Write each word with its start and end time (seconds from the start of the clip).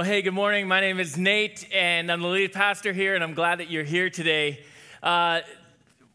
Well, 0.00 0.08
hey, 0.08 0.22
good 0.22 0.32
morning. 0.32 0.66
My 0.66 0.80
name 0.80 0.98
is 0.98 1.18
Nate, 1.18 1.68
and 1.74 2.10
I'm 2.10 2.22
the 2.22 2.28
lead 2.28 2.54
pastor 2.54 2.90
here, 2.94 3.14
and 3.14 3.22
I'm 3.22 3.34
glad 3.34 3.58
that 3.58 3.70
you're 3.70 3.84
here 3.84 4.08
today. 4.08 4.64
Uh, 5.02 5.40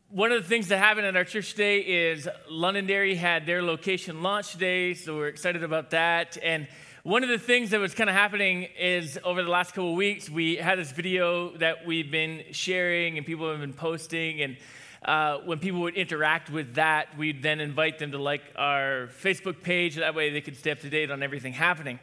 one 0.10 0.32
of 0.32 0.42
the 0.42 0.50
things 0.50 0.70
that 0.70 0.80
happened 0.80 1.06
at 1.06 1.16
our 1.16 1.24
church 1.24 1.52
today 1.52 1.82
is 1.82 2.28
Londonderry 2.50 3.14
had 3.14 3.46
their 3.46 3.62
location 3.62 4.24
launch 4.24 4.54
today, 4.54 4.96
so 4.96 5.16
we're 5.16 5.28
excited 5.28 5.64
about 5.64 5.92
that. 5.92 6.36
And 6.42 6.68
one 7.04 7.22
of 7.22 7.30
the 7.30 7.38
things 7.38 7.70
that 7.70 7.80
was 7.80 7.94
kind 7.94 8.10
of 8.10 8.16
happening 8.16 8.64
is 8.76 9.20
over 9.24 9.44
the 9.44 9.52
last 9.52 9.76
couple 9.76 9.92
of 9.92 9.96
weeks, 9.98 10.32
we 10.32 10.56
had 10.56 10.80
this 10.80 10.92
video 10.92 11.56
that 11.58 11.86
we've 11.86 12.10
been 12.10 12.44
sharing 12.54 13.18
and 13.20 13.26
people 13.28 13.48
have 13.52 13.60
been 13.60 13.72
posting. 13.72 14.42
And 14.42 14.58
uh, 15.04 15.38
when 15.46 15.60
people 15.60 15.82
would 15.82 15.94
interact 15.94 16.50
with 16.50 16.74
that, 16.74 17.16
we'd 17.20 17.44
then 17.44 17.60
invite 17.60 18.00
them 18.00 18.14
to 18.14 18.18
like 18.18 18.42
our 18.56 19.10
Facebook 19.22 19.62
page. 19.62 19.98
That 19.98 20.16
way 20.16 20.32
they 20.32 20.42
could 20.42 20.58
stay 20.58 20.72
up 20.72 20.80
to 20.80 20.90
date 20.90 21.12
on 21.12 21.22
everything 21.22 21.54
happening. 21.54 22.00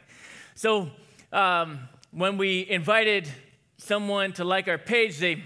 So 0.55 0.89
um, 1.33 1.79
when 2.11 2.37
we 2.37 2.69
invited 2.69 3.27
someone 3.77 4.33
to 4.33 4.43
like 4.43 4.67
our 4.67 4.77
page, 4.77 5.17
they 5.17 5.43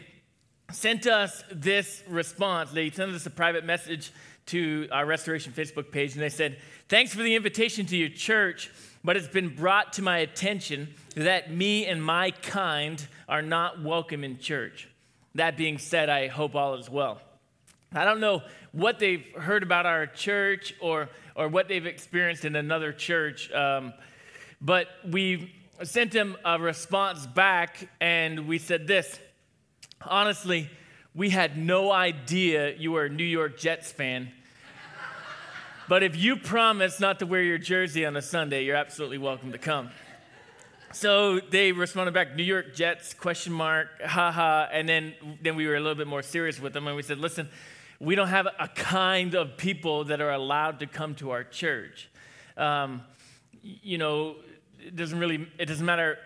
sent 0.72 1.08
us 1.08 1.44
this 1.50 2.04
response. 2.10 2.72
They 2.72 2.90
sent 2.90 3.14
us 3.14 3.26
a 3.26 3.30
private 3.30 3.64
message 3.64 4.12
to 4.48 4.88
our 4.92 5.06
Restoration 5.06 5.54
Facebook 5.54 5.92
page, 5.92 6.14
and 6.14 6.22
they 6.22 6.30
said, 6.30 6.58
Thanks 6.90 7.14
for 7.14 7.24
the 7.24 7.36
invitation 7.36 7.86
to 7.88 7.98
your 7.98 8.10
church, 8.10 8.70
but 9.04 9.16
it's 9.16 9.28
been 9.28 9.56
brought 9.56 9.94
to 9.94 10.02
my 10.02 10.20
attention 10.20 10.94
that 11.16 11.52
me 11.52 11.86
and 11.86 12.04
my 12.04 12.32
kind 12.32 13.06
are 13.28 13.42
not 13.42 13.82
welcome 13.82 14.24
in 14.24 14.40
church. 14.40 14.90
That 15.36 15.58
being 15.58 15.78
said, 15.78 16.10
I 16.10 16.28
hope 16.28 16.56
all 16.56 16.76
is 16.76 16.90
well. 16.90 17.22
I 17.94 18.04
don't 18.04 18.20
know 18.20 18.44
what 18.74 19.00
they've 19.00 19.26
heard 19.34 19.64
about 19.64 19.86
our 19.86 20.06
church 20.06 20.74
or, 20.82 21.10
or 21.36 21.48
what 21.48 21.70
they've 21.70 21.86
experienced 21.86 22.44
in 22.44 22.56
another 22.58 22.92
church, 22.92 23.52
um, 23.52 23.94
but 24.62 24.88
we 25.06 25.54
sent 25.84 26.14
him 26.14 26.36
a 26.44 26.60
response 26.60 27.28
back 27.28 27.88
and 28.02 28.48
we 28.48 28.58
said 28.58 28.88
this 28.88 29.20
honestly, 30.02 30.70
we 31.16 31.30
had 31.30 31.58
no 31.58 31.92
idea 31.92 32.76
you 32.76 32.92
were 32.92 33.06
a 33.06 33.10
New 33.10 33.24
York 33.24 33.58
Jets 33.58 33.92
fan. 33.92 34.32
but 35.90 36.04
if 36.04 36.16
you 36.16 36.36
promise 36.36 37.00
not 37.00 37.20
to 37.20 37.26
wear 37.26 37.42
your 37.42 37.58
jersey 37.58 38.06
on 38.06 38.16
a 38.16 38.22
Sunday, 38.22 38.64
you're 38.64 38.76
absolutely 38.76 39.18
welcome 39.18 39.52
to 39.52 39.58
come. 39.58 39.90
So 40.94 41.40
they 41.40 41.72
responded 41.72 42.14
back, 42.14 42.36
New 42.36 42.44
York 42.44 42.74
Jets, 42.74 43.14
question 43.14 43.54
mark, 43.54 44.02
haha. 44.02 44.68
And 44.72 44.88
then, 44.88 45.14
then 45.42 45.56
we 45.56 45.68
were 45.68 45.76
a 45.76 45.80
little 45.80 45.96
bit 45.96 46.08
more 46.08 46.24
serious 46.24 46.60
with 46.60 46.74
them 46.74 46.88
and 46.88 46.96
we 46.96 47.04
said, 47.04 47.20
listen, 47.20 47.50
we 48.00 48.16
don't 48.16 48.30
have 48.30 48.48
a 48.60 48.68
kind 48.68 49.36
of 49.36 49.58
people 49.58 50.06
that 50.06 50.22
are 50.22 50.32
allowed 50.32 50.80
to 50.80 50.88
come 50.88 51.16
to 51.16 51.32
our 51.32 51.44
church. 51.44 52.10
Um, 52.56 53.02
you 53.62 53.98
know, 53.98 54.38
it 54.88 54.96
doesn't 54.96 55.20
really, 55.20 55.48
it 55.60 55.66
doesn't 55.66 55.86
matter 55.86 56.18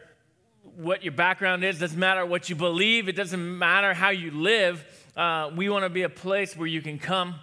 what 0.75 1.03
your 1.03 1.13
background 1.13 1.63
is, 1.63 1.77
it 1.77 1.79
doesn't 1.79 1.99
matter 1.99 2.25
what 2.25 2.49
you 2.49 2.55
believe, 2.55 3.09
it 3.09 3.15
doesn't 3.15 3.57
matter 3.57 3.93
how 3.93 4.09
you 4.09 4.29
live. 4.31 4.85
Uh, 5.17 5.49
we 5.55 5.67
want 5.67 5.83
to 5.83 5.89
be 5.89 6.03
a 6.03 6.09
place 6.09 6.55
where 6.55 6.67
you 6.67 6.81
can 6.81 6.99
come 6.99 7.35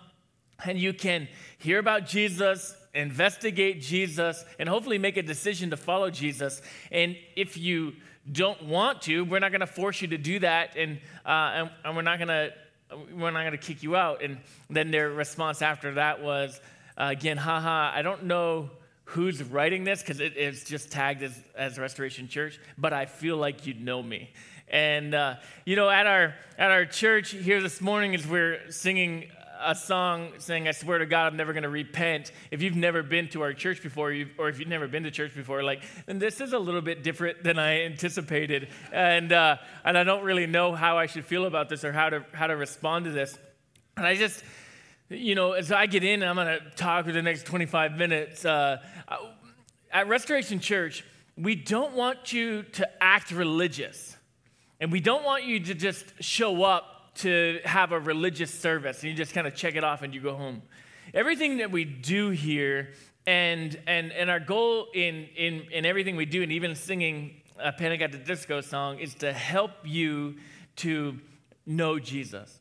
and 0.65 0.79
you 0.79 0.93
can 0.93 1.29
hear 1.59 1.79
about 1.79 2.07
Jesus, 2.07 2.77
investigate 2.95 3.81
Jesus, 3.81 4.45
and 4.59 4.69
hopefully 4.69 4.99
make 4.99 5.17
a 5.17 5.23
decision 5.23 5.71
to 5.71 5.77
follow 5.77 6.09
Jesus. 6.09 6.63
And 6.93 7.17
if 7.37 7.57
you 7.57 7.95
don't 8.31 8.63
want 8.63 9.03
to, 9.03 9.25
we're 9.25 9.41
not 9.41 9.51
going 9.51 9.61
to 9.61 9.67
force 9.67 10.01
you 10.01 10.09
to 10.09 10.19
do 10.19 10.39
that, 10.39 10.77
and, 10.77 11.01
uh, 11.27 11.29
and, 11.29 11.71
and 11.85 11.97
we're 11.97 12.03
not 12.03 12.19
going 12.19 12.29
to 12.29 12.53
we're 13.13 13.31
not 13.31 13.41
going 13.41 13.53
to 13.53 13.59
kick 13.59 13.83
you 13.83 13.97
out. 13.97 14.23
And 14.23 14.39
then 14.71 14.91
their 14.91 15.11
response 15.11 15.61
after 15.61 15.95
that 15.95 16.23
was, 16.23 16.59
uh, 16.97 17.09
again, 17.11 17.37
haha, 17.37 17.93
I 17.95 18.01
don't 18.01 18.25
know 18.25 18.71
who's 19.09 19.43
writing 19.43 19.85
this 19.85 20.03
because 20.03 20.21
it 20.21 20.37
is 20.37 20.65
just 20.65 20.93
tagged 20.93 21.23
as, 21.23 21.39
as 21.57 21.79
Restoration 21.79 22.29
Church, 22.29 22.61
but 22.77 22.93
I 22.93 23.07
feel 23.07 23.39
like 23.39 23.67
you'd 23.67 23.81
know 23.81 24.03
me. 24.03 24.31
And 24.69 25.15
uh, 25.15 25.37
you 25.65 25.77
know, 25.77 25.89
at 25.89 26.07
our 26.07 26.35
at 26.59 26.71
our 26.71 26.85
church 26.85 27.31
here 27.31 27.63
this 27.63 27.81
morning, 27.81 28.15
as 28.15 28.27
we're 28.27 28.71
singing 28.71 29.31
a 29.65 29.75
song 29.75 30.33
saying, 30.37 30.69
"I 30.69 30.73
swear 30.73 30.99
to 30.99 31.07
God, 31.07 31.27
I'm 31.27 31.39
never 31.39 31.55
going 31.55 31.63
to 31.63 31.71
repent." 31.71 32.33
If 32.51 32.61
you've 32.61 32.77
never 32.77 33.03
been 33.03 33.29
to 33.31 33.41
our 33.41 33.55
church 33.55 33.83
before, 33.83 34.15
or 34.37 34.51
if 34.51 34.59
you've 34.59 34.69
never 34.69 34.87
been 34.87 35.05
to 35.05 35.11
church 35.11 35.35
before, 35.35 35.63
like, 35.63 35.83
then 36.05 36.19
this 36.19 36.43
is 36.43 36.53
a 36.53 36.59
little 36.59 36.83
bit 36.83 37.03
different 37.03 37.43
than 37.43 37.59
I 37.59 37.85
anticipated, 37.85 38.69
and 38.93 39.33
uh, 39.33 39.57
and 39.87 39.97
I 39.97 40.05
don't 40.05 40.23
really 40.23 40.47
know 40.47 40.75
how 40.75 40.99
I 40.99 41.07
should 41.07 41.25
feel 41.25 41.47
about 41.47 41.71
this 41.71 41.83
or 41.83 41.93
how 41.93 42.11
to 42.11 42.27
how 42.33 42.47
to 42.47 42.57
respond 42.57 43.07
to 43.07 43.11
this. 43.11 43.39
And 43.97 44.07
I 44.07 44.17
just 44.17 44.45
you 45.11 45.35
know, 45.35 45.53
as 45.53 45.73
I 45.73 45.87
get 45.87 46.05
in, 46.05 46.23
I'm 46.23 46.37
going 46.37 46.47
to 46.47 46.71
talk 46.77 47.07
for 47.07 47.13
the 47.13 47.23
next 47.23 47.47
25 47.47 47.93
minutes. 47.97 48.45
Uh, 48.45 48.79
at 49.91 50.07
Restoration 50.07 50.61
Church, 50.61 51.05
we 51.37 51.55
don't 51.55 51.95
want 51.95 52.33
you 52.33 52.63
to 52.63 52.89
act 53.03 53.31
religious. 53.31 54.17
And 54.81 54.93
we 54.93 55.01
don't 55.01 55.25
want 55.25 55.45
you 55.45 55.61
to 55.61 55.75
just 55.75 56.23
show 56.23 56.63
up 56.63 57.15
to 57.17 57.61
have 57.65 57.93
a 57.93 57.99
religious 57.99 58.53
service 58.53 59.03
and 59.03 59.11
you 59.11 59.17
just 59.17 59.35
kind 59.35 59.47
of 59.47 59.55
check 59.55 59.75
it 59.75 59.83
off 59.83 60.03
and 60.03 60.15
you 60.15 60.21
go 60.21 60.37
home. 60.37 60.63
Everything 61.15 61.59
that 61.59 61.71
we 61.71 61.85
do 61.85 62.31
here 62.31 62.91
and, 63.27 63.81
and, 63.87 64.13
and 64.13 64.31
our 64.31 64.41
goal 64.41 64.89
in, 64.95 65.27
in, 65.37 65.67
in 65.73 65.87
everything 65.87 66.17
we 66.17 66.27
do, 66.27 66.43
and 66.43 66.53
even 66.53 66.75
singing 66.75 67.41
a 67.59 67.73
Panic 67.73 68.03
at 68.03 68.13
the 68.13 68.19
Disco 68.19 68.61
song, 68.61 68.99
is 68.99 69.15
to 69.17 69.33
help 69.33 69.73
you 69.85 70.37
to 70.77 71.19
know 71.67 71.99
Jesus. 71.99 72.61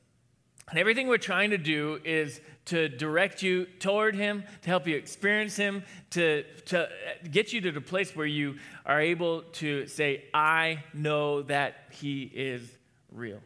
And 0.69 0.77
everything 0.77 1.07
we're 1.07 1.17
trying 1.17 1.51
to 1.51 1.57
do 1.57 2.01
is 2.03 2.41
to 2.65 2.89
direct 2.89 3.41
you 3.41 3.65
toward 3.79 4.15
Him, 4.15 4.43
to 4.63 4.69
help 4.69 4.85
you 4.85 4.97
experience 4.97 5.55
Him, 5.55 5.83
to, 6.11 6.43
to 6.65 6.89
get 7.31 7.53
you 7.53 7.61
to 7.61 7.71
the 7.71 7.79
place 7.79 8.13
where 8.13 8.25
you 8.25 8.57
are 8.85 8.99
able 8.99 9.43
to 9.53 9.87
say, 9.87 10.25
I 10.33 10.83
know 10.93 11.43
that 11.43 11.75
He 11.91 12.23
is 12.23 12.69
real. 13.13 13.39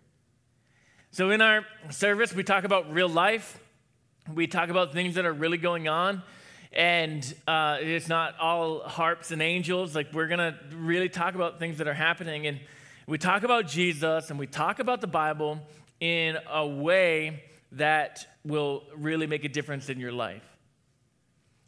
So, 1.12 1.30
in 1.30 1.42
our 1.42 1.64
service, 1.92 2.34
we 2.34 2.44
talk 2.44 2.64
about 2.64 2.92
real 2.92 3.10
life, 3.10 3.60
we 4.34 4.48
talk 4.48 4.70
about 4.70 4.94
things 4.94 5.16
that 5.16 5.26
are 5.26 5.34
really 5.34 5.58
going 5.58 5.88
on. 5.88 6.24
And 6.74 7.22
uh, 7.48 7.80
it's 7.82 8.08
not 8.08 8.40
all 8.40 8.80
harps 8.80 9.32
and 9.32 9.42
angels. 9.42 9.94
Like, 9.94 10.14
we're 10.14 10.28
going 10.28 10.40
to 10.40 10.56
really 10.74 11.10
talk 11.10 11.36
about 11.36 11.60
things 11.60 11.80
that 11.80 11.88
are 11.88 11.94
happening. 11.94 12.48
And 12.48 12.62
we 13.08 13.18
talk 13.18 13.44
about 13.44 13.68
Jesus 13.68 14.30
and 14.30 14.40
we 14.40 14.48
talk 14.48 14.80
about 14.80 15.02
the 15.02 15.08
Bible 15.08 15.60
in 16.02 16.38
a 16.52 16.68
way 16.68 17.44
that 17.72 18.28
will 18.44 18.84
really 18.98 19.28
make 19.28 19.46
a 19.46 19.50
difference 19.50 19.88
in 19.88 20.00
your 20.00 20.12
life. 20.12 20.44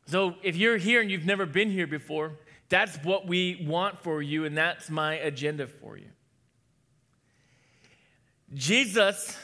So, 0.08 0.36
if 0.44 0.58
you're 0.58 0.76
here 0.76 1.00
and 1.00 1.10
you've 1.10 1.26
never 1.26 1.46
been 1.46 1.72
here 1.72 1.88
before, 1.88 2.34
that's 2.68 2.98
what 2.98 3.26
we 3.26 3.66
want 3.66 4.00
for 4.00 4.22
you, 4.22 4.44
and 4.44 4.58
that's 4.58 4.90
my 4.90 5.14
agenda 5.14 5.68
for 5.68 5.98
you. 5.98 6.10
Jesus 8.54 9.38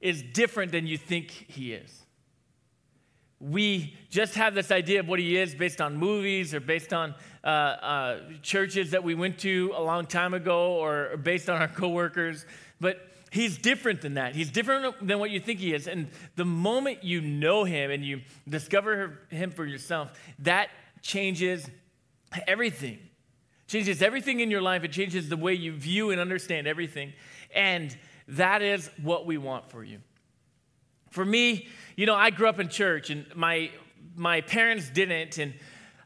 is 0.00 0.22
different 0.22 0.72
than 0.72 0.86
you 0.86 0.98
think 0.98 1.30
he 1.30 1.72
is. 1.72 2.04
We 3.38 3.96
just 4.10 4.34
have 4.34 4.54
this 4.54 4.70
idea 4.70 5.00
of 5.00 5.08
what 5.08 5.18
he 5.18 5.36
is 5.36 5.54
based 5.54 5.80
on 5.80 5.96
movies 5.96 6.54
or 6.54 6.60
based 6.60 6.92
on 6.92 7.14
uh, 7.44 7.46
uh, 7.46 8.20
churches 8.40 8.92
that 8.92 9.04
we 9.04 9.14
went 9.14 9.38
to 9.40 9.72
a 9.76 9.82
long 9.82 10.06
time 10.06 10.34
ago 10.34 10.72
or 10.72 11.16
based 11.16 11.48
on 11.48 11.60
our 11.60 11.68
coworkers. 11.68 12.46
But 12.80 13.11
He's 13.32 13.56
different 13.56 14.02
than 14.02 14.14
that. 14.14 14.34
He's 14.34 14.50
different 14.50 15.08
than 15.08 15.18
what 15.18 15.30
you 15.30 15.40
think 15.40 15.58
he 15.58 15.72
is. 15.72 15.88
And 15.88 16.10
the 16.36 16.44
moment 16.44 17.02
you 17.02 17.22
know 17.22 17.64
him 17.64 17.90
and 17.90 18.04
you 18.04 18.20
discover 18.46 19.20
him 19.30 19.50
for 19.52 19.64
yourself, 19.64 20.10
that 20.40 20.68
changes 21.00 21.66
everything. 22.46 22.98
Changes 23.68 24.02
everything 24.02 24.40
in 24.40 24.50
your 24.50 24.60
life. 24.60 24.84
It 24.84 24.92
changes 24.92 25.30
the 25.30 25.38
way 25.38 25.54
you 25.54 25.72
view 25.72 26.10
and 26.10 26.20
understand 26.20 26.66
everything. 26.66 27.14
And 27.54 27.96
that 28.28 28.60
is 28.60 28.90
what 29.00 29.24
we 29.24 29.38
want 29.38 29.70
for 29.70 29.82
you. 29.82 30.00
For 31.08 31.24
me, 31.24 31.68
you 31.96 32.04
know, 32.04 32.14
I 32.14 32.28
grew 32.28 32.50
up 32.50 32.60
in 32.60 32.68
church 32.68 33.08
and 33.08 33.24
my 33.34 33.70
my 34.14 34.42
parents 34.42 34.90
didn't 34.90 35.38
and 35.38 35.54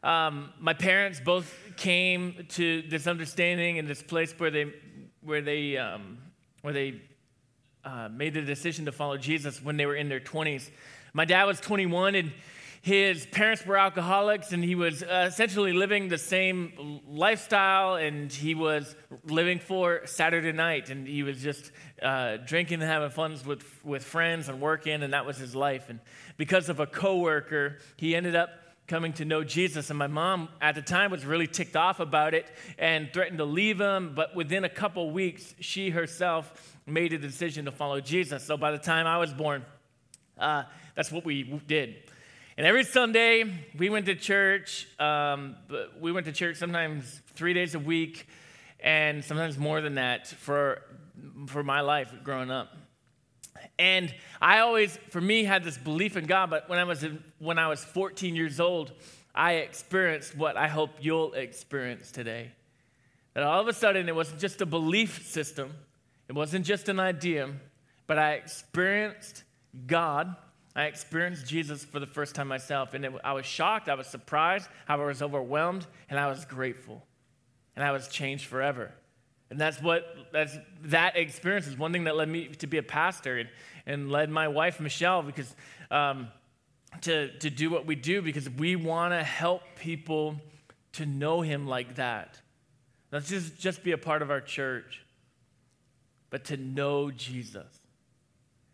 um, 0.01 0.53
my 0.61 0.73
parents 0.73 1.19
both 1.19 1.53
came 1.75 2.45
to 2.51 2.83
this 2.83 3.05
understanding 3.05 3.79
and 3.79 3.87
this 3.87 4.01
place 4.01 4.33
where 4.37 4.49
they 4.49 4.71
where 5.19 5.41
they 5.41 5.75
um, 5.75 6.19
where 6.61 6.73
they 6.73 7.01
uh, 7.87 8.09
made 8.09 8.33
the 8.33 8.41
decision 8.41 8.85
to 8.85 8.91
follow 8.91 9.17
Jesus 9.17 9.63
when 9.63 9.77
they 9.77 9.85
were 9.85 9.95
in 9.95 10.09
their 10.09 10.19
20s. 10.19 10.69
My 11.13 11.23
dad 11.23 11.45
was 11.45 11.61
21 11.61 12.15
and 12.15 12.33
his 12.81 13.25
parents 13.27 13.65
were 13.65 13.77
alcoholics 13.77 14.51
and 14.51 14.61
he 14.61 14.75
was 14.75 15.03
uh, 15.03 15.25
essentially 15.29 15.71
living 15.71 16.09
the 16.09 16.17
same 16.17 16.99
lifestyle 17.07 17.95
and 17.95 18.31
he 18.31 18.55
was 18.55 18.93
living 19.25 19.59
for 19.59 20.01
Saturday 20.05 20.51
night 20.51 20.89
and 20.89 21.07
he 21.07 21.23
was 21.23 21.41
just 21.41 21.71
uh, 22.01 22.37
drinking 22.45 22.81
and 22.81 22.89
having 22.89 23.09
fun 23.09 23.37
with, 23.45 23.63
with 23.85 24.03
friends 24.03 24.49
and 24.49 24.59
working 24.59 25.01
and 25.01 25.13
that 25.13 25.25
was 25.25 25.37
his 25.37 25.55
life. 25.55 25.89
And 25.89 25.99
because 26.35 26.67
of 26.67 26.81
a 26.81 26.85
coworker, 26.85 27.77
he 27.95 28.15
ended 28.15 28.35
up 28.35 28.49
coming 28.87 29.11
to 29.13 29.25
know 29.25 29.43
Jesus. 29.43 29.89
And 29.89 29.99
my 29.99 30.07
mom 30.07 30.49
at 30.61 30.75
the 30.75 30.81
time 30.81 31.11
was 31.11 31.25
really 31.25 31.47
ticked 31.47 31.75
off 31.75 31.99
about 31.99 32.33
it 32.33 32.45
and 32.77 33.11
threatened 33.11 33.37
to 33.39 33.45
leave 33.45 33.79
him. 33.79 34.13
But 34.15 34.35
within 34.35 34.63
a 34.63 34.69
couple 34.69 35.11
weeks, 35.11 35.53
she 35.59 35.89
herself 35.89 36.77
made 36.85 37.11
a 37.11 37.17
decision 37.17 37.65
to 37.65 37.71
follow 37.71 37.99
Jesus. 37.99 38.43
So 38.43 38.55
by 38.55 38.71
the 38.71 38.77
time 38.77 39.05
I 39.05 39.17
was 39.17 39.33
born, 39.33 39.65
uh, 40.37 40.63
that's 40.95 41.11
what 41.11 41.25
we 41.25 41.43
did. 41.67 41.95
And 42.57 42.65
every 42.65 42.85
Sunday, 42.85 43.43
we 43.77 43.89
went 43.89 44.07
to 44.07 44.15
church. 44.15 44.87
Um, 44.99 45.57
we 45.99 46.11
went 46.11 46.25
to 46.25 46.31
church 46.31 46.57
sometimes 46.57 47.21
three 47.35 47.53
days 47.53 47.75
a 47.75 47.79
week, 47.79 48.27
and 48.79 49.23
sometimes 49.23 49.57
more 49.59 49.79
than 49.81 49.95
that 49.95 50.27
for, 50.27 50.81
for 51.47 51.61
my 51.61 51.81
life 51.81 52.11
growing 52.23 52.49
up. 52.49 52.75
And 53.79 54.13
I 54.41 54.59
always, 54.59 54.97
for 55.09 55.21
me, 55.21 55.43
had 55.43 55.63
this 55.63 55.77
belief 55.77 56.17
in 56.17 56.25
God. 56.25 56.49
But 56.49 56.69
when 56.69 56.79
I 56.79 56.83
was 56.83 57.03
in, 57.03 57.23
when 57.39 57.59
I 57.59 57.67
was 57.67 57.83
14 57.83 58.35
years 58.35 58.59
old, 58.59 58.91
I 59.35 59.53
experienced 59.53 60.35
what 60.35 60.57
I 60.57 60.67
hope 60.67 60.91
you'll 60.99 61.33
experience 61.33 62.11
today. 62.11 62.51
That 63.33 63.43
all 63.43 63.61
of 63.61 63.67
a 63.67 63.73
sudden, 63.73 64.09
it 64.09 64.15
wasn't 64.15 64.39
just 64.39 64.61
a 64.61 64.65
belief 64.65 65.27
system, 65.27 65.73
it 66.27 66.33
wasn't 66.33 66.65
just 66.65 66.89
an 66.89 66.99
idea, 66.99 67.49
but 68.07 68.17
I 68.17 68.33
experienced 68.33 69.43
God. 69.85 70.35
I 70.75 70.85
experienced 70.85 71.47
Jesus 71.47 71.83
for 71.83 71.99
the 71.99 72.05
first 72.05 72.35
time 72.35 72.47
myself. 72.47 72.93
And 72.93 73.03
it, 73.03 73.11
I 73.23 73.33
was 73.33 73.47
shocked, 73.47 73.89
I 73.89 73.95
was 73.95 74.05
surprised, 74.05 74.69
I 74.87 74.95
was 74.95 75.23
overwhelmed, 75.23 75.87
and 76.07 76.19
I 76.19 76.27
was 76.27 76.45
grateful. 76.45 77.03
And 77.75 77.83
I 77.83 77.91
was 77.91 78.07
changed 78.07 78.45
forever. 78.45 78.91
And 79.49 79.59
that's 79.59 79.81
what 79.81 80.05
that's, 80.33 80.57
that 80.83 81.15
experience 81.15 81.67
is 81.67 81.77
one 81.77 81.93
thing 81.93 82.03
that 82.05 82.15
led 82.15 82.27
me 82.27 82.47
to 82.47 82.67
be 82.67 82.77
a 82.77 82.83
pastor 82.83 83.37
and, 83.37 83.49
and 83.85 84.11
led 84.11 84.29
my 84.29 84.47
wife, 84.47 84.79
Michelle, 84.79 85.21
because 85.21 85.55
um, 85.89 86.27
to, 87.01 87.31
to 87.39 87.49
do 87.49 87.69
what 87.69 87.85
we 87.85 87.95
do 87.95 88.21
because 88.21 88.49
we 88.49 88.75
want 88.75 89.13
to 89.13 89.23
help 89.23 89.61
people 89.77 90.35
to 90.93 91.05
know 91.05 91.41
him 91.41 91.67
like 91.67 91.95
that. 91.95 92.41
Not 93.11 93.23
just, 93.23 93.57
just 93.57 93.83
be 93.83 93.91
a 93.93 93.97
part 93.97 94.21
of 94.21 94.29
our 94.29 94.41
church, 94.41 95.05
but 96.29 96.45
to 96.45 96.57
know 96.57 97.09
Jesus. 97.11 97.67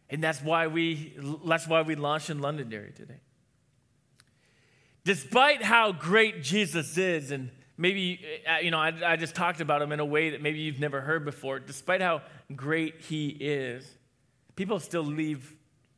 And 0.10 0.24
that's 0.24 0.42
why 0.42 0.68
we 0.68 1.18
that's 1.46 1.68
why 1.68 1.82
we 1.82 1.96
launched 1.96 2.30
in 2.30 2.40
Londonderry 2.40 2.92
today. 2.96 3.20
Despite 5.06 5.64
how 5.64 5.92
great 5.92 6.44
Jesus 6.44 6.98
is, 6.98 7.32
and 7.32 7.50
maybe 7.78 8.20
uh, 8.50 8.60
you 8.60 8.72
know, 8.72 8.80
I, 8.80 8.94
I 9.06 9.16
just 9.16 9.36
talked 9.36 9.62
about 9.62 9.82
him 9.82 9.92
in 9.92 10.00
a 10.00 10.06
way 10.06 10.32
that 10.32 10.42
maybe 10.42 10.60
you've 10.60 10.80
never 10.80 11.02
heard 11.02 11.26
before. 11.26 11.60
Despite 11.60 12.02
how 12.02 12.22
great 12.56 13.02
he 13.02 13.30
is, 13.30 13.86
people 14.56 14.80
still 14.80 15.04
leave 15.04 15.56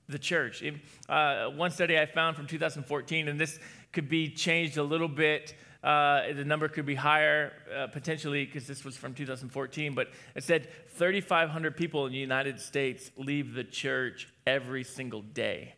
the 0.07 0.19
church. 0.19 0.63
Uh, 1.09 1.47
one 1.47 1.71
study 1.71 1.97
I 1.97 2.05
found 2.05 2.35
from 2.35 2.47
2014, 2.47 3.27
and 3.27 3.39
this 3.39 3.59
could 3.91 4.07
be 4.07 4.29
changed 4.29 4.77
a 4.77 4.83
little 4.83 5.07
bit 5.07 5.55
uh, 5.85 6.33
the 6.33 6.43
number 6.43 6.67
could 6.67 6.87
be 6.87 6.95
higher 6.95 7.53
uh, 7.77 7.85
potentially 7.85 8.43
because 8.43 8.65
this 8.65 8.83
was 8.83 8.97
from 8.97 9.13
2014, 9.13 9.93
but 9.93 10.09
it 10.35 10.43
said 10.43 10.67
3,500 10.95 11.77
people 11.77 12.07
in 12.07 12.11
the 12.11 12.17
United 12.17 12.59
States 12.59 13.11
leave 13.17 13.53
the 13.53 13.63
church 13.63 14.27
every 14.47 14.83
single 14.83 15.21
day. 15.21 15.75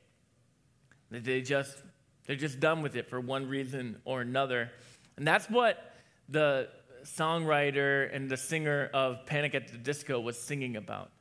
They 1.12 1.42
just, 1.42 1.84
they're 2.26 2.38
just 2.38 2.62
done 2.62 2.82
with 2.82 2.96
it 2.96 3.10
for 3.10 3.20
one 3.20 3.50
reason 3.50 3.98
or 4.06 4.22
another. 4.22 4.72
And 5.18 5.28
that's 5.28 5.50
what 5.50 5.96
the 6.30 6.70
songwriter 7.04 8.14
and 8.14 8.30
the 8.30 8.38
singer 8.38 8.90
of 8.94 9.26
Panic 9.26 9.56
at 9.56 9.68
the 9.70 9.78
Disco 9.78 10.20
was 10.20 10.38
singing 10.38 10.76
about. 10.76 11.12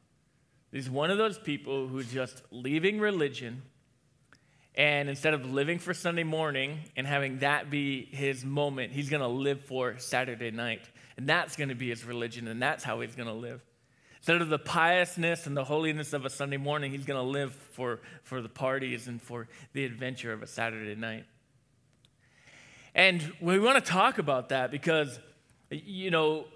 He's 0.72 0.90
one 0.90 1.10
of 1.10 1.18
those 1.18 1.38
people 1.38 1.88
who's 1.88 2.12
just 2.12 2.42
leaving 2.50 3.00
religion 3.00 3.62
and 4.76 5.08
instead 5.08 5.32
of 5.32 5.50
living 5.50 5.78
for 5.78 5.94
Sunday 5.94 6.22
morning 6.22 6.80
and 6.96 7.06
having 7.06 7.38
that 7.38 7.70
be 7.70 8.04
his 8.04 8.44
moment, 8.44 8.92
he's 8.92 9.08
going 9.08 9.22
to 9.22 9.28
live 9.28 9.62
for 9.62 9.98
Saturday 9.98 10.50
night. 10.50 10.82
And 11.16 11.26
that's 11.26 11.56
going 11.56 11.70
to 11.70 11.74
be 11.74 11.88
his 11.88 12.04
religion, 12.04 12.46
and 12.46 12.60
that's 12.60 12.84
how 12.84 13.00
he's 13.00 13.14
going 13.14 13.28
to 13.28 13.34
live. 13.34 13.62
Instead 14.18 14.42
of 14.42 14.50
the 14.50 14.58
piousness 14.58 15.46
and 15.46 15.56
the 15.56 15.64
holiness 15.64 16.12
of 16.12 16.26
a 16.26 16.30
Sunday 16.30 16.58
morning, 16.58 16.90
he's 16.90 17.06
going 17.06 17.18
to 17.18 17.26
live 17.26 17.54
for, 17.54 18.00
for 18.22 18.42
the 18.42 18.48
parties 18.50 19.08
and 19.08 19.22
for 19.22 19.48
the 19.72 19.84
adventure 19.84 20.32
of 20.32 20.42
a 20.42 20.46
Saturday 20.46 20.94
night. 20.94 21.24
And 22.96 23.30
we 23.42 23.58
want 23.58 23.84
to 23.84 23.92
talk 23.92 24.16
about 24.16 24.48
that 24.48 24.70
because, 24.70 25.20
you 25.70 26.10
know, 26.10 26.46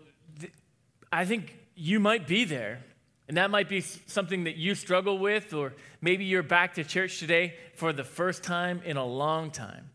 I 1.12 1.26
think 1.26 1.54
you 1.74 2.00
might 2.00 2.26
be 2.26 2.46
there 2.46 2.82
and 3.28 3.36
that 3.36 3.50
might 3.50 3.68
be 3.68 3.82
something 3.82 4.44
that 4.44 4.56
you 4.56 4.74
struggle 4.74 5.18
with, 5.18 5.52
or 5.52 5.74
maybe 6.00 6.24
you're 6.24 6.42
back 6.42 6.74
to 6.74 6.82
church 6.82 7.20
today 7.20 7.54
for 7.76 7.92
the 7.92 8.02
first 8.02 8.42
time 8.42 8.80
in 8.84 8.96
a 8.96 9.04
long 9.04 9.50
time. 9.50 9.90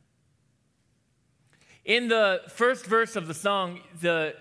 In 1.84 2.08
the 2.08 2.42
first 2.48 2.86
verse 2.86 3.16
of 3.16 3.28
the 3.28 3.34
song, 3.34 3.82
the 4.00 4.36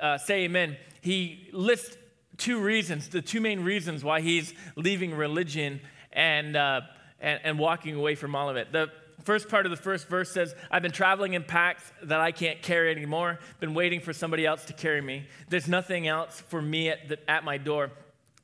uh, 0.00 0.16
Say 0.16 0.44
Amen, 0.44 0.78
he 1.00 1.50
lists 1.52 1.96
two 2.36 2.60
reasons, 2.60 3.08
the 3.08 3.20
two 3.20 3.40
main 3.40 3.60
reasons 3.64 4.04
why 4.04 4.20
he's 4.20 4.54
leaving 4.76 5.12
religion 5.12 5.80
and, 6.12 6.56
uh, 6.56 6.82
and, 7.20 7.40
and 7.42 7.58
walking 7.58 7.96
away 7.96 8.14
from 8.14 8.34
all 8.34 8.48
of 8.48 8.56
it. 8.56 8.72
The 8.72 8.90
first 9.28 9.48
part 9.50 9.66
of 9.66 9.70
the 9.70 9.76
first 9.76 10.08
verse 10.08 10.30
says, 10.30 10.54
I've 10.70 10.80
been 10.80 10.90
traveling 10.90 11.34
in 11.34 11.44
packs 11.44 11.82
that 12.02 12.18
I 12.18 12.32
can't 12.32 12.62
carry 12.62 12.90
anymore, 12.90 13.38
been 13.60 13.74
waiting 13.74 14.00
for 14.00 14.14
somebody 14.14 14.46
else 14.46 14.64
to 14.64 14.72
carry 14.72 15.02
me. 15.02 15.26
There's 15.50 15.68
nothing 15.68 16.08
else 16.08 16.40
for 16.48 16.62
me 16.62 16.88
at, 16.88 17.08
the, 17.10 17.30
at 17.30 17.44
my 17.44 17.58
door 17.58 17.90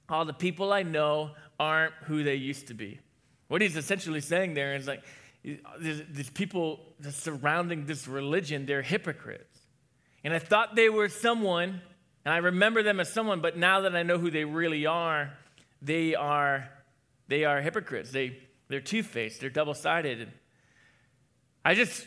all 0.09 0.25
the 0.25 0.35
people 0.35 0.73
I 0.73 0.83
know 0.83 1.31
aren't 1.59 1.95
who 2.05 2.23
they 2.23 2.35
used 2.35 2.69
to 2.69 2.75
be. 2.75 3.01
What 3.49 3.63
he's 3.63 3.77
essentially 3.77 4.21
saying 4.21 4.55
there 4.55 4.75
is 4.75 4.87
like, 4.87 5.03
these 5.81 6.31
people 6.31 6.81
surrounding 7.11 7.87
this 7.87 8.07
religion, 8.07 8.67
they're 8.67 8.83
hypocrites. 8.83 9.59
And 10.23 10.33
I 10.35 10.39
thought 10.39 10.75
they 10.75 10.89
were 10.89 11.09
someone, 11.09 11.81
and 12.25 12.35
I 12.35 12.39
remember 12.39 12.83
them 12.83 13.01
as 13.01 13.13
someone, 13.13 13.41
but 13.41 13.57
now 13.57 13.81
that 13.81 13.95
I 13.95 14.03
know 14.03 14.19
who 14.19 14.31
they 14.31 14.45
really 14.45 14.87
are, 14.87 15.33
they 15.83 16.15
are, 16.15 16.69
they 17.29 17.45
are 17.45 17.61
hypocrites. 17.61 18.11
They, 18.11 18.39
they're 18.69 18.81
two 18.81 19.03
faced, 19.03 19.41
they're 19.41 19.51
double 19.51 19.75
sided. 19.75 20.29
I 21.65 21.75
just 21.75 22.07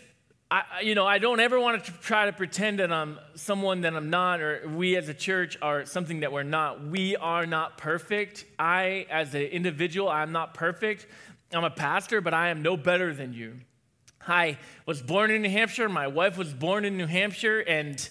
I, 0.49 0.81
you 0.81 0.95
know, 0.95 1.05
I 1.05 1.17
don't 1.17 1.41
ever 1.41 1.59
want 1.59 1.83
to 1.83 1.91
try 1.91 2.27
to 2.27 2.31
pretend 2.31 2.79
that 2.79 2.91
I'm 2.91 3.19
someone 3.35 3.81
that 3.81 3.93
I'm 3.93 4.09
not, 4.09 4.39
or 4.39 4.65
we 4.69 4.95
as 4.95 5.09
a 5.09 5.13
church 5.13 5.57
are 5.61 5.85
something 5.85 6.21
that 6.21 6.31
we're 6.31 6.43
not. 6.43 6.85
We 6.85 7.17
are 7.17 7.45
not 7.45 7.77
perfect. 7.77 8.45
I, 8.57 9.07
as 9.09 9.35
an 9.35 9.41
individual, 9.41 10.07
I'm 10.07 10.31
not 10.31 10.53
perfect. 10.53 11.05
I'm 11.51 11.65
a 11.65 11.69
pastor, 11.69 12.21
but 12.21 12.33
I 12.33 12.47
am 12.47 12.61
no 12.61 12.77
better 12.77 13.13
than 13.13 13.33
you. 13.33 13.55
I 14.25 14.57
was 14.85 15.01
born 15.01 15.31
in 15.31 15.41
New 15.41 15.49
Hampshire. 15.49 15.89
My 15.89 16.07
wife 16.07 16.37
was 16.37 16.53
born 16.53 16.85
in 16.85 16.97
New 16.97 17.07
Hampshire, 17.07 17.59
and 17.59 18.09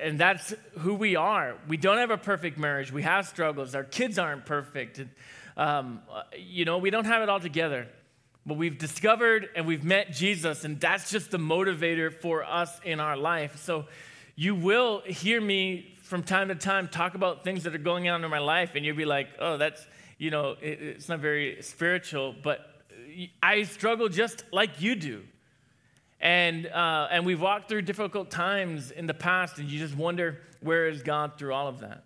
and 0.00 0.18
that's 0.18 0.52
who 0.78 0.94
we 0.94 1.14
are. 1.14 1.56
We 1.68 1.76
don't 1.76 1.98
have 1.98 2.10
a 2.10 2.18
perfect 2.18 2.58
marriage. 2.58 2.92
We 2.92 3.02
have 3.02 3.26
struggles. 3.26 3.74
Our 3.74 3.84
kids 3.84 4.18
aren't 4.18 4.46
perfect. 4.46 5.00
Um, 5.56 6.02
you 6.36 6.64
know, 6.64 6.78
we 6.78 6.90
don't 6.90 7.06
have 7.06 7.22
it 7.22 7.28
all 7.28 7.40
together. 7.40 7.86
But 8.46 8.56
we've 8.56 8.78
discovered 8.78 9.48
and 9.56 9.66
we've 9.66 9.82
met 9.82 10.12
Jesus, 10.12 10.64
and 10.64 10.80
that's 10.80 11.10
just 11.10 11.32
the 11.32 11.38
motivator 11.38 12.14
for 12.14 12.44
us 12.44 12.80
in 12.84 13.00
our 13.00 13.16
life. 13.16 13.56
So 13.60 13.86
you 14.36 14.54
will 14.54 15.02
hear 15.04 15.40
me 15.40 15.96
from 16.02 16.22
time 16.22 16.48
to 16.48 16.54
time 16.54 16.86
talk 16.86 17.16
about 17.16 17.42
things 17.42 17.64
that 17.64 17.74
are 17.74 17.78
going 17.78 18.08
on 18.08 18.22
in 18.22 18.30
my 18.30 18.38
life, 18.38 18.76
and 18.76 18.86
you'll 18.86 18.96
be 18.96 19.04
like, 19.04 19.28
oh, 19.40 19.56
that's, 19.56 19.84
you 20.18 20.30
know, 20.30 20.54
it, 20.62 20.80
it's 20.80 21.08
not 21.08 21.18
very 21.18 21.60
spiritual, 21.60 22.36
but 22.44 22.60
I 23.42 23.64
struggle 23.64 24.08
just 24.08 24.44
like 24.52 24.80
you 24.80 24.94
do. 24.94 25.24
And, 26.20 26.66
uh, 26.68 27.08
and 27.10 27.26
we've 27.26 27.40
walked 27.40 27.68
through 27.68 27.82
difficult 27.82 28.30
times 28.30 28.92
in 28.92 29.06
the 29.06 29.14
past, 29.14 29.58
and 29.58 29.68
you 29.68 29.80
just 29.80 29.96
wonder, 29.96 30.40
where 30.60 30.86
is 30.86 31.02
God 31.02 31.36
through 31.36 31.52
all 31.52 31.66
of 31.66 31.80
that? 31.80 32.04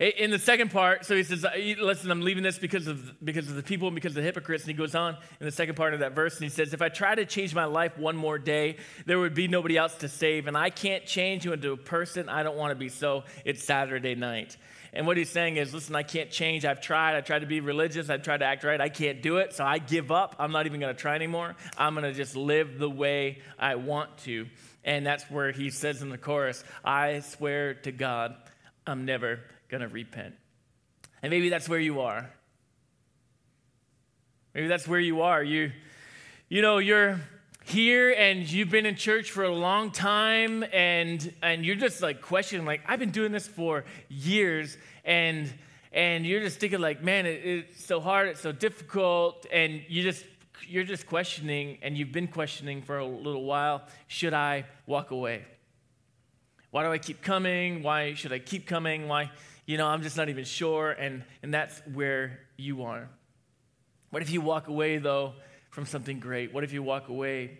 In 0.00 0.30
the 0.30 0.38
second 0.38 0.70
part, 0.70 1.04
so 1.04 1.14
he 1.14 1.22
says, 1.22 1.44
Listen, 1.78 2.10
I'm 2.10 2.22
leaving 2.22 2.42
this 2.42 2.58
because 2.58 2.86
of, 2.86 3.22
because 3.22 3.50
of 3.50 3.54
the 3.54 3.62
people 3.62 3.88
and 3.88 3.94
because 3.94 4.12
of 4.12 4.16
the 4.16 4.22
hypocrites. 4.22 4.64
And 4.64 4.70
he 4.70 4.74
goes 4.74 4.94
on 4.94 5.14
in 5.38 5.44
the 5.44 5.52
second 5.52 5.74
part 5.74 5.92
of 5.92 6.00
that 6.00 6.14
verse 6.14 6.36
and 6.36 6.44
he 6.44 6.48
says, 6.48 6.72
If 6.72 6.80
I 6.80 6.88
try 6.88 7.14
to 7.14 7.26
change 7.26 7.54
my 7.54 7.66
life 7.66 7.98
one 7.98 8.16
more 8.16 8.38
day, 8.38 8.78
there 9.04 9.18
would 9.18 9.34
be 9.34 9.46
nobody 9.46 9.76
else 9.76 9.94
to 9.96 10.08
save. 10.08 10.46
And 10.46 10.56
I 10.56 10.70
can't 10.70 11.04
change 11.04 11.44
you 11.44 11.52
into 11.52 11.72
a 11.72 11.76
person 11.76 12.30
I 12.30 12.42
don't 12.42 12.56
want 12.56 12.70
to 12.70 12.76
be. 12.76 12.88
So 12.88 13.24
it's 13.44 13.62
Saturday 13.62 14.14
night. 14.14 14.56
And 14.94 15.06
what 15.06 15.18
he's 15.18 15.28
saying 15.28 15.58
is, 15.58 15.74
Listen, 15.74 15.94
I 15.94 16.02
can't 16.02 16.30
change. 16.30 16.64
I've 16.64 16.80
tried. 16.80 17.14
I've 17.18 17.26
tried 17.26 17.40
to 17.40 17.46
be 17.46 17.60
religious. 17.60 18.08
I've 18.08 18.22
tried 18.22 18.38
to 18.38 18.46
act 18.46 18.64
right. 18.64 18.80
I 18.80 18.88
can't 18.88 19.20
do 19.20 19.36
it. 19.36 19.52
So 19.52 19.66
I 19.66 19.76
give 19.76 20.10
up. 20.10 20.34
I'm 20.38 20.50
not 20.50 20.64
even 20.64 20.80
going 20.80 20.96
to 20.96 20.98
try 20.98 21.14
anymore. 21.14 21.56
I'm 21.76 21.92
going 21.92 22.10
to 22.10 22.14
just 22.14 22.36
live 22.36 22.78
the 22.78 22.88
way 22.88 23.42
I 23.58 23.74
want 23.74 24.16
to. 24.24 24.46
And 24.82 25.04
that's 25.04 25.24
where 25.24 25.52
he 25.52 25.68
says 25.68 26.00
in 26.00 26.08
the 26.08 26.16
chorus, 26.16 26.64
I 26.82 27.20
swear 27.20 27.74
to 27.74 27.92
God, 27.92 28.34
I'm 28.86 29.04
never 29.04 29.40
going 29.70 29.82
to 29.82 29.88
repent. 29.88 30.34
And 31.22 31.30
maybe 31.30 31.48
that's 31.48 31.68
where 31.68 31.78
you 31.78 32.00
are. 32.00 32.30
Maybe 34.54 34.66
that's 34.66 34.88
where 34.88 35.00
you 35.00 35.22
are. 35.22 35.42
You, 35.42 35.70
you 36.48 36.60
know, 36.60 36.78
you're 36.78 37.20
here 37.64 38.12
and 38.16 38.50
you've 38.50 38.70
been 38.70 38.86
in 38.86 38.96
church 38.96 39.30
for 39.30 39.44
a 39.44 39.54
long 39.54 39.92
time 39.92 40.64
and 40.72 41.32
and 41.42 41.64
you're 41.64 41.76
just 41.76 42.02
like 42.02 42.20
questioning, 42.20 42.66
like, 42.66 42.80
I've 42.86 42.98
been 42.98 43.12
doing 43.12 43.32
this 43.32 43.46
for 43.46 43.84
years, 44.08 44.76
and 45.04 45.52
and 45.92 46.26
you're 46.26 46.40
just 46.40 46.58
thinking, 46.58 46.80
like, 46.80 47.02
man, 47.02 47.26
it, 47.26 47.44
it's 47.44 47.84
so 47.84 48.00
hard, 48.00 48.28
it's 48.28 48.40
so 48.40 48.52
difficult, 48.52 49.46
and 49.52 49.82
you 49.88 50.02
just 50.02 50.24
you're 50.66 50.84
just 50.84 51.06
questioning, 51.06 51.78
and 51.82 51.96
you've 51.96 52.12
been 52.12 52.28
questioning 52.28 52.82
for 52.82 52.98
a 52.98 53.06
little 53.06 53.44
while. 53.44 53.82
Should 54.08 54.34
I 54.34 54.64
walk 54.86 55.10
away? 55.10 55.44
Why 56.70 56.84
do 56.84 56.92
I 56.92 56.98
keep 56.98 57.22
coming? 57.22 57.82
Why 57.82 58.14
should 58.14 58.32
I 58.32 58.38
keep 58.38 58.66
coming? 58.66 59.08
Why? 59.08 59.30
You 59.70 59.76
know, 59.76 59.86
I'm 59.86 60.02
just 60.02 60.16
not 60.16 60.28
even 60.28 60.44
sure. 60.44 60.90
And, 60.90 61.22
and 61.44 61.54
that's 61.54 61.80
where 61.94 62.40
you 62.56 62.82
are. 62.82 63.08
What 64.10 64.20
if 64.20 64.30
you 64.30 64.40
walk 64.40 64.66
away, 64.66 64.98
though, 64.98 65.34
from 65.70 65.86
something 65.86 66.18
great? 66.18 66.52
What 66.52 66.64
if 66.64 66.72
you 66.72 66.82
walk 66.82 67.08
away 67.08 67.58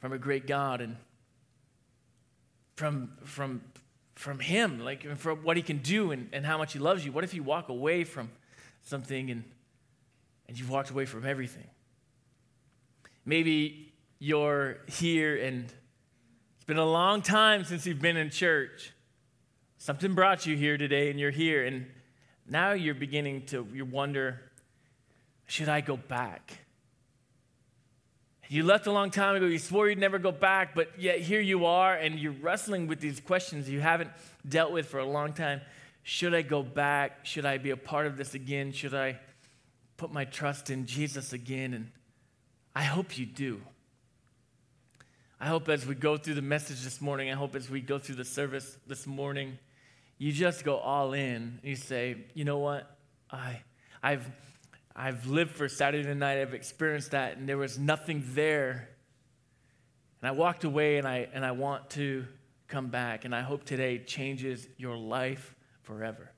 from 0.00 0.12
a 0.12 0.18
great 0.18 0.48
God 0.48 0.80
and 0.80 0.96
from, 2.74 3.12
from, 3.22 3.62
from 4.16 4.40
Him, 4.40 4.80
like 4.80 5.16
from 5.18 5.44
what 5.44 5.56
He 5.56 5.62
can 5.62 5.78
do 5.78 6.10
and, 6.10 6.30
and 6.32 6.44
how 6.44 6.58
much 6.58 6.72
He 6.72 6.80
loves 6.80 7.04
you? 7.04 7.12
What 7.12 7.22
if 7.22 7.32
you 7.32 7.44
walk 7.44 7.68
away 7.68 8.02
from 8.02 8.28
something 8.82 9.30
and, 9.30 9.44
and 10.48 10.58
you've 10.58 10.68
walked 10.68 10.90
away 10.90 11.04
from 11.04 11.24
everything? 11.24 11.68
Maybe 13.24 13.92
you're 14.18 14.78
here 14.88 15.36
and 15.36 15.72
it's 16.56 16.64
been 16.66 16.76
a 16.76 16.84
long 16.84 17.22
time 17.22 17.62
since 17.62 17.86
you've 17.86 18.02
been 18.02 18.16
in 18.16 18.30
church. 18.30 18.92
Something 19.78 20.14
brought 20.14 20.44
you 20.44 20.56
here 20.56 20.76
today 20.76 21.08
and 21.10 21.20
you're 21.20 21.30
here, 21.30 21.64
and 21.64 21.86
now 22.48 22.72
you're 22.72 22.94
beginning 22.94 23.46
to 23.46 23.66
you 23.72 23.84
wonder 23.84 24.40
should 25.46 25.68
I 25.68 25.80
go 25.80 25.96
back? 25.96 26.58
You 28.48 28.64
left 28.64 28.86
a 28.86 28.92
long 28.92 29.10
time 29.10 29.36
ago. 29.36 29.46
You 29.46 29.58
swore 29.58 29.88
you'd 29.88 29.98
never 29.98 30.18
go 30.18 30.32
back, 30.32 30.74
but 30.74 30.98
yet 30.98 31.20
here 31.20 31.40
you 31.40 31.66
are, 31.66 31.94
and 31.94 32.18
you're 32.18 32.32
wrestling 32.32 32.86
with 32.86 33.00
these 33.00 33.20
questions 33.20 33.68
you 33.68 33.80
haven't 33.80 34.10
dealt 34.46 34.72
with 34.72 34.86
for 34.86 34.98
a 34.98 35.06
long 35.06 35.32
time. 35.32 35.60
Should 36.02 36.34
I 36.34 36.42
go 36.42 36.62
back? 36.62 37.24
Should 37.24 37.46
I 37.46 37.58
be 37.58 37.70
a 37.70 37.76
part 37.76 38.06
of 38.06 38.16
this 38.16 38.34
again? 38.34 38.72
Should 38.72 38.94
I 38.94 39.18
put 39.96 40.12
my 40.12 40.24
trust 40.24 40.70
in 40.70 40.86
Jesus 40.86 41.32
again? 41.32 41.72
And 41.74 41.90
I 42.74 42.82
hope 42.82 43.18
you 43.18 43.26
do. 43.26 43.60
I 45.40 45.46
hope 45.46 45.68
as 45.68 45.86
we 45.86 45.94
go 45.94 46.16
through 46.16 46.34
the 46.34 46.42
message 46.42 46.82
this 46.82 47.00
morning, 47.00 47.30
I 47.30 47.34
hope 47.34 47.54
as 47.54 47.70
we 47.70 47.80
go 47.80 47.98
through 47.98 48.16
the 48.16 48.24
service 48.24 48.76
this 48.86 49.06
morning, 49.06 49.58
you 50.18 50.32
just 50.32 50.64
go 50.64 50.76
all 50.76 51.12
in. 51.12 51.60
You 51.62 51.76
say, 51.76 52.16
you 52.34 52.44
know 52.44 52.58
what? 52.58 52.90
I, 53.30 53.60
I've 54.02 54.28
I've 55.00 55.26
lived 55.26 55.52
for 55.52 55.68
Saturday 55.68 56.12
night. 56.12 56.38
I've 56.38 56.54
experienced 56.54 57.12
that, 57.12 57.36
and 57.36 57.48
there 57.48 57.56
was 57.56 57.78
nothing 57.78 58.24
there. 58.30 58.88
And 60.20 60.28
I 60.28 60.32
walked 60.32 60.64
away, 60.64 60.98
and 60.98 61.06
I, 61.06 61.28
and 61.32 61.46
I 61.46 61.52
want 61.52 61.90
to 61.90 62.26
come 62.66 62.88
back. 62.88 63.24
And 63.24 63.32
I 63.32 63.42
hope 63.42 63.62
today 63.62 63.98
changes 63.98 64.66
your 64.76 64.96
life 64.96 65.54
forever. 65.82 66.32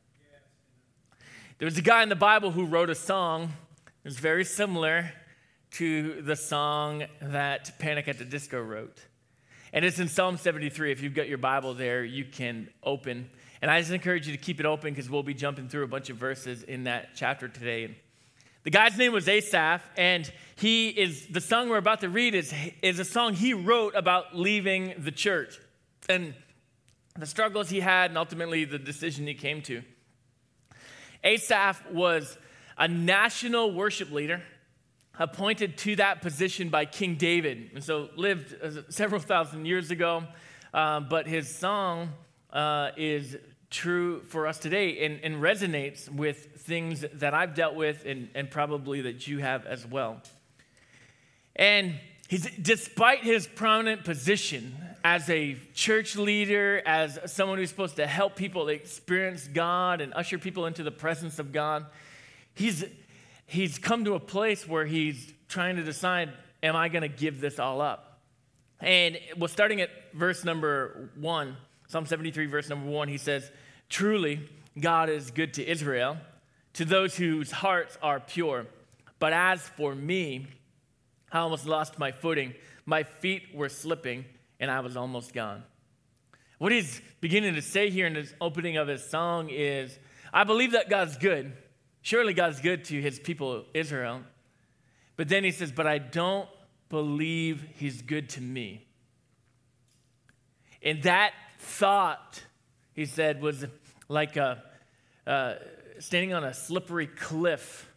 There 1.59 1.65
was 1.65 1.79
a 1.79 1.83
guy 1.83 2.03
in 2.03 2.11
the 2.11 2.17
Bible 2.17 2.51
who 2.51 2.67
wrote 2.67 2.91
a 2.91 2.95
song. 2.95 3.45
It 4.05 4.09
was 4.09 4.19
very 4.19 4.45
similar 4.45 5.11
to 5.73 6.21
the 6.21 6.37
song 6.37 7.05
that 7.23 7.79
Panic 7.79 8.09
at 8.09 8.19
the 8.19 8.27
Disco 8.27 8.61
wrote. 8.61 9.07
And 9.73 9.87
it's 9.87 9.99
in 9.99 10.09
Psalm 10.09 10.37
73. 10.37 10.93
If 10.93 11.01
you've 11.01 11.15
got 11.15 11.29
your 11.29 11.39
Bible 11.39 11.73
there, 11.73 12.05
you 12.05 12.27
can 12.27 12.69
open. 12.83 13.31
And 13.63 13.71
I 13.71 13.81
just 13.81 13.93
encourage 13.93 14.27
you 14.27 14.33
to 14.33 14.39
keep 14.39 14.59
it 14.59 14.67
open 14.67 14.95
because 14.95 15.11
we'll 15.11 15.23
be 15.23 15.35
jumping 15.35 15.69
through 15.69 15.85
a 15.85 15.89
bunch 15.89 16.09
of 16.09 16.17
verses 16.17 16.63
in 16.63 16.85
that 16.85 17.11
chapter 17.15 17.49
today. 17.49 17.95
The 18.63 18.71
guy's 18.71 18.97
name 18.97 19.13
was 19.13 19.29
Asaph, 19.29 19.83
and 19.97 20.31
he 20.57 20.89
is 20.89 21.27
the 21.29 21.41
song 21.41 21.69
we're 21.69 21.79
about 21.79 22.01
to 22.01 22.09
read 22.09 22.35
is, 22.35 22.53
is 22.83 22.99
a 22.99 23.05
song 23.05 23.35
he 23.35 23.55
wrote 23.55 23.95
about 23.95 24.37
leaving 24.37 24.95
the 24.99 25.11
church 25.11 25.59
and 26.09 26.35
the 27.19 27.27
struggles 27.27 27.71
he 27.71 27.81
had, 27.81 28.11
and 28.11 28.19
ultimately 28.19 28.65
the 28.65 28.79
decision 28.79 29.27
he 29.27 29.35
came 29.35 29.63
to. 29.63 29.83
Asaph 31.25 31.83
was 31.91 32.39
a 32.79 32.89
national 32.89 33.73
worship 33.73 34.11
leader 34.11 34.43
appointed 35.19 35.77
to 35.77 35.97
that 35.97 36.23
position 36.23 36.71
by 36.71 36.87
King 36.87 37.17
David, 37.17 37.71
and 37.75 37.85
so 37.85 38.09
lived 38.17 38.55
uh, 38.63 38.83
several 38.89 39.21
thousand 39.21 39.67
years 39.67 39.91
ago. 39.91 40.25
Uh, 40.73 41.01
but 41.01 41.27
his 41.27 41.55
song 41.55 42.11
uh, 42.53 42.91
is 42.97 43.37
true 43.71 44.21
for 44.23 44.47
us 44.47 44.59
today 44.59 45.05
and, 45.05 45.21
and 45.23 45.37
resonates 45.37 46.09
with 46.09 46.57
things 46.63 47.05
that 47.15 47.35
I've 47.35 47.55
dealt 47.55 47.77
with 47.77 48.05
and, 48.05 48.29
and 48.35 48.51
probably 48.51 49.03
that 49.03 49.27
you 49.29 49.39
have 49.39 49.65
as 49.65 49.87
well. 49.87 50.21
And 51.55 51.99
despite 52.63 53.23
his 53.23 53.47
prominent 53.47 54.05
position 54.05 54.77
as 55.03 55.29
a 55.31 55.57
church 55.75 56.17
leader, 56.17 56.83
as 56.85 57.19
someone 57.27 57.59
who's 57.59 57.71
supposed 57.71 57.97
to 57.97 58.07
help 58.07 58.37
people 58.37 58.69
experience 58.69 59.49
God 59.49 60.01
and 60.01 60.13
usher 60.15 60.39
people 60.39 60.67
into 60.67 60.83
the 60.83 60.91
presence 60.91 61.39
of 61.39 61.53
God, 61.53 61.87
he's, 62.55 62.85
he's 63.47 63.79
come 63.79 64.05
to 64.05 64.15
a 64.15 64.21
place 64.21 64.67
where 64.67 64.85
he's 64.85 65.33
trying 65.49 65.77
to 65.77 65.83
decide, 65.83 66.31
am 66.63 66.77
I 66.77 66.89
going 66.89 67.03
to 67.03 67.09
give 67.09 67.41
this 67.41 67.59
all 67.59 67.81
up? 67.81 68.21
And 68.81 69.19
well, 69.37 69.49
starting 69.49 69.81
at 69.81 69.91
verse 70.15 70.45
number 70.45 71.11
one, 71.17 71.57
Psalm 71.89 72.07
73, 72.07 72.47
verse 72.47 72.69
number 72.69 72.89
one, 72.89 73.09
he 73.09 73.19
says, 73.19 73.51
Truly, 73.91 74.49
God 74.79 75.11
is 75.11 75.31
good 75.31 75.55
to 75.55 75.69
Israel, 75.69 76.17
to 76.75 76.85
those 76.85 77.17
whose 77.17 77.51
hearts 77.51 77.99
are 78.01 78.21
pure. 78.21 78.67
But 79.19 79.33
as 79.33 79.61
for 79.61 79.95
me, 79.95 80.47
I 81.31 81.41
almost 81.41 81.67
lost 81.67 81.99
my 81.99 82.13
footing. 82.13 82.55
My 82.87 83.03
feet 83.03 83.55
were 83.55 83.69
slipping, 83.69 84.25
and 84.59 84.71
I 84.71 84.81
was 84.81 84.97
almost 84.97 85.35
gone. 85.35 85.65
What 86.59 86.73
he's 86.73 87.03
beginning 87.21 87.55
to 87.55 87.63
say 87.63 87.91
here 87.91 88.07
in 88.07 88.15
the 88.15 88.31
opening 88.41 88.77
of 88.77 88.89
his 88.89 89.05
song 89.05 89.49
is 89.51 89.99
I 90.33 90.45
believe 90.45 90.73
that 90.73 90.89
God's 90.89 91.17
good. 91.17 91.53
Surely 92.03 92.33
God's 92.33 92.61
good 92.61 92.85
to 92.87 93.01
his 93.01 93.19
people, 93.19 93.65
Israel. 93.75 94.23
But 95.17 95.29
then 95.29 95.45
he 95.45 95.51
says, 95.51 95.73
But 95.73 95.87
I 95.87 95.99
don't 95.99 96.49
believe 96.89 97.65
he's 97.77 98.03
good 98.03 98.29
to 98.31 98.41
me. 98.41 98.87
And 100.83 101.03
that 101.03 101.33
thought, 101.59 102.43
he 102.95 103.05
said, 103.05 103.41
was 103.41 103.67
like 104.11 104.37
a, 104.37 104.63
uh, 105.27 105.55
standing 106.01 106.35
on 106.35 106.43
a 106.43 106.53
slippery 106.53 107.07
cliff. 107.07 107.89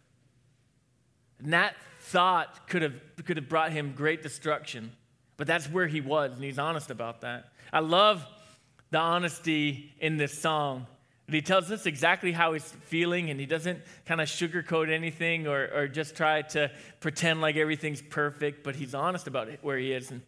And 1.40 1.54
that 1.54 1.76
thought 2.00 2.68
could 2.68 2.84
have, 2.84 2.94
could 3.26 3.38
have 3.38 3.50
brought 3.50 3.72
him 3.72 3.94
great 3.96 4.22
destruction. 4.22 4.92
But 5.38 5.48
that's 5.48 5.68
where 5.68 5.88
he 5.88 6.00
was, 6.00 6.34
and 6.36 6.44
he's 6.44 6.60
honest 6.60 6.92
about 6.92 7.22
that. 7.22 7.50
I 7.74 7.80
love 7.80 8.26
the 8.92 9.00
honesty 9.00 9.92
in 10.00 10.18
this 10.18 10.38
song. 10.38 10.86
He 11.28 11.42
tells 11.42 11.72
us 11.72 11.88
exactly 11.88 12.32
how 12.32 12.54
he's 12.54 12.72
feeling, 12.86 13.32
and 13.32 13.40
he 13.40 13.48
doesn't 13.48 13.80
kind 14.06 14.22
of 14.22 14.28
sugarcoat 14.28 14.92
anything 14.92 15.48
or, 15.48 15.68
or 15.74 15.88
just 15.88 16.16
try 16.16 16.44
to 16.44 16.70
pretend 17.00 17.42
like 17.42 17.56
everything's 17.56 18.04
perfect, 18.04 18.64
but 18.64 18.76
he's 18.76 18.94
honest 18.94 19.26
about 19.26 19.48
it, 19.48 19.60
where 19.64 19.78
he 19.78 19.92
is. 19.92 20.12
And 20.12 20.22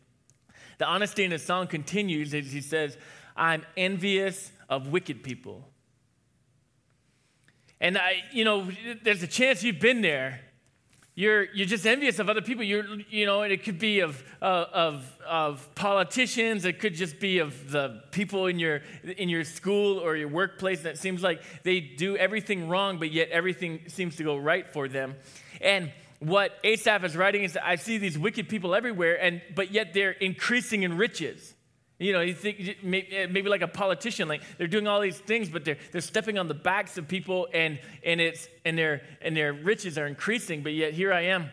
the 0.79 0.87
honesty 0.87 1.23
in 1.23 1.29
his 1.29 1.43
song 1.43 1.67
continues 1.67 2.33
as 2.33 2.51
he 2.51 2.61
says, 2.61 2.97
I'm 3.35 3.63
envious 3.77 4.51
of 4.69 4.87
wicked 4.87 5.21
people. 5.21 5.67
And 7.85 7.99
I, 7.99 8.23
you 8.31 8.43
know, 8.43 8.67
there's 9.03 9.21
a 9.21 9.27
chance 9.27 9.61
you've 9.61 9.79
been 9.79 10.01
there. 10.01 10.39
You're, 11.13 11.43
you're 11.53 11.67
just 11.67 11.85
envious 11.85 12.17
of 12.17 12.31
other 12.31 12.41
people. 12.41 12.63
You're, 12.63 12.83
you 13.11 13.27
know, 13.27 13.43
and 13.43 13.53
it 13.53 13.63
could 13.63 13.77
be 13.77 13.99
of, 13.99 14.23
uh, 14.41 14.65
of, 14.73 15.19
of 15.23 15.75
politicians. 15.75 16.65
It 16.65 16.79
could 16.79 16.95
just 16.95 17.19
be 17.19 17.37
of 17.37 17.69
the 17.69 18.01
people 18.09 18.47
in 18.47 18.57
your, 18.57 18.81
in 19.03 19.29
your 19.29 19.43
school 19.43 19.99
or 19.99 20.15
your 20.15 20.29
workplace 20.29 20.81
that 20.81 20.97
seems 20.97 21.21
like 21.21 21.43
they 21.61 21.79
do 21.79 22.17
everything 22.17 22.67
wrong, 22.67 22.97
but 22.97 23.11
yet 23.11 23.29
everything 23.29 23.81
seems 23.87 24.15
to 24.15 24.23
go 24.23 24.35
right 24.35 24.67
for 24.67 24.87
them. 24.87 25.13
And 25.61 25.91
what 26.17 26.57
Asaph 26.63 27.03
is 27.03 27.15
writing 27.15 27.43
is 27.43 27.55
I 27.55 27.75
see 27.75 27.99
these 27.99 28.17
wicked 28.17 28.49
people 28.49 28.73
everywhere, 28.73 29.23
and, 29.23 29.43
but 29.53 29.69
yet 29.69 29.93
they're 29.93 30.13
increasing 30.13 30.81
in 30.81 30.97
riches. 30.97 31.53
You 31.97 32.11
know, 32.11 32.21
you 32.21 32.33
think 32.33 32.59
eh, 32.59 33.27
maybe 33.29 33.47
like 33.47 33.61
a 33.61 33.67
politician, 33.67 34.27
like 34.27 34.41
they're 34.57 34.67
doing 34.67 34.87
all 34.87 34.99
these 34.99 35.17
things, 35.17 35.49
but 35.49 35.63
they're, 35.63 35.77
they're 35.91 36.01
stepping 36.01 36.37
on 36.37 36.47
the 36.47 36.53
backs 36.53 36.97
of 36.97 37.07
people 37.07 37.47
and, 37.53 37.79
and, 38.03 38.19
it's, 38.19 38.49
and, 38.65 38.77
their, 38.77 39.01
and 39.21 39.35
their 39.35 39.53
riches 39.53 39.97
are 39.97 40.05
increasing, 40.05 40.61
but 40.61 40.73
yet 40.73 40.93
here 40.93 41.13
I 41.13 41.21
am. 41.21 41.49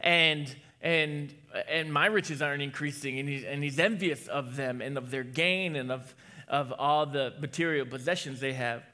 And, 0.00 0.54
and, 0.80 1.34
and 1.68 1.92
my 1.92 2.06
riches 2.06 2.42
aren't 2.42 2.62
increasing, 2.62 3.18
and 3.18 3.28
he's, 3.28 3.42
and 3.42 3.62
he's 3.64 3.80
envious 3.80 4.28
of 4.28 4.54
them 4.54 4.80
and 4.80 4.96
of 4.96 5.10
their 5.10 5.24
gain 5.24 5.74
and 5.74 5.90
of, 5.90 6.14
of 6.46 6.72
all 6.72 7.06
the 7.06 7.34
material 7.40 7.86
possessions 7.86 8.38
they 8.38 8.52
have. 8.52 8.84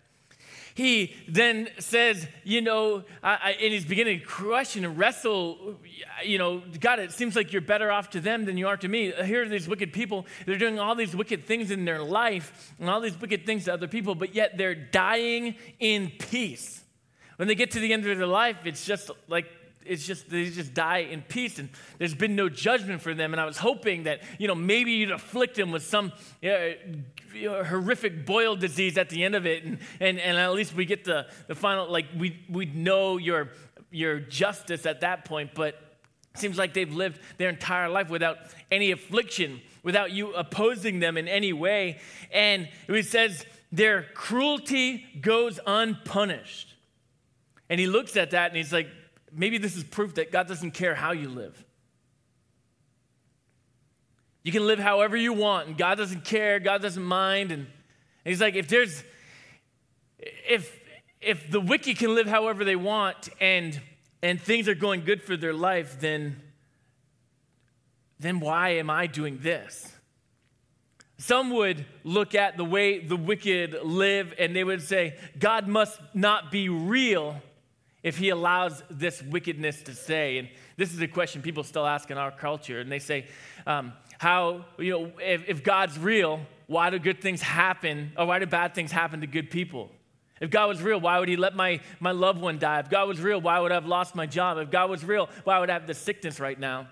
He 0.74 1.14
then 1.28 1.68
says, 1.78 2.26
you 2.44 2.60
know, 2.60 3.04
I, 3.22 3.38
I, 3.42 3.50
and 3.52 3.72
he's 3.72 3.84
beginning 3.84 4.20
to 4.20 4.26
question 4.26 4.84
and 4.84 4.96
wrestle, 4.98 5.78
you 6.24 6.38
know, 6.38 6.62
God, 6.80 6.98
it 6.98 7.12
seems 7.12 7.36
like 7.36 7.52
you're 7.52 7.62
better 7.62 7.90
off 7.90 8.10
to 8.10 8.20
them 8.20 8.44
than 8.44 8.56
you 8.56 8.68
are 8.68 8.76
to 8.78 8.88
me. 8.88 9.12
Here 9.24 9.42
are 9.42 9.48
these 9.48 9.68
wicked 9.68 9.92
people. 9.92 10.26
They're 10.46 10.58
doing 10.58 10.78
all 10.78 10.94
these 10.94 11.14
wicked 11.14 11.46
things 11.46 11.70
in 11.70 11.84
their 11.84 12.02
life 12.02 12.74
and 12.78 12.88
all 12.88 13.00
these 13.00 13.20
wicked 13.20 13.44
things 13.44 13.64
to 13.64 13.74
other 13.74 13.88
people, 13.88 14.14
but 14.14 14.34
yet 14.34 14.56
they're 14.56 14.74
dying 14.74 15.56
in 15.78 16.10
peace. 16.18 16.82
When 17.36 17.48
they 17.48 17.54
get 17.54 17.72
to 17.72 17.80
the 17.80 17.92
end 17.92 18.06
of 18.06 18.16
their 18.16 18.26
life, 18.26 18.58
it's 18.64 18.84
just 18.84 19.10
like 19.28 19.46
it's 19.86 20.06
just 20.06 20.30
they 20.30 20.48
just 20.50 20.74
die 20.74 20.98
in 20.98 21.22
peace 21.22 21.58
and 21.58 21.68
there's 21.98 22.14
been 22.14 22.36
no 22.36 22.48
judgment 22.48 23.00
for 23.00 23.14
them. 23.14 23.32
And 23.32 23.40
i 23.40 23.44
was 23.44 23.58
hoping 23.58 24.04
that 24.04 24.22
you 24.38 24.48
know 24.48 24.54
maybe 24.54 24.92
you'd 24.92 25.10
afflict 25.10 25.56
them 25.56 25.70
with 25.70 25.82
some 25.82 26.12
uh, 26.44 26.48
you 27.34 27.50
know, 27.50 27.64
horrific 27.64 28.26
boil 28.26 28.56
disease 28.56 28.98
at 28.98 29.08
the 29.08 29.24
end 29.24 29.34
of 29.34 29.46
it. 29.46 29.64
And, 29.64 29.78
and, 30.00 30.18
and 30.18 30.38
at 30.38 30.52
least 30.52 30.74
we 30.74 30.84
get 30.84 31.04
the, 31.04 31.26
the 31.46 31.54
final 31.54 31.90
like 31.90 32.06
we 32.16 32.40
we'd 32.48 32.76
know 32.76 33.18
your 33.18 33.50
your 33.90 34.20
justice 34.20 34.86
at 34.86 35.00
that 35.00 35.24
point. 35.24 35.54
But 35.54 35.80
seems 36.34 36.56
like 36.56 36.72
they've 36.72 36.92
lived 36.92 37.20
their 37.36 37.50
entire 37.50 37.88
life 37.88 38.08
without 38.08 38.38
any 38.70 38.90
affliction 38.90 39.60
without 39.82 40.12
you 40.12 40.32
opposing 40.34 41.00
them 41.00 41.16
in 41.16 41.28
any 41.28 41.52
way. 41.52 41.98
And 42.30 42.68
he 42.86 43.02
says 43.02 43.44
their 43.70 44.04
cruelty 44.14 45.04
goes 45.20 45.58
unpunished. 45.66 46.74
And 47.68 47.80
he 47.80 47.86
looks 47.86 48.16
at 48.16 48.30
that 48.30 48.48
and 48.48 48.56
he's 48.56 48.72
like 48.72 48.88
maybe 49.34 49.58
this 49.58 49.76
is 49.76 49.84
proof 49.84 50.14
that 50.14 50.32
God 50.32 50.48
doesn't 50.48 50.72
care 50.72 50.94
how 50.94 51.12
you 51.12 51.28
live. 51.28 51.64
You 54.42 54.52
can 54.52 54.66
live 54.66 54.78
however 54.78 55.16
you 55.16 55.32
want, 55.32 55.68
and 55.68 55.78
God 55.78 55.98
doesn't 55.98 56.24
care, 56.24 56.58
God 56.58 56.82
doesn't 56.82 57.02
mind. 57.02 57.52
And, 57.52 57.62
and 57.62 57.68
He's 58.24 58.40
like, 58.40 58.54
if 58.54 58.68
there's, 58.68 59.04
if, 60.18 60.84
if 61.20 61.50
the 61.50 61.60
wicked 61.60 61.98
can 61.98 62.14
live 62.14 62.26
however 62.26 62.64
they 62.64 62.76
want 62.76 63.28
and, 63.40 63.80
and 64.22 64.40
things 64.40 64.68
are 64.68 64.74
going 64.74 65.04
good 65.04 65.22
for 65.22 65.36
their 65.36 65.54
life, 65.54 66.00
then, 66.00 66.40
then 68.18 68.40
why 68.40 68.70
am 68.70 68.90
I 68.90 69.06
doing 69.06 69.38
this? 69.42 69.92
Some 71.18 71.50
would 71.50 71.86
look 72.02 72.34
at 72.34 72.56
the 72.56 72.64
way 72.64 72.98
the 72.98 73.16
wicked 73.16 73.76
live 73.84 74.34
and 74.40 74.56
they 74.56 74.64
would 74.64 74.82
say, 74.82 75.16
God 75.38 75.68
must 75.68 76.00
not 76.14 76.50
be 76.50 76.68
real 76.68 77.40
if 78.02 78.18
he 78.18 78.30
allows 78.30 78.82
this 78.90 79.22
wickedness 79.22 79.82
to 79.82 79.94
stay. 79.94 80.38
And 80.38 80.48
this 80.76 80.92
is 80.92 81.00
a 81.00 81.08
question 81.08 81.42
people 81.42 81.62
still 81.62 81.86
ask 81.86 82.10
in 82.10 82.18
our 82.18 82.30
culture. 82.30 82.80
And 82.80 82.90
they 82.90 82.98
say, 82.98 83.26
um, 83.66 83.92
how, 84.18 84.64
you 84.78 84.90
know, 84.90 85.12
if, 85.20 85.48
if 85.48 85.62
God's 85.62 85.98
real, 85.98 86.40
why 86.66 86.90
do 86.90 86.98
good 86.98 87.20
things 87.20 87.42
happen 87.42 88.12
or 88.16 88.26
why 88.26 88.38
do 88.38 88.46
bad 88.46 88.74
things 88.74 88.90
happen 88.90 89.20
to 89.20 89.26
good 89.26 89.50
people? 89.50 89.90
If 90.40 90.50
God 90.50 90.68
was 90.68 90.82
real, 90.82 91.00
why 91.00 91.20
would 91.20 91.28
He 91.28 91.36
let 91.36 91.54
my, 91.54 91.80
my 92.00 92.10
loved 92.10 92.40
one 92.40 92.58
die? 92.58 92.80
If 92.80 92.90
God 92.90 93.06
was 93.06 93.20
real, 93.20 93.40
why 93.40 93.60
would 93.60 93.70
I 93.70 93.76
have 93.76 93.86
lost 93.86 94.16
my 94.16 94.26
job? 94.26 94.58
If 94.58 94.70
God 94.70 94.90
was 94.90 95.04
real, 95.04 95.28
why 95.44 95.60
would 95.60 95.70
I 95.70 95.74
have 95.74 95.86
the 95.86 95.94
sickness 95.94 96.40
right 96.40 96.58
now? 96.58 96.88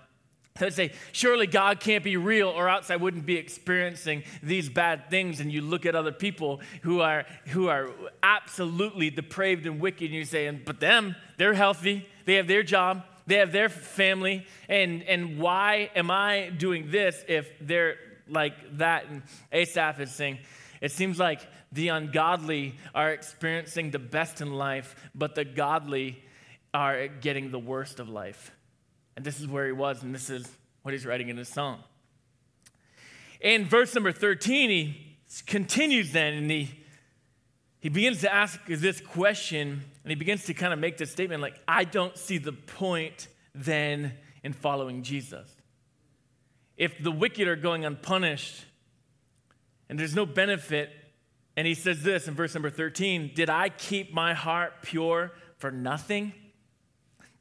They 0.61 0.69
say, 0.69 0.91
surely 1.11 1.47
God 1.47 1.79
can't 1.79 2.03
be 2.03 2.17
real, 2.17 2.47
or 2.49 2.69
else 2.69 2.89
I 2.89 2.95
wouldn't 2.95 3.25
be 3.25 3.35
experiencing 3.35 4.23
these 4.43 4.69
bad 4.69 5.09
things. 5.09 5.39
And 5.39 5.51
you 5.51 5.61
look 5.61 5.85
at 5.85 5.95
other 5.95 6.11
people 6.11 6.61
who 6.83 7.01
are 7.01 7.25
who 7.47 7.67
are 7.67 7.89
absolutely 8.21 9.09
depraved 9.09 9.65
and 9.65 9.79
wicked, 9.79 10.05
and 10.05 10.13
you 10.13 10.25
say, 10.25 10.49
but 10.51 10.79
them, 10.79 11.15
they're 11.37 11.55
healthy, 11.55 12.07
they 12.25 12.35
have 12.35 12.47
their 12.47 12.63
job, 12.63 13.03
they 13.25 13.35
have 13.35 13.51
their 13.51 13.69
family, 13.69 14.45
and 14.69 15.03
and 15.03 15.39
why 15.39 15.89
am 15.95 16.11
I 16.11 16.51
doing 16.55 16.91
this 16.91 17.23
if 17.27 17.51
they're 17.59 17.97
like 18.29 18.53
that? 18.77 19.07
And 19.09 19.23
Asaph 19.51 19.99
is 19.99 20.11
saying, 20.11 20.37
it 20.79 20.91
seems 20.91 21.19
like 21.19 21.41
the 21.71 21.87
ungodly 21.87 22.75
are 22.93 23.11
experiencing 23.11 23.91
the 23.91 23.99
best 23.99 24.41
in 24.41 24.51
life, 24.53 24.95
but 25.15 25.35
the 25.35 25.45
godly 25.45 26.23
are 26.73 27.07
getting 27.07 27.51
the 27.51 27.59
worst 27.59 27.99
of 27.99 28.09
life. 28.09 28.51
And 29.21 29.25
this 29.27 29.39
is 29.39 29.45
where 29.45 29.67
he 29.67 29.71
was, 29.71 30.01
and 30.01 30.15
this 30.15 30.31
is 30.31 30.49
what 30.81 30.95
he's 30.95 31.05
writing 31.05 31.29
in 31.29 31.37
his 31.37 31.47
song. 31.47 31.83
In 33.39 33.65
verse 33.65 33.93
number 33.93 34.11
13, 34.11 34.71
he 34.71 35.15
continues 35.45 36.11
then, 36.11 36.33
and 36.33 36.49
he, 36.49 36.71
he 37.81 37.89
begins 37.89 38.21
to 38.21 38.33
ask 38.33 38.59
this 38.65 38.99
question, 38.99 39.83
and 40.03 40.09
he 40.09 40.15
begins 40.15 40.45
to 40.45 40.55
kind 40.55 40.73
of 40.73 40.79
make 40.79 40.97
this 40.97 41.11
statement 41.11 41.39
like, 41.39 41.53
I 41.67 41.83
don't 41.83 42.17
see 42.17 42.39
the 42.39 42.51
point 42.51 43.27
then 43.53 44.13
in 44.43 44.53
following 44.53 45.03
Jesus. 45.03 45.47
If 46.75 46.97
the 47.03 47.11
wicked 47.11 47.47
are 47.47 47.55
going 47.55 47.85
unpunished, 47.85 48.65
and 49.87 49.99
there's 49.99 50.15
no 50.15 50.25
benefit, 50.25 50.89
and 51.55 51.67
he 51.67 51.75
says 51.75 52.01
this 52.01 52.27
in 52.27 52.33
verse 52.33 52.55
number 52.55 52.71
13 52.71 53.33
Did 53.35 53.51
I 53.51 53.69
keep 53.69 54.15
my 54.15 54.33
heart 54.33 54.81
pure 54.81 55.31
for 55.59 55.69
nothing? 55.69 56.33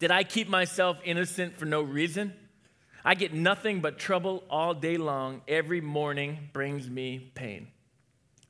Did 0.01 0.11
I 0.11 0.25
keep 0.25 0.49
myself 0.49 0.99
innocent 1.05 1.59
for 1.59 1.67
no 1.67 1.83
reason? 1.83 2.33
I 3.05 3.15
get 3.15 3.33
nothing 3.33 3.81
but 3.81 3.99
trouble 3.99 4.43
all 4.51 4.75
day 4.75 4.97
long. 4.97 5.43
Every 5.47 5.83
morning 5.83 6.49
brings 6.55 6.89
me 6.89 7.31
pain. 7.35 7.69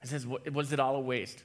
He 0.01 0.09
says, 0.09 0.27
Was 0.27 0.73
it 0.73 0.81
all 0.81 0.97
a 0.97 1.01
waste? 1.01 1.43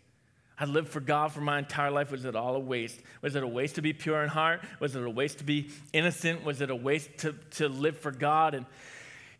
I 0.57 0.65
lived 0.65 0.89
for 0.89 1.01
God 1.01 1.33
for 1.33 1.41
my 1.41 1.57
entire 1.57 1.91
life. 1.91 2.11
Was 2.11 2.23
it 2.23 2.35
all 2.35 2.55
a 2.55 2.59
waste? 2.59 3.01
Was 3.21 3.35
it 3.35 3.43
a 3.43 3.47
waste 3.47 3.75
to 3.75 3.81
be 3.81 3.93
pure 3.93 4.23
in 4.23 4.29
heart? 4.29 4.61
Was 4.79 4.95
it 4.95 5.03
a 5.03 5.09
waste 5.09 5.39
to 5.39 5.43
be 5.43 5.69
innocent? 5.91 6.45
Was 6.45 6.61
it 6.61 6.69
a 6.69 6.75
waste 6.75 7.09
to, 7.19 7.33
to 7.51 7.67
live 7.67 7.97
for 7.97 8.11
God? 8.11 8.53
And, 8.53 8.65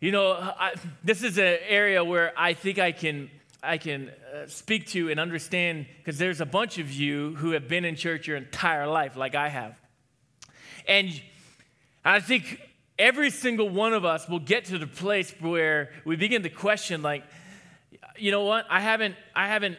you 0.00 0.12
know, 0.12 0.32
I, 0.32 0.74
this 1.02 1.22
is 1.22 1.38
an 1.38 1.58
area 1.66 2.04
where 2.04 2.32
I 2.36 2.52
think 2.52 2.78
I 2.78 2.92
can, 2.92 3.30
I 3.62 3.78
can 3.78 4.10
uh, 4.34 4.46
speak 4.46 4.88
to 4.88 5.10
and 5.10 5.18
understand 5.18 5.86
because 5.98 6.18
there's 6.18 6.42
a 6.42 6.46
bunch 6.46 6.78
of 6.78 6.92
you 6.92 7.34
who 7.36 7.52
have 7.52 7.66
been 7.66 7.86
in 7.86 7.96
church 7.96 8.26
your 8.26 8.36
entire 8.36 8.86
life, 8.86 9.16
like 9.16 9.34
I 9.34 9.48
have. 9.48 9.74
And 10.86 11.20
I 12.04 12.20
think 12.20 12.60
every 12.98 13.30
single 13.30 13.68
one 13.68 13.92
of 13.92 14.04
us 14.04 14.28
will 14.28 14.38
get 14.38 14.66
to 14.66 14.78
the 14.78 14.86
place 14.86 15.34
where 15.40 15.90
we 16.04 16.16
begin 16.16 16.42
to 16.44 16.50
question, 16.50 17.02
like, 17.02 17.24
you 18.18 18.30
know 18.30 18.44
what? 18.44 18.66
I 18.70 18.80
haven't, 18.80 19.16
I 19.34 19.48
haven't, 19.48 19.76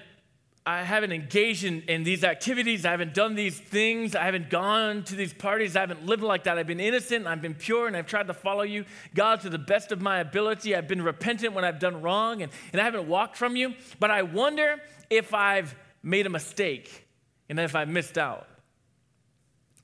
I 0.66 0.84
haven't 0.84 1.14
engaged 1.14 1.64
in, 1.64 1.84
in 1.84 2.04
these 2.04 2.26
activities. 2.26 2.86
I 2.86 2.92
haven't 2.92 3.14
done 3.14 3.36
these 3.36 3.58
things. 3.58 4.16
I 4.16 4.24
haven't 4.24 4.50
gone 4.50 5.04
to 5.06 5.16
these 5.16 5.34
parties. 5.34 5.78
I 5.78 5.80
haven't 5.80 6.06
lived 6.06 6.24
like 6.24 6.44
that. 6.44 6.58
I've 6.58 6.68
been 6.68 6.82
innocent. 6.82 7.26
I've 7.26 7.42
been 7.42 7.56
pure, 7.56 7.88
and 7.88 7.96
I've 7.96 8.06
tried 8.06 8.28
to 8.28 8.34
follow 8.34 8.64
you, 8.64 8.84
God, 9.16 9.42
to 9.42 9.50
the 9.50 9.58
best 9.58 9.94
of 9.94 10.02
my 10.02 10.20
ability. 10.20 10.76
I've 10.76 10.88
been 10.88 11.02
repentant 11.02 11.54
when 11.54 11.64
I've 11.64 11.80
done 11.80 12.02
wrong, 12.02 12.42
and, 12.42 12.52
and 12.74 12.82
I 12.82 12.84
haven't 12.84 13.08
walked 13.08 13.38
from 13.38 13.56
you. 13.56 13.76
But 14.00 14.12
I 14.12 14.24
wonder 14.24 14.82
if 15.10 15.34
I've 15.34 15.74
made 16.04 16.26
a 16.26 16.30
mistake 16.30 17.08
and 17.48 17.60
if 17.60 17.74
I've 17.74 17.90
missed 17.90 18.18
out. 18.18 18.46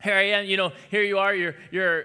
Here 0.03 0.15
I 0.15 0.23
am, 0.23 0.45
you 0.45 0.57
know, 0.57 0.73
here 0.91 1.01
you 1.01 1.17
are, 1.17 1.33
you're, 1.33 1.55
you're 1.71 2.03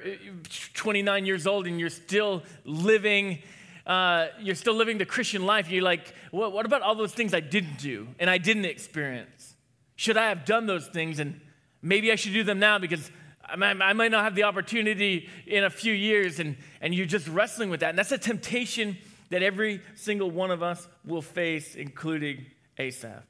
29 0.75 1.27
years 1.27 1.49
old 1.49 1.67
and 1.67 1.81
you're 1.81 1.91
still 1.91 2.45
living, 2.65 3.43
uh, 3.87 4.27
you're 4.41 4.55
still 4.55 4.75
living 4.75 4.99
the 4.99 5.05
Christian 5.05 5.45
life. 5.45 5.69
You're 5.69 5.83
like, 5.83 6.15
what, 6.31 6.53
what 6.53 6.65
about 6.65 6.83
all 6.83 6.95
those 6.95 7.13
things 7.13 7.35
I 7.35 7.41
didn't 7.41 7.79
do 7.79 8.07
and 8.21 8.31
I 8.31 8.39
didn't 8.39 8.67
experience? 8.67 9.57
Should 9.97 10.17
I 10.17 10.29
have 10.29 10.45
done 10.45 10.67
those 10.67 10.87
things? 10.87 11.19
And 11.19 11.41
maybe 11.83 12.13
I 12.13 12.15
should 12.15 12.35
do 12.35 12.45
them 12.45 12.61
now 12.61 12.79
because 12.79 13.11
I 13.49 13.57
might 13.57 14.13
not 14.13 14.23
have 14.23 14.37
the 14.37 14.45
opportunity 14.45 15.29
in 15.45 15.65
a 15.65 15.71
few 15.71 15.93
years. 15.93 16.39
And, 16.39 16.57
and 16.81 16.95
you're 16.95 17.05
just 17.05 17.27
wrestling 17.27 17.69
with 17.69 17.81
that. 17.81 17.91
And 17.91 17.99
that's 17.99 18.13
a 18.13 18.19
temptation 18.19 18.97
that 19.31 19.43
every 19.43 19.83
single 19.97 20.31
one 20.31 20.53
of 20.53 20.63
us 20.63 20.87
will 21.05 21.23
face, 21.23 21.75
including 21.75 22.47
Asaph. 22.79 23.25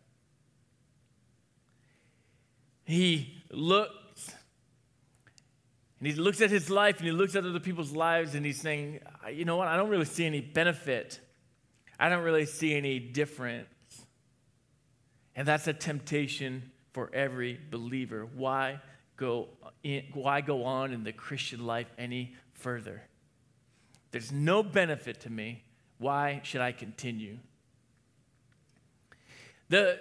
He 2.84 3.34
looked 3.50 3.94
and 6.00 6.06
he 6.06 6.14
looks 6.14 6.40
at 6.40 6.50
his 6.50 6.70
life 6.70 6.98
and 6.98 7.06
he 7.06 7.12
looks 7.12 7.34
at 7.34 7.44
other 7.44 7.58
people's 7.58 7.92
lives 7.92 8.34
and 8.34 8.46
he's 8.46 8.60
saying, 8.60 9.00
you 9.32 9.44
know 9.44 9.56
what? 9.56 9.66
I 9.66 9.76
don't 9.76 9.88
really 9.88 10.04
see 10.04 10.24
any 10.26 10.40
benefit. 10.40 11.18
I 11.98 12.08
don't 12.08 12.22
really 12.22 12.46
see 12.46 12.76
any 12.76 13.00
difference. 13.00 13.66
And 15.34 15.46
that's 15.46 15.66
a 15.66 15.72
temptation 15.72 16.70
for 16.92 17.10
every 17.12 17.58
believer. 17.70 18.26
Why 18.36 18.80
go, 19.16 19.48
in, 19.82 20.04
why 20.14 20.40
go 20.40 20.64
on 20.64 20.92
in 20.92 21.02
the 21.02 21.12
Christian 21.12 21.66
life 21.66 21.92
any 21.98 22.34
further? 22.54 23.02
There's 24.12 24.30
no 24.30 24.62
benefit 24.62 25.20
to 25.22 25.30
me. 25.30 25.64
Why 25.98 26.40
should 26.44 26.60
I 26.60 26.70
continue? 26.70 27.38
The, 29.68 29.98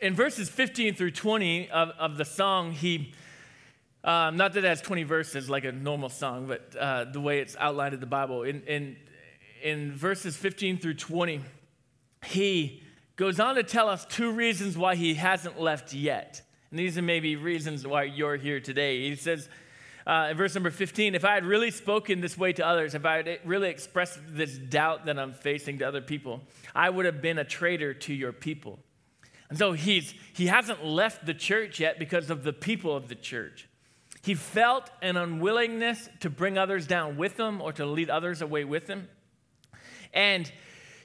in 0.00 0.14
verses 0.14 0.48
15 0.48 0.94
through 0.94 1.10
20 1.10 1.70
of, 1.70 1.90
of 1.98 2.16
the 2.16 2.24
song, 2.24 2.72
he 2.72 3.12
um, 4.02 4.36
not 4.36 4.54
that 4.54 4.64
it 4.64 4.68
has 4.68 4.80
20 4.80 5.02
verses 5.02 5.50
like 5.50 5.64
a 5.64 5.72
normal 5.72 6.08
song, 6.08 6.46
but 6.46 6.74
uh, 6.78 7.04
the 7.04 7.20
way 7.20 7.40
it's 7.40 7.56
outlined 7.58 7.94
in 7.94 8.00
the 8.00 8.06
Bible. 8.06 8.42
In, 8.44 8.62
in, 8.62 8.96
in 9.62 9.92
verses 9.92 10.36
15 10.36 10.78
through 10.78 10.94
20, 10.94 11.40
he 12.24 12.82
goes 13.16 13.38
on 13.38 13.56
to 13.56 13.62
tell 13.62 13.88
us 13.88 14.06
two 14.06 14.32
reasons 14.32 14.78
why 14.78 14.94
he 14.94 15.14
hasn't 15.14 15.60
left 15.60 15.92
yet. 15.92 16.42
And 16.70 16.78
these 16.78 16.96
are 16.96 17.02
maybe 17.02 17.36
reasons 17.36 17.86
why 17.86 18.04
you're 18.04 18.36
here 18.36 18.60
today. 18.60 19.08
He 19.08 19.16
says, 19.16 19.48
uh, 20.06 20.28
in 20.30 20.36
verse 20.36 20.54
number 20.54 20.70
15, 20.70 21.14
if 21.14 21.24
I 21.24 21.34
had 21.34 21.44
really 21.44 21.70
spoken 21.70 22.22
this 22.22 22.38
way 22.38 22.54
to 22.54 22.66
others, 22.66 22.94
if 22.94 23.04
I 23.04 23.16
had 23.16 23.40
really 23.44 23.68
expressed 23.68 24.18
this 24.28 24.56
doubt 24.56 25.06
that 25.06 25.18
I'm 25.18 25.34
facing 25.34 25.78
to 25.80 25.84
other 25.84 26.00
people, 26.00 26.40
I 26.74 26.88
would 26.88 27.04
have 27.04 27.20
been 27.20 27.38
a 27.38 27.44
traitor 27.44 27.92
to 27.92 28.14
your 28.14 28.32
people. 28.32 28.78
And 29.50 29.58
so 29.58 29.72
he's, 29.72 30.14
he 30.32 30.46
hasn't 30.46 30.84
left 30.84 31.26
the 31.26 31.34
church 31.34 31.80
yet 31.80 31.98
because 31.98 32.30
of 32.30 32.44
the 32.44 32.52
people 32.52 32.96
of 32.96 33.08
the 33.08 33.14
church. 33.16 33.68
He 34.22 34.34
felt 34.34 34.90
an 35.00 35.16
unwillingness 35.16 36.08
to 36.20 36.30
bring 36.30 36.58
others 36.58 36.86
down 36.86 37.16
with 37.16 37.38
him 37.38 37.60
or 37.60 37.72
to 37.72 37.86
lead 37.86 38.10
others 38.10 38.42
away 38.42 38.64
with 38.64 38.86
him. 38.86 39.08
And 40.12 40.50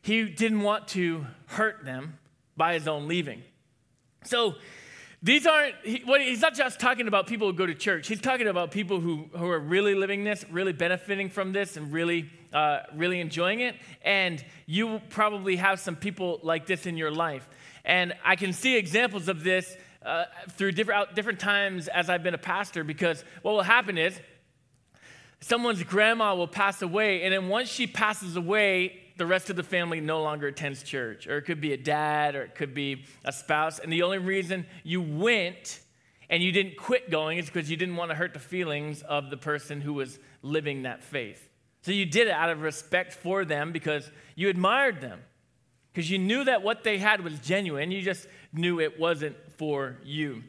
he 0.02 0.26
didn't 0.26 0.62
want 0.62 0.88
to 0.90 1.26
hurt 1.48 1.86
them 1.86 2.20
by 2.58 2.74
his 2.74 2.88
own 2.88 3.08
leaving. 3.08 3.44
So 4.26 4.56
these 5.22 5.48
aren't, 5.48 5.76
he, 5.84 6.02
what, 6.06 6.22
he's 6.22 6.42
not 6.42 6.56
just 6.56 6.80
talking 6.80 7.08
about 7.08 7.26
people 7.26 7.48
who 7.48 7.58
go 7.58 7.66
to 7.66 7.74
church. 7.74 8.08
He's 8.08 8.22
talking 8.22 8.48
about 8.48 8.72
people 8.72 9.00
who, 9.00 9.28
who 9.36 9.50
are 9.50 9.60
really 9.60 9.96
living 9.96 10.24
this, 10.24 10.46
really 10.52 10.74
benefiting 10.74 11.30
from 11.30 11.54
this, 11.54 11.78
and 11.78 11.92
really, 11.92 12.30
uh, 12.54 12.82
really 12.96 13.20
enjoying 13.20 13.62
it. 13.62 13.76
And 14.04 14.44
you 14.66 15.02
probably 15.10 15.56
have 15.56 15.80
some 15.80 15.96
people 15.96 16.40
like 16.44 16.68
this 16.68 16.86
in 16.86 16.98
your 16.98 17.12
life. 17.12 17.48
And 17.84 18.14
I 18.24 18.36
can 18.36 18.54
see 18.54 18.78
examples 18.78 19.28
of 19.28 19.44
this 19.44 19.76
uh, 20.06 20.26
through 20.52 20.72
different, 20.72 21.16
different 21.16 21.40
times 21.40 21.88
as 21.88 22.10
I've 22.10 22.24
been 22.24 22.34
a 22.34 22.40
pastor 22.40 22.84
because 22.84 23.24
what 23.42 23.54
will 23.54 23.64
happen 23.64 23.98
is 23.98 24.20
someone's 25.40 25.84
grandma 25.84 26.36
will 26.36 26.48
pass 26.48 26.82
away, 26.82 27.24
and 27.24 27.34
then 27.34 27.50
once 27.50 27.70
she 27.70 27.88
passes 27.88 28.36
away, 28.36 29.02
the 29.18 29.26
rest 29.26 29.50
of 29.50 29.56
the 29.56 29.64
family 29.64 30.02
no 30.02 30.22
longer 30.22 30.48
attends 30.48 30.84
church. 30.84 31.28
Or 31.28 31.38
it 31.38 31.44
could 31.44 31.62
be 31.62 31.74
a 31.74 31.78
dad, 31.78 32.36
or 32.36 32.44
it 32.44 32.56
could 32.56 32.74
be 32.74 33.06
a 33.24 33.32
spouse. 33.32 33.80
And 33.80 33.92
the 33.92 34.04
only 34.04 34.18
reason 34.18 34.66
you 34.84 35.02
went 35.02 35.80
and 36.30 36.42
you 36.42 36.52
didn't 36.52 36.78
quit 36.78 37.10
going, 37.10 37.38
is 37.38 37.46
because 37.46 37.70
you 37.70 37.78
didn't 37.78 37.96
want 37.96 38.12
to 38.12 38.16
hurt 38.16 38.34
the 38.34 38.40
feelings 38.40 39.02
of 39.04 39.30
the 39.30 39.38
person 39.38 39.82
who 39.82 39.94
was 39.94 40.20
living 40.42 40.84
that 40.84 41.04
faith. 41.04 41.50
So 41.82 41.92
you 41.92 42.06
did 42.06 42.28
it 42.28 42.34
out 42.34 42.50
of 42.50 42.62
respect 42.62 43.14
for 43.14 43.46
them 43.46 43.72
because 43.72 44.10
you 44.36 44.50
admired 44.50 45.02
them, 45.02 45.22
because 45.96 46.12
you 46.12 46.18
knew 46.18 46.44
that 46.44 46.62
what 46.62 46.84
they 46.84 46.98
had 46.98 47.24
was 47.24 47.40
genuine. 47.40 47.90
You 47.90 48.02
just 48.02 48.28
knew 48.52 48.82
it 48.82 49.00
wasn't 49.00 49.38
for 49.56 49.96
you. 50.04 50.44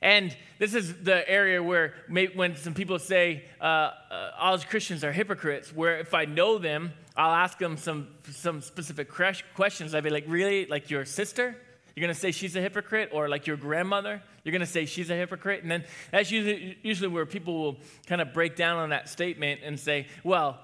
And 0.00 0.36
this 0.60 0.74
is 0.74 1.02
the 1.02 1.28
area 1.28 1.60
where 1.60 1.94
when 2.08 2.54
some 2.54 2.72
people 2.72 3.00
say 3.00 3.42
uh, 3.60 3.64
uh, 3.64 4.30
all 4.38 4.56
Christians 4.60 5.02
are 5.02 5.10
hypocrites, 5.10 5.74
where 5.74 5.98
if 5.98 6.14
I 6.14 6.24
know 6.24 6.58
them, 6.58 6.92
I'll 7.16 7.34
ask 7.34 7.58
them 7.58 7.76
some, 7.76 8.06
some 8.30 8.60
specific 8.60 9.10
questions. 9.10 9.92
I'd 9.92 10.04
be 10.04 10.10
like, 10.10 10.26
really? 10.28 10.66
Like 10.66 10.88
your 10.88 11.04
sister? 11.04 11.56
You're 11.96 12.02
going 12.02 12.14
to 12.14 12.20
say 12.20 12.30
she's 12.30 12.54
a 12.54 12.60
hypocrite? 12.60 13.10
Or 13.12 13.28
like 13.28 13.48
your 13.48 13.56
grandmother? 13.56 14.22
You're 14.44 14.52
going 14.52 14.60
to 14.60 14.66
say 14.66 14.86
she's 14.86 15.10
a 15.10 15.16
hypocrite? 15.16 15.62
And 15.62 15.70
then 15.70 15.82
that's 16.12 16.30
usually, 16.30 16.78
usually 16.84 17.08
where 17.08 17.26
people 17.26 17.58
will 17.58 17.76
kind 18.06 18.20
of 18.20 18.32
break 18.32 18.54
down 18.54 18.78
on 18.78 18.90
that 18.90 19.08
statement 19.08 19.62
and 19.64 19.80
say, 19.80 20.06
well, 20.22 20.60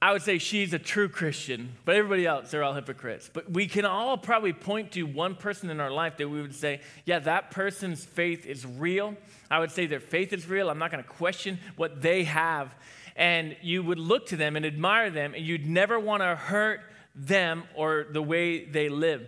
I 0.00 0.12
would 0.12 0.20
say 0.20 0.36
she's 0.38 0.74
a 0.74 0.78
true 0.78 1.08
Christian, 1.08 1.72
but 1.86 1.96
everybody 1.96 2.26
else, 2.26 2.50
they're 2.50 2.62
all 2.62 2.74
hypocrites. 2.74 3.30
But 3.32 3.50
we 3.50 3.66
can 3.66 3.86
all 3.86 4.18
probably 4.18 4.52
point 4.52 4.92
to 4.92 5.04
one 5.04 5.34
person 5.34 5.70
in 5.70 5.80
our 5.80 5.90
life 5.90 6.18
that 6.18 6.28
we 6.28 6.42
would 6.42 6.54
say, 6.54 6.80
yeah, 7.06 7.18
that 7.20 7.50
person's 7.50 8.04
faith 8.04 8.44
is 8.44 8.66
real. 8.66 9.16
I 9.50 9.58
would 9.58 9.70
say 9.70 9.86
their 9.86 10.00
faith 10.00 10.34
is 10.34 10.46
real. 10.46 10.68
I'm 10.68 10.78
not 10.78 10.90
going 10.90 11.02
to 11.02 11.08
question 11.08 11.58
what 11.76 12.02
they 12.02 12.24
have. 12.24 12.74
And 13.16 13.56
you 13.62 13.82
would 13.82 13.98
look 13.98 14.26
to 14.26 14.36
them 14.36 14.56
and 14.56 14.66
admire 14.66 15.08
them, 15.08 15.34
and 15.34 15.42
you'd 15.42 15.66
never 15.66 15.98
want 15.98 16.22
to 16.22 16.36
hurt 16.36 16.80
them 17.14 17.64
or 17.74 18.06
the 18.10 18.22
way 18.22 18.66
they 18.66 18.90
live 18.90 19.26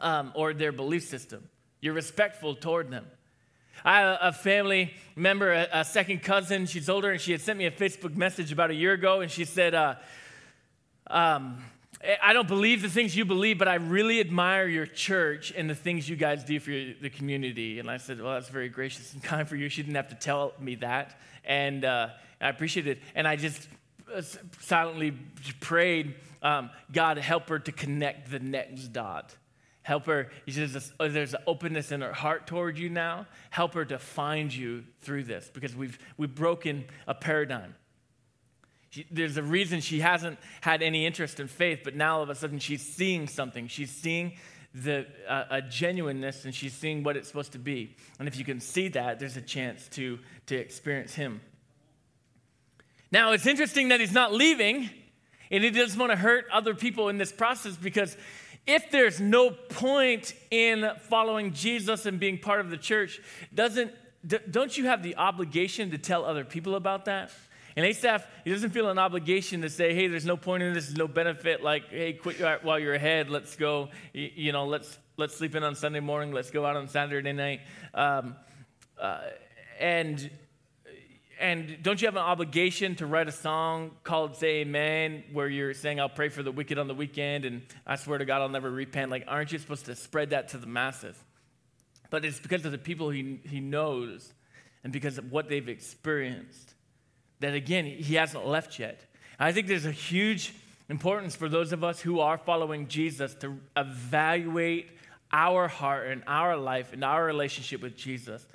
um, 0.00 0.30
or 0.36 0.54
their 0.54 0.70
belief 0.70 1.04
system. 1.04 1.48
You're 1.80 1.94
respectful 1.94 2.54
toward 2.54 2.92
them. 2.92 3.06
I 3.84 4.00
have 4.00 4.18
a 4.20 4.32
family 4.32 4.94
member, 5.16 5.52
a, 5.52 5.68
a, 5.72 5.84
second 5.84 6.22
cousin. 6.22 6.66
She's 6.66 6.88
older, 6.88 7.10
and 7.10 7.20
she 7.20 7.32
had 7.32 7.40
sent 7.40 7.58
me 7.58 7.66
a 7.66 7.70
Facebook 7.70 8.16
message 8.16 8.52
about 8.52 8.70
a 8.70 8.74
year 8.74 8.92
ago, 8.92 9.20
and 9.20 9.30
she 9.30 9.44
said, 9.44 9.74
uh, 9.74 9.94
um, 11.08 11.58
I 12.22 12.32
don't 12.32 12.46
believe 12.46 12.82
the 12.82 12.88
things 12.88 13.16
you 13.16 13.24
believe, 13.24 13.58
but 13.58 13.66
I 13.66 13.74
really 13.74 14.20
admire 14.20 14.68
your 14.68 14.86
church 14.86 15.52
and 15.56 15.68
the 15.68 15.74
things 15.74 16.08
you 16.08 16.14
guys 16.14 16.44
do 16.44 16.60
for 16.60 16.70
your, 16.70 16.94
the 17.00 17.10
community. 17.10 17.80
And 17.80 17.90
I 17.90 17.96
said, 17.96 18.20
Well, 18.20 18.34
that's 18.34 18.48
very 18.48 18.68
gracious 18.68 19.12
and 19.14 19.22
kind 19.22 19.48
for 19.48 19.56
you. 19.56 19.68
She 19.68 19.82
didn't 19.82 19.96
have 19.96 20.08
to 20.10 20.14
tell 20.14 20.52
me 20.60 20.76
that. 20.76 21.18
And 21.44 21.84
uh, 21.84 22.10
I 22.40 22.50
appreciate 22.50 22.86
it. 22.86 23.00
And 23.16 23.26
I 23.26 23.34
just 23.34 23.66
uh, 24.14 24.22
silently 24.60 25.12
prayed, 25.58 26.14
um, 26.40 26.70
God, 26.92 27.18
help 27.18 27.48
her 27.48 27.58
to 27.58 27.72
connect 27.72 28.30
the 28.30 28.38
next 28.38 28.88
dot. 28.92 29.34
Help 29.88 30.04
her, 30.04 30.28
he 30.44 30.52
says, 30.52 30.92
there's 31.00 31.32
an 31.32 31.40
openness 31.46 31.92
in 31.92 32.02
her 32.02 32.12
heart 32.12 32.46
toward 32.46 32.76
you 32.76 32.90
now. 32.90 33.26
Help 33.48 33.72
her 33.72 33.86
to 33.86 33.98
find 33.98 34.54
you 34.54 34.84
through 35.00 35.22
this 35.22 35.50
because 35.50 35.74
we've, 35.74 35.98
we've 36.18 36.34
broken 36.34 36.84
a 37.06 37.14
paradigm. 37.14 37.74
She, 38.90 39.06
there's 39.10 39.38
a 39.38 39.42
reason 39.42 39.80
she 39.80 40.00
hasn't 40.00 40.38
had 40.60 40.82
any 40.82 41.06
interest 41.06 41.40
in 41.40 41.48
faith, 41.48 41.80
but 41.84 41.96
now 41.96 42.16
all 42.16 42.22
of 42.22 42.28
a 42.28 42.34
sudden 42.34 42.58
she's 42.58 42.82
seeing 42.82 43.28
something. 43.28 43.66
She's 43.66 43.90
seeing 43.90 44.34
the, 44.74 45.06
uh, 45.26 45.44
a 45.48 45.62
genuineness 45.62 46.44
and 46.44 46.54
she's 46.54 46.74
seeing 46.74 47.02
what 47.02 47.16
it's 47.16 47.28
supposed 47.28 47.52
to 47.52 47.58
be. 47.58 47.96
And 48.18 48.28
if 48.28 48.36
you 48.36 48.44
can 48.44 48.60
see 48.60 48.88
that, 48.88 49.18
there's 49.18 49.38
a 49.38 49.40
chance 49.40 49.88
to, 49.92 50.18
to 50.48 50.54
experience 50.54 51.14
Him. 51.14 51.40
Now, 53.10 53.32
it's 53.32 53.46
interesting 53.46 53.88
that 53.88 54.00
he's 54.00 54.12
not 54.12 54.34
leaving 54.34 54.90
and 55.50 55.64
he 55.64 55.70
doesn't 55.70 55.98
want 55.98 56.12
to 56.12 56.18
hurt 56.18 56.44
other 56.52 56.74
people 56.74 57.08
in 57.08 57.16
this 57.16 57.32
process 57.32 57.74
because 57.74 58.16
if 58.68 58.90
there's 58.90 59.20
no 59.20 59.50
point 59.50 60.34
in 60.50 60.88
following 61.08 61.52
Jesus 61.54 62.06
and 62.06 62.20
being 62.20 62.38
part 62.38 62.60
of 62.60 62.70
the 62.70 62.76
church, 62.76 63.20
doesn't 63.52 63.90
don't 64.50 64.76
you 64.76 64.86
have 64.86 65.02
the 65.02 65.16
obligation 65.16 65.90
to 65.92 65.98
tell 65.98 66.24
other 66.24 66.44
people 66.44 66.74
about 66.74 67.06
that? 67.06 67.30
And 67.76 67.86
Asaph, 67.86 68.26
he 68.44 68.50
doesn't 68.50 68.70
feel 68.70 68.90
an 68.90 68.98
obligation 68.98 69.62
to 69.62 69.70
say, 69.70 69.94
hey, 69.94 70.08
there's 70.08 70.26
no 70.26 70.36
point 70.36 70.64
in 70.64 70.74
this, 70.74 70.86
there's 70.86 70.98
no 70.98 71.06
benefit. 71.06 71.62
Like, 71.62 71.88
hey, 71.90 72.12
quit 72.14 72.64
while 72.64 72.78
you're 72.78 72.94
ahead. 72.94 73.30
Let's 73.30 73.54
go, 73.54 73.90
you 74.12 74.50
know, 74.50 74.66
let's, 74.66 74.98
let's 75.16 75.36
sleep 75.36 75.54
in 75.54 75.62
on 75.62 75.76
Sunday 75.76 76.00
morning. 76.00 76.32
Let's 76.32 76.50
go 76.50 76.66
out 76.66 76.74
on 76.74 76.88
Saturday 76.88 77.32
night. 77.32 77.60
Um, 77.94 78.34
uh, 79.00 79.20
and 79.78 80.28
and 81.40 81.82
don't 81.82 82.00
you 82.00 82.06
have 82.06 82.16
an 82.16 82.22
obligation 82.22 82.96
to 82.96 83.06
write 83.06 83.28
a 83.28 83.32
song 83.32 83.92
called 84.02 84.36
Say 84.36 84.60
Amen, 84.60 85.24
where 85.32 85.48
you're 85.48 85.74
saying, 85.74 86.00
I'll 86.00 86.08
pray 86.08 86.28
for 86.28 86.42
the 86.42 86.52
wicked 86.52 86.78
on 86.78 86.88
the 86.88 86.94
weekend, 86.94 87.44
and 87.44 87.62
I 87.86 87.96
swear 87.96 88.18
to 88.18 88.24
God, 88.24 88.42
I'll 88.42 88.48
never 88.48 88.70
repent? 88.70 89.10
Like, 89.10 89.24
aren't 89.28 89.52
you 89.52 89.58
supposed 89.58 89.86
to 89.86 89.94
spread 89.94 90.30
that 90.30 90.48
to 90.48 90.58
the 90.58 90.66
masses? 90.66 91.16
But 92.10 92.24
it's 92.24 92.40
because 92.40 92.64
of 92.64 92.72
the 92.72 92.78
people 92.78 93.10
he, 93.10 93.40
he 93.44 93.60
knows 93.60 94.32
and 94.82 94.92
because 94.92 95.18
of 95.18 95.30
what 95.30 95.48
they've 95.48 95.68
experienced 95.68 96.74
that, 97.40 97.54
again, 97.54 97.84
he 97.84 98.16
hasn't 98.16 98.46
left 98.46 98.78
yet. 98.78 99.00
I 99.38 99.52
think 99.52 99.68
there's 99.68 99.86
a 99.86 99.92
huge 99.92 100.54
importance 100.88 101.36
for 101.36 101.48
those 101.48 101.72
of 101.72 101.84
us 101.84 102.00
who 102.00 102.20
are 102.20 102.38
following 102.38 102.88
Jesus 102.88 103.34
to 103.36 103.58
evaluate 103.76 104.90
our 105.32 105.68
heart 105.68 106.08
and 106.08 106.22
our 106.26 106.56
life 106.56 106.92
and 106.92 107.04
our 107.04 107.24
relationship 107.24 107.82
with 107.82 107.96
Jesus. 107.96 108.46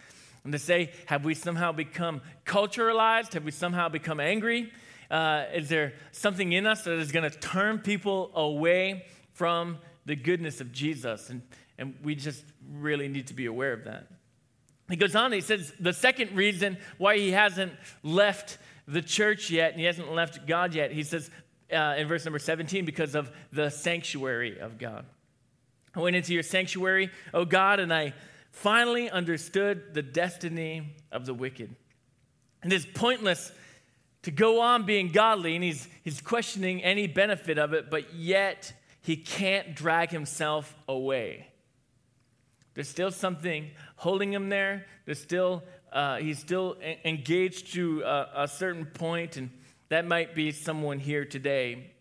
And 0.44 0.52
to 0.52 0.60
say, 0.60 0.92
have 1.06 1.24
we 1.24 1.34
somehow 1.36 1.72
become 1.72 2.22
culturalized? 2.46 3.34
Have 3.34 3.46
we 3.46 3.52
somehow 3.52 3.90
become 3.90 4.20
angry? 4.20 4.72
Uh, 5.10 5.46
is 5.54 5.70
there 5.70 5.94
something 6.12 6.52
in 6.52 6.66
us 6.66 6.84
that 6.84 6.94
is 6.94 7.12
going 7.12 7.30
to 7.30 7.38
turn 7.38 7.80
people 7.80 8.32
away 8.36 9.06
from 9.32 9.78
the 10.06 10.16
goodness 10.16 10.60
of 10.60 10.72
Jesus? 10.72 11.30
And, 11.30 11.44
and 11.78 11.96
we 12.04 12.16
just 12.16 12.44
really 12.74 13.08
need 13.08 13.28
to 13.28 13.34
be 13.34 13.46
aware 13.46 13.74
of 13.74 13.86
that. 13.86 14.08
He 14.90 14.98
goes 14.98 15.16
on, 15.16 15.32
he 15.32 15.42
says, 15.42 15.74
the 15.80 15.94
second 15.94 16.36
reason 16.36 16.78
why 16.98 17.18
he 17.18 17.32
hasn't 17.32 17.72
left 18.04 18.58
the 18.86 19.02
church 19.02 19.50
yet 19.50 19.72
and 19.72 19.80
he 19.80 19.86
hasn't 19.86 20.12
left 20.12 20.46
God 20.46 20.74
yet, 20.74 20.92
he 20.92 21.04
says 21.04 21.32
uh, 21.72 21.96
in 21.98 22.08
verse 22.08 22.26
number 22.26 22.40
17, 22.40 22.84
because 22.84 23.16
of 23.16 23.32
the 23.52 23.70
sanctuary 23.70 24.60
of 24.60 24.78
God. 24.78 25.06
I 25.96 26.00
went 26.00 26.16
into 26.16 26.34
your 26.34 26.44
sanctuary, 26.44 27.12
O 27.34 27.46
God, 27.46 27.80
and 27.80 27.94
I 27.94 28.14
finally 28.54 29.10
understood 29.10 29.94
the 29.94 30.02
destiny 30.02 30.96
of 31.12 31.26
the 31.26 31.34
wicked. 31.34 31.76
And 32.62 32.72
it's 32.72 32.86
pointless 32.86 33.52
to 34.22 34.32
go 34.32 34.62
on 34.62 34.86
being 34.86 35.10
godly, 35.10 35.56
and 35.56 35.64
he's, 35.64 35.88
he's 36.04 36.22
questioning 36.22 36.82
any 36.82 37.08
benefit 37.08 37.58
of 37.58 37.74
it, 37.74 37.90
but 37.90 38.14
yet 38.14 38.72
he 39.02 39.18
can't 39.18 39.76
drag 39.76 40.12
himself 40.12 40.74
away. 40.88 41.48
There's 42.74 42.88
still 42.88 43.12
something 43.12 43.72
holding 43.98 44.32
him 44.32 44.48
there. 44.48 44.86
There's 45.06 45.22
still, 45.22 45.64
uh, 45.92 46.18
he's 46.18 46.40
still 46.40 46.78
engaged 47.04 47.74
to 47.74 48.02
a, 48.04 48.44
a 48.44 48.48
certain 48.48 48.86
point, 48.86 49.36
and 49.36 49.50
that 49.90 50.06
might 50.06 50.34
be 50.34 50.52
someone 50.52 51.00
here 51.00 51.26
today. 51.26 51.92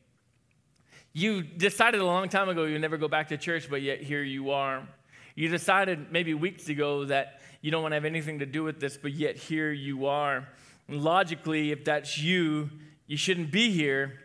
You 1.13 1.43
decided 1.43 2.01
a 2.01 2.07
long 2.07 2.29
time 2.29 2.49
ago 2.49 2.65
you'd 2.65 2.81
never 2.81 2.99
go 2.99 3.09
back 3.09 3.29
to 3.29 3.37
church, 3.37 3.69
but 3.69 3.83
yet 3.83 4.01
here 4.01 4.23
you 4.23 4.51
are. 4.51 4.87
You 5.35 5.49
decided 5.49 6.13
maybe 6.13 6.35
weeks 6.35 6.69
ago 6.69 7.07
that 7.07 7.41
you 7.61 7.71
don't 7.71 7.83
want 7.83 7.93
to 7.93 7.97
have 7.97 8.05
anything 8.05 8.41
to 8.41 8.47
do 8.47 8.65
with 8.65 8.81
this, 8.81 8.97
but 8.97 9.13
yet 9.13 9.37
here 9.37 9.71
you 9.73 10.07
are. 10.07 10.49
And 10.89 11.03
logically, 11.03 11.71
if 11.71 11.85
that's 11.85 12.19
you, 12.19 12.71
you 13.07 13.17
shouldn't 13.17 13.51
be 13.51 13.71
here. 13.71 14.19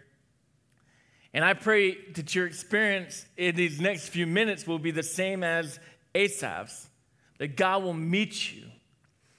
And 1.34 1.46
I 1.46 1.54
pray 1.54 1.98
that 2.16 2.34
your 2.34 2.48
experience 2.48 3.26
in 3.38 3.56
these 3.56 3.80
next 3.80 4.10
few 4.10 4.26
minutes 4.26 4.66
will 4.66 4.80
be 4.80 4.92
the 4.92 5.04
same 5.04 5.44
as 5.44 5.80
Asaph's, 6.16 6.88
that 7.38 7.56
God 7.56 7.84
will 7.84 7.94
meet 7.94 8.54
you. 8.54 8.64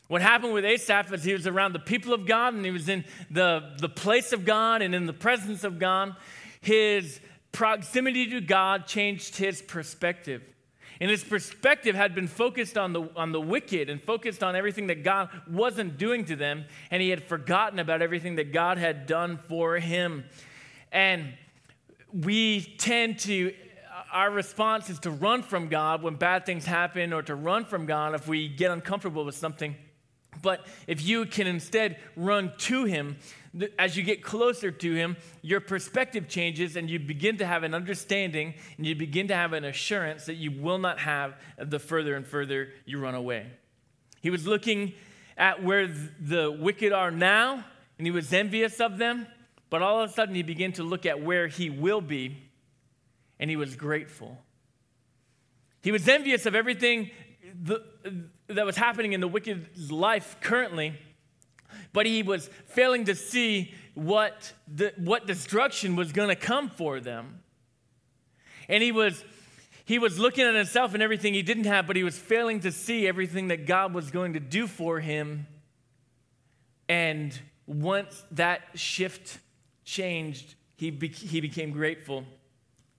What 0.07 0.22
happened 0.22 0.54
with 0.54 0.64
Asaph 0.64 1.12
is 1.12 1.24
he 1.24 1.35
was 1.35 1.46
around 1.46 1.74
the 1.74 1.81
people 1.81 2.14
of 2.14 2.24
God 2.24 2.54
and 2.54 2.64
he 2.64 2.70
was 2.70 2.88
in 2.88 3.04
the, 3.31 3.74
the 3.78 3.90
place 3.90 4.33
of 4.33 4.46
God 4.46 4.81
and 4.81 4.94
in 4.94 5.07
the 5.07 5.12
presence 5.12 5.64
of 5.64 5.78
God. 5.78 6.16
His 6.61 7.20
proximity 7.52 8.31
to 8.31 8.40
God 8.40 8.87
changed 8.87 9.37
his 9.37 9.61
perspective. 9.61 10.42
And 11.00 11.11
his 11.11 11.22
perspective 11.22 11.94
had 11.94 12.14
been 12.14 12.26
focused 12.26 12.76
on 12.76 12.92
the, 12.92 13.08
on 13.14 13.32
the 13.32 13.40
wicked 13.40 13.88
and 13.88 14.02
focused 14.02 14.42
on 14.42 14.56
everything 14.56 14.88
that 14.88 15.04
God 15.04 15.30
wasn't 15.48 15.96
doing 15.96 16.24
to 16.24 16.37
them. 16.37 16.64
And 16.90 17.00
he 17.00 17.11
had 17.11 17.22
forgotten 17.22 17.78
about 17.78 18.02
everything 18.02 18.37
that 18.37 18.52
God 18.52 18.78
had 18.78 19.06
done 19.06 19.38
for 19.48 19.76
him. 19.76 20.24
And 20.90 21.34
we 22.12 22.62
tend 22.78 23.20
to, 23.20 23.54
our 24.12 24.30
response 24.30 24.90
is 24.90 24.98
to 25.00 25.11
run 25.11 25.42
from 25.42 25.68
God 25.68 26.02
when 26.02 26.16
bad 26.16 26.46
things 26.46 26.64
happen 26.64 27.12
or 27.12 27.22
to 27.22 27.34
run 27.34 27.64
from 27.64 27.87
God 27.87 28.14
if 28.14 28.26
we 28.26 28.48
get 28.48 28.70
uncomfortable 28.70 29.24
with 29.24 29.37
something. 29.37 29.76
But 30.42 30.66
if 30.87 31.02
you 31.02 31.26
can 31.26 31.46
instead 31.46 31.98
run 32.16 32.52
to 32.58 32.84
him, 32.84 33.18
as 33.78 33.96
you 33.96 34.02
get 34.02 34.22
closer 34.22 34.70
to 34.70 34.94
him, 34.94 35.16
your 35.42 35.61
perspective 35.61 36.28
changes 36.28 36.76
and 36.76 36.88
you 36.90 36.98
begin 36.98 37.38
to 37.38 37.46
have 37.46 37.62
an 37.62 37.74
understanding 37.74 38.54
and 38.76 38.87
you 38.87 38.94
begin 38.94 39.28
to 39.28 39.34
have 39.34 39.52
an 39.52 39.64
assurance 39.64 40.26
that 40.26 40.34
you 40.34 40.50
will 40.50 40.78
not 40.78 40.98
have 41.00 41.34
the 41.58 41.78
further 41.78 42.14
and 42.14 42.26
further 42.26 42.68
you 42.84 42.98
run 42.98 43.14
away. 43.14 43.46
He 44.20 44.30
was 44.30 44.46
looking 44.46 44.92
at 45.37 45.62
where 45.62 45.87
the 45.87 46.50
wicked 46.50 46.92
are 46.92 47.11
now 47.11 47.64
and 47.96 48.06
he 48.06 48.11
was 48.11 48.32
envious 48.32 48.80
of 48.80 48.98
them, 48.98 49.26
but 49.70 49.82
all 49.82 50.02
of 50.02 50.11
a 50.11 50.12
sudden 50.12 50.34
he 50.34 50.42
began 50.42 50.72
to 50.72 50.82
look 50.82 51.06
at 51.06 51.22
where 51.22 51.48
he 51.48 51.70
will 51.70 52.00
be 52.00 52.37
and 53.40 53.48
he 53.48 53.56
was 53.56 53.76
grateful. 53.76 54.38
He 55.82 55.92
was 55.92 56.08
envious 56.08 56.44
of 56.44 56.54
everything 56.54 57.11
that 58.48 58.66
was 58.66 58.76
happening 58.76 59.12
in 59.12 59.20
the 59.20 59.28
wicked 59.28 59.90
life 59.90 60.37
currently, 60.40 60.98
but 61.98 62.06
he 62.06 62.22
was 62.22 62.48
failing 62.66 63.06
to 63.06 63.14
see 63.16 63.74
what, 63.94 64.52
the, 64.72 64.92
what 64.98 65.26
destruction 65.26 65.96
was 65.96 66.12
going 66.12 66.28
to 66.28 66.37
come 66.37 66.70
for 66.70 67.00
them. 67.00 67.40
And 68.68 68.84
he 68.84 68.92
was, 68.92 69.24
he 69.84 69.98
was 69.98 70.16
looking 70.16 70.44
at 70.44 70.54
himself 70.54 70.94
and 70.94 71.02
everything 71.02 71.34
he 71.34 71.42
didn't 71.42 71.64
have, 71.64 71.88
but 71.88 71.96
he 71.96 72.04
was 72.04 72.16
failing 72.16 72.61
to 72.61 72.70
see 72.70 73.08
everything 73.08 73.48
that 73.48 73.66
God 73.66 73.94
was 73.94 74.12
going 74.12 74.34
to 74.34 74.38
do 74.38 74.68
for 74.68 75.00
him. 75.00 75.48
And 76.88 77.37
once 77.66 78.22
that 78.30 78.61
shift 78.76 79.40
changed, 79.84 80.54
he, 80.76 80.90
be, 80.90 81.08
he 81.08 81.40
became 81.40 81.72
grateful. 81.72 82.22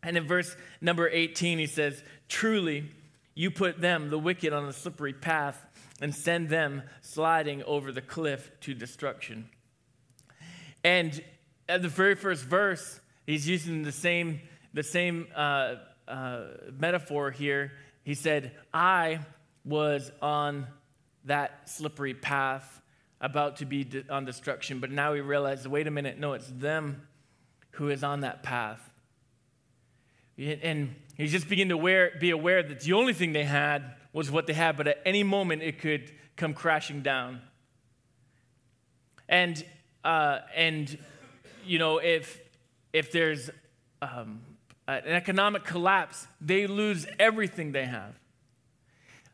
And 0.03 0.17
in 0.17 0.27
verse 0.27 0.57
number 0.81 1.07
18, 1.07 1.57
he 1.57 1.67
says, 1.67 2.03
Truly, 2.27 2.91
you 3.33 3.49
put 3.49 3.79
them, 3.79 4.09
the 4.09 4.19
wicked, 4.19 4.51
on 4.51 4.65
a 4.65 4.73
slippery 4.73 5.13
path 5.13 5.65
and 6.01 6.13
send 6.13 6.49
them 6.49 6.83
sliding 7.01 7.63
over 7.63 7.91
the 7.91 8.01
cliff 8.01 8.51
to 8.62 8.73
destruction. 8.73 9.49
And 10.83 11.21
at 11.67 11.81
the 11.81 11.89
very 11.89 12.15
first 12.15 12.43
verse, 12.43 12.99
he's 13.25 13.47
using 13.47 13.83
the 13.83 13.91
same, 13.91 14.41
the 14.73 14.83
same 14.83 15.27
uh, 15.35 15.75
uh, 16.07 16.43
metaphor 16.77 17.31
here. 17.31 17.73
He 18.03 18.13
said, 18.15 18.51
I 18.73 19.19
was 19.65 20.12
on 20.21 20.67
that 21.25 21.69
slippery 21.69 22.13
path 22.13 22.81
about 23.21 23.57
to 23.57 23.65
be 23.65 23.85
on 24.09 24.25
destruction, 24.25 24.79
but 24.79 24.91
now 24.91 25.13
we 25.13 25.21
realize 25.21 25.67
wait 25.67 25.88
a 25.88 25.91
minute, 25.91 26.17
no, 26.17 26.33
it's 26.33 26.47
them 26.47 27.07
who 27.71 27.89
is 27.89 28.03
on 28.03 28.21
that 28.21 28.43
path. 28.43 28.81
And 30.38 30.95
he 31.17 31.27
just 31.27 31.49
began 31.49 31.67
to 31.67 31.75
aware, 31.75 32.13
be 32.19 32.29
aware 32.29 32.63
that 32.63 32.79
the 32.79 32.93
only 32.93 33.13
thing 33.13 33.33
they 33.33 33.43
had 33.43 33.93
was 34.19 34.29
what 34.29 34.47
they 34.47 34.53
had, 34.53 34.75
but 34.75 34.86
at 34.86 34.99
any 35.05 35.23
moment 35.23 35.63
it 35.63 35.79
could 35.79 36.12
come 36.36 36.53
crashing 36.53 37.01
down. 37.01 37.39
And, 39.29 39.63
uh, 40.03 40.39
and 40.53 40.97
you 41.65 41.79
know, 41.79 41.99
if, 41.99 42.38
if 42.91 43.13
there's 43.13 43.49
um, 44.01 44.41
an 44.89 45.05
economic 45.05 45.63
collapse, 45.63 46.27
they 46.41 46.67
lose 46.67 47.08
everything 47.17 47.71
they 47.71 47.86
have. 47.86 48.19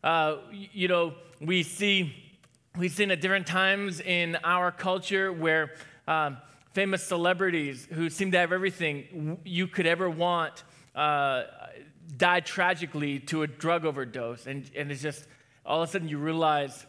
Uh, 0.04 0.38
you 0.52 0.88
know, 0.88 1.16
we 1.42 1.64
see, 1.64 2.14
we've 2.78 2.94
seen 2.94 3.10
at 3.10 3.22
different 3.22 3.48
times 3.48 4.00
in 4.02 4.38
our 4.44 4.72
culture 4.72 5.34
where 5.34 5.72
um, 6.08 6.38
famous 6.74 7.02
celebrities 7.02 7.88
who 7.92 8.08
seem 8.08 8.32
to 8.34 8.38
have 8.38 8.52
everything 8.52 9.40
you 9.44 9.66
could 9.66 9.88
ever 9.88 10.08
want 10.12 10.64
uh, 10.94 11.42
died 12.18 12.46
tragically 12.46 13.20
to 13.20 13.44
a 13.44 13.48
drug 13.48 13.86
overdose. 13.86 14.48
And, 14.48 14.70
and 14.76 14.92
it's 14.92 15.02
just 15.02 15.26
all 15.66 15.82
of 15.82 15.90
a 15.90 15.92
sudden 15.92 16.08
you 16.08 16.18
realize 16.18 16.86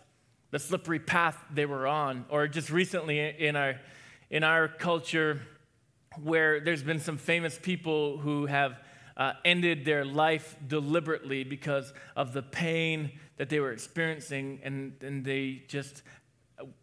the 0.51 0.59
slippery 0.59 0.99
path 0.99 1.43
they 1.53 1.67
were 1.67 1.87
on. 1.87 2.25
Or 2.29 2.49
just 2.49 2.71
recently 2.71 3.19
in 3.21 3.57
our, 3.57 3.81
in 4.31 4.45
our 4.45 4.69
culture, 4.69 5.41
where 6.23 6.61
there's 6.61 6.83
been 6.83 7.01
some 7.01 7.19
famous 7.19 7.59
people 7.59 8.19
who 8.19 8.47
have 8.47 8.79
uh, 9.17 9.33
ended 9.45 9.85
their 9.85 10.05
life 10.05 10.57
deliberately 10.67 11.45
because 11.45 11.93
of 12.15 12.33
the 12.33 12.43
pain 12.43 13.13
that 13.37 13.49
they 13.49 13.61
were 13.61 13.73
experiencing, 13.73 14.61
and, 14.63 14.95
and 15.03 15.25
they 15.25 15.63
just 15.69 16.03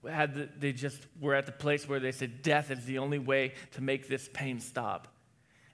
had 0.10 0.36
the, 0.36 0.50
they 0.58 0.72
just 0.72 1.06
were 1.19 1.34
at 1.34 1.46
the 1.46 1.52
place 1.52 1.88
where 1.88 2.00
they 2.00 2.12
said 2.12 2.41
death 2.41 2.69
is 2.69 2.86
the 2.86 3.00
only 3.00 3.19
way 3.19 3.54
to 3.72 3.82
make 3.82 4.08
this 4.08 4.30
pain 4.34 4.60
stop. 4.60 5.08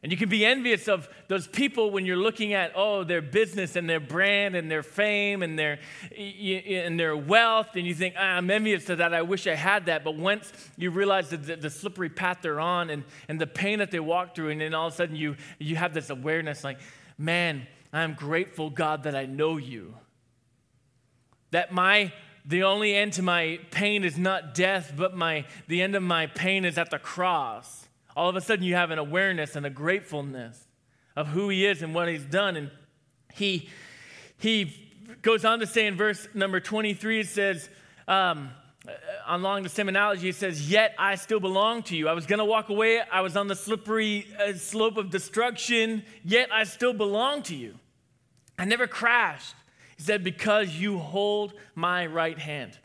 And 0.02 0.14
you 0.14 0.18
can 0.18 0.30
be 0.30 0.46
envious 0.46 0.88
of 0.88 1.10
those 1.28 1.46
people 1.46 1.92
when 1.92 2.06
you're 2.06 2.16
looking 2.16 2.54
at, 2.54 2.72
oh, 2.74 3.04
their 3.04 3.22
business 3.22 3.76
and 3.76 3.90
their 3.90 4.00
brand 4.00 4.56
and 4.56 4.72
their 4.72 4.82
fame 4.82 5.44
and 5.44 5.60
their, 5.60 5.80
and 6.18 6.98
their 6.98 7.18
wealth, 7.18 7.76
and 7.76 7.86
you 7.86 7.94
think, 7.94 8.16
ah, 8.18 8.38
I'm 8.38 8.50
envious 8.50 8.90
of 8.90 9.00
that. 9.00 9.14
I 9.14 9.24
wish 9.24 9.46
I 9.46 9.56
had 9.56 9.88
that. 9.88 10.06
But 10.06 10.16
once 10.16 10.54
you 10.78 10.90
realize 10.90 11.30
the, 11.30 11.38
the 11.38 11.70
slippery 11.70 12.08
path 12.08 12.38
they're 12.42 12.62
on 12.62 12.90
and, 12.90 13.04
and 13.28 13.42
the 13.42 13.48
pain 13.48 13.80
that 13.80 13.92
they 13.92 14.00
walk 14.00 14.36
through, 14.36 14.50
and 14.50 14.62
then 14.62 14.74
all 14.74 14.88
of 14.88 14.94
a 14.94 14.96
sudden 14.96 15.18
you, 15.18 15.36
you 15.58 15.76
have 15.76 15.94
this 15.94 16.10
awareness 16.10 16.64
like, 16.64 16.80
man, 17.18 17.68
I'm 17.92 18.14
grateful, 18.14 18.70
God, 18.70 19.04
that 19.04 19.16
I 19.16 19.26
know 19.26 19.58
you. 19.58 19.96
That 21.52 21.74
my 21.74 22.14
the 22.46 22.64
only 22.64 22.96
end 22.96 23.14
to 23.14 23.22
my 23.22 23.60
pain 23.70 24.04
is 24.04 24.18
not 24.18 24.56
death, 24.56 24.94
but 24.96 25.16
my, 25.16 25.46
the 25.68 25.82
end 25.82 25.96
of 25.96 26.02
my 26.02 26.26
pain 26.26 26.66
is 26.66 26.78
at 26.80 26.90
the 26.90 26.98
cross 26.98 27.89
all 28.20 28.28
of 28.28 28.36
a 28.36 28.42
sudden 28.42 28.66
you 28.66 28.76
have 28.76 28.92
an 28.92 29.00
awareness 29.00 29.56
and 29.56 29.66
a 29.66 29.70
gratefulness 29.70 30.68
of 31.16 31.28
who 31.28 31.48
he 31.48 31.66
is 31.66 31.82
and 31.82 31.96
what 31.96 32.10
he's 32.10 32.26
done. 32.26 32.58
And 32.58 32.70
he, 33.34 33.70
he 34.38 34.76
goes 35.22 35.46
on 35.46 35.62
to 35.62 35.66
say 35.66 35.88
in 35.88 35.96
verse 35.96 36.28
number 36.34 36.60
23, 36.60 37.22
it 37.22 37.28
says, 37.28 37.70
um, 38.10 38.50
uh, 38.86 38.92
along 39.26 39.64
the 39.64 39.70
same 39.70 39.88
analogy, 39.88 40.28
it 40.28 40.36
says, 40.36 40.70
Yet 40.70 40.96
I 41.00 41.16
still 41.16 41.40
belong 41.40 41.82
to 41.84 41.96
you. 41.96 42.10
I 42.10 42.14
was 42.14 42.26
going 42.26 42.40
to 42.40 42.46
walk 42.46 42.68
away. 42.68 43.00
I 43.00 43.22
was 43.22 43.38
on 43.38 43.48
the 43.48 43.56
slippery 43.56 44.28
uh, 44.38 44.52
slope 44.52 44.98
of 44.98 45.10
destruction, 45.12 46.04
yet 46.26 46.50
I 46.52 46.66
still 46.66 46.92
belong 46.92 47.44
to 47.44 47.56
you. 47.56 47.76
I 48.58 48.66
never 48.66 48.86
crashed. 48.86 49.56
He 49.96 50.04
said, 50.04 50.26
Because 50.26 50.76
you 50.76 50.98
hold 50.98 51.54
my 51.74 52.06
right 52.06 52.38
hand. 52.38 52.78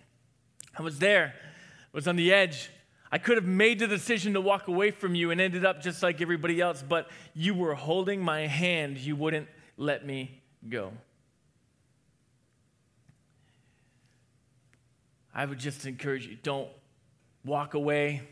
I 0.79 0.83
was 0.83 1.01
there, 1.01 1.35
I 1.37 1.90
was 1.92 2.07
on 2.07 2.14
the 2.14 2.33
edge 2.33 2.70
I 3.14 3.18
could 3.18 3.37
have 3.37 3.46
made 3.46 3.79
the 3.79 3.87
decision 3.87 4.33
to 4.33 4.40
walk 4.40 4.66
away 4.66 4.90
from 4.90 5.14
you 5.14 5.31
and 5.31 5.40
ended 5.40 5.64
up 5.64 5.81
just 5.81 6.03
like 6.03 6.20
everybody 6.20 6.61
else, 6.61 6.83
but 6.83 7.09
you 7.33 7.55
were 7.55 7.72
holding 7.72 8.20
my 8.20 8.48
hand. 8.48 8.98
You 8.98 9.14
wouldn't 9.14 9.46
let 9.77 10.05
me 10.05 10.42
go. 10.68 10.90
I 15.33 15.44
would 15.46 15.61
just 15.61 15.87
encourage 15.87 16.27
you 16.27 16.37
don't 16.42 16.68
walk 17.44 17.74
away. 17.74 18.22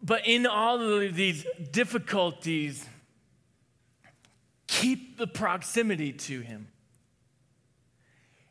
But 0.00 0.24
in 0.24 0.46
all 0.46 0.80
of 0.80 1.16
these 1.16 1.44
difficulties, 1.72 2.86
keep 4.68 5.18
the 5.18 5.26
proximity 5.26 6.12
to 6.12 6.42
Him. 6.42 6.68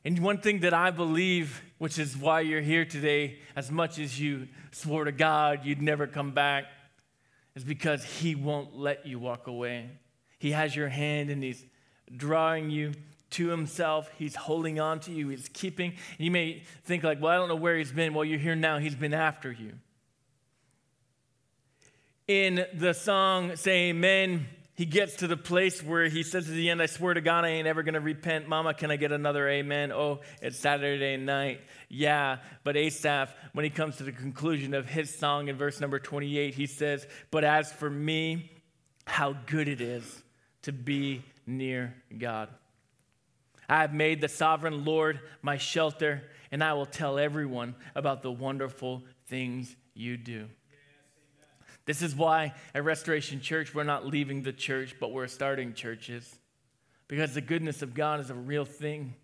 And 0.04 0.20
one 0.20 0.40
thing 0.40 0.60
that 0.60 0.74
I 0.74 0.92
believe, 0.92 1.62
which 1.82 1.98
is 1.98 2.16
why 2.16 2.42
you're 2.42 2.62
here 2.62 2.86
today, 2.86 3.40
as 3.56 3.72
much 3.72 3.98
as 3.98 4.20
you 4.20 4.48
swore 4.72 5.04
to 5.04 5.12
God 5.12 5.62
you'd 5.64 5.82
never 5.82 6.06
come 6.06 6.30
back, 6.30 6.66
is 7.56 7.64
because 7.64 8.04
He 8.04 8.36
won't 8.36 8.78
let 8.78 9.08
you 9.08 9.18
walk 9.18 9.48
away. 9.48 9.90
He 10.38 10.52
has 10.52 10.76
your 10.76 10.90
hand 10.90 11.32
and 11.32 11.42
He's 11.42 11.66
drawing 12.16 12.70
you 12.70 12.94
to 13.32 13.48
Himself. 13.48 14.12
He's 14.20 14.36
holding 14.36 14.80
on 14.80 15.00
to 15.00 15.12
you, 15.12 15.30
He's 15.30 15.50
keeping. 15.50 15.94
You 16.20 16.30
may 16.30 16.62
think, 16.84 17.04
like, 17.04 17.20
well, 17.20 17.32
I 17.32 17.38
don't 17.38 17.50
know 17.50 17.56
where 17.56 17.76
He's 17.76 17.92
been. 17.92 18.14
Well, 18.14 18.26
you're 18.26 18.38
here 18.38 18.56
now, 18.56 18.78
He's 18.78 18.94
been 18.94 19.16
after 19.16 19.52
you. 19.52 19.74
In 22.28 22.64
the 22.76 22.94
song, 22.94 23.56
Say 23.56 23.90
Amen 23.90 24.46
he 24.82 24.88
gets 24.88 25.18
to 25.18 25.28
the 25.28 25.38
place 25.38 25.84
where 25.84 26.08
he 26.08 26.24
says 26.24 26.50
at 26.50 26.56
the 26.56 26.72
end, 26.72 26.82
I 26.82 26.88
swear 26.88 27.14
to 27.14 27.22
God, 27.22 27.46
I 27.46 27.50
ain't 27.50 27.68
ever 27.68 27.84
going 27.84 27.94
to 27.94 28.00
repent. 28.00 28.48
Mama, 28.48 28.74
can 28.74 28.90
I 28.90 28.96
get 28.96 29.12
another 29.12 29.48
amen? 29.48 29.92
Oh, 29.92 30.22
it's 30.42 30.58
Saturday 30.58 31.18
night. 31.18 31.62
Yeah. 31.88 32.38
But 32.64 32.76
Asaph, 32.76 33.32
when 33.54 33.64
he 33.64 33.70
comes 33.70 33.98
to 33.98 34.04
the 34.04 34.12
conclusion 34.12 34.74
of 34.74 34.88
his 34.88 35.14
song 35.14 35.50
in 35.50 35.56
verse 35.56 35.80
number 35.80 36.00
28, 36.00 36.56
he 36.56 36.66
says, 36.66 37.06
But 37.30 37.44
as 37.44 37.72
for 37.72 37.92
me, 37.92 38.50
how 39.06 39.36
good 39.46 39.68
it 39.68 39.82
is 39.82 40.24
to 40.64 40.72
be 40.72 41.22
near 41.46 41.94
God. 42.18 42.50
I 43.70 43.82
have 43.82 43.94
made 43.94 44.20
the 44.20 44.30
sovereign 44.30 44.84
Lord 44.84 45.20
my 45.44 45.58
shelter, 45.58 46.24
and 46.52 46.64
I 46.64 46.74
will 46.74 46.88
tell 46.88 47.20
everyone 47.20 47.76
about 47.94 48.24
the 48.24 48.32
wonderful 48.32 49.04
things 49.28 49.76
you 49.94 50.18
do. 50.18 50.48
This 51.86 52.02
is 52.02 52.16
why 52.16 52.54
at 52.74 52.84
Restoration 52.84 53.42
Church, 53.42 53.74
we're 53.74 53.84
not 53.84 54.06
leaving 54.06 54.44
the 54.44 54.54
church, 54.54 54.96
but 55.00 55.12
we're 55.12 55.28
starting 55.28 55.74
churches. 55.74 56.38
Because 57.08 57.34
the 57.34 57.42
goodness 57.42 57.82
of 57.82 57.94
God 57.94 58.20
is 58.20 58.30
a 58.30 58.36
real 58.36 58.66
thing. 58.66 59.16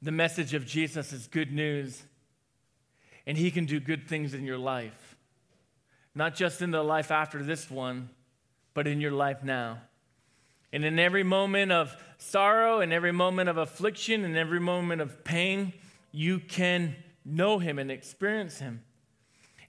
The 0.00 0.12
message 0.12 0.54
of 0.54 0.66
Jesus 0.66 1.12
is 1.12 1.26
good 1.26 1.52
news, 1.52 2.02
and 3.26 3.36
He 3.36 3.50
can 3.50 3.66
do 3.66 3.78
good 3.78 4.08
things 4.08 4.34
in 4.34 4.44
your 4.44 4.58
life. 4.58 5.16
Not 6.14 6.34
just 6.34 6.62
in 6.62 6.70
the 6.70 6.82
life 6.82 7.10
after 7.10 7.42
this 7.42 7.70
one, 7.70 8.10
but 8.74 8.86
in 8.86 9.00
your 9.00 9.12
life 9.12 9.42
now. 9.42 9.78
And 10.72 10.84
in 10.84 10.98
every 10.98 11.22
moment 11.22 11.70
of 11.70 11.94
sorrow, 12.18 12.80
and 12.80 12.92
every 12.92 13.12
moment 13.12 13.48
of 13.48 13.58
affliction, 13.58 14.24
and 14.24 14.36
every 14.36 14.60
moment 14.60 15.02
of 15.02 15.24
pain, 15.24 15.74
you 16.10 16.38
can 16.38 16.96
know 17.24 17.58
Him 17.58 17.78
and 17.78 17.90
experience 17.90 18.58
Him. 18.58 18.82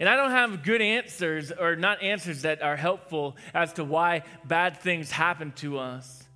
And 0.03 0.09
I 0.09 0.17
don't 0.17 0.31
have 0.31 0.63
good 0.63 0.81
answers, 0.81 1.53
or 1.53 1.77
not 1.77 2.03
answers 2.03 2.41
that 2.41 2.61
are 2.61 2.75
helpful 2.75 3.37
as 3.53 3.71
to 3.75 3.85
why 3.85 4.23
bad 4.43 4.75
things 4.81 5.09
happen 5.09 5.53
to 5.59 5.79
us. 5.79 6.27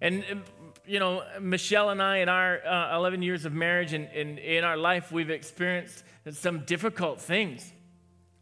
And, 0.00 0.24
um, 0.32 0.42
you 0.86 1.00
know, 1.00 1.22
Michelle 1.38 1.90
and 1.90 2.00
I, 2.00 2.20
in 2.20 2.30
our 2.30 2.66
uh, 2.66 2.96
11 2.96 3.20
years 3.20 3.44
of 3.44 3.52
marriage 3.52 3.92
and 3.92 4.08
in 4.38 4.64
our 4.64 4.78
life, 4.78 5.12
we've 5.12 5.28
experienced 5.28 6.02
some 6.30 6.60
difficult 6.60 7.20
things. 7.20 7.70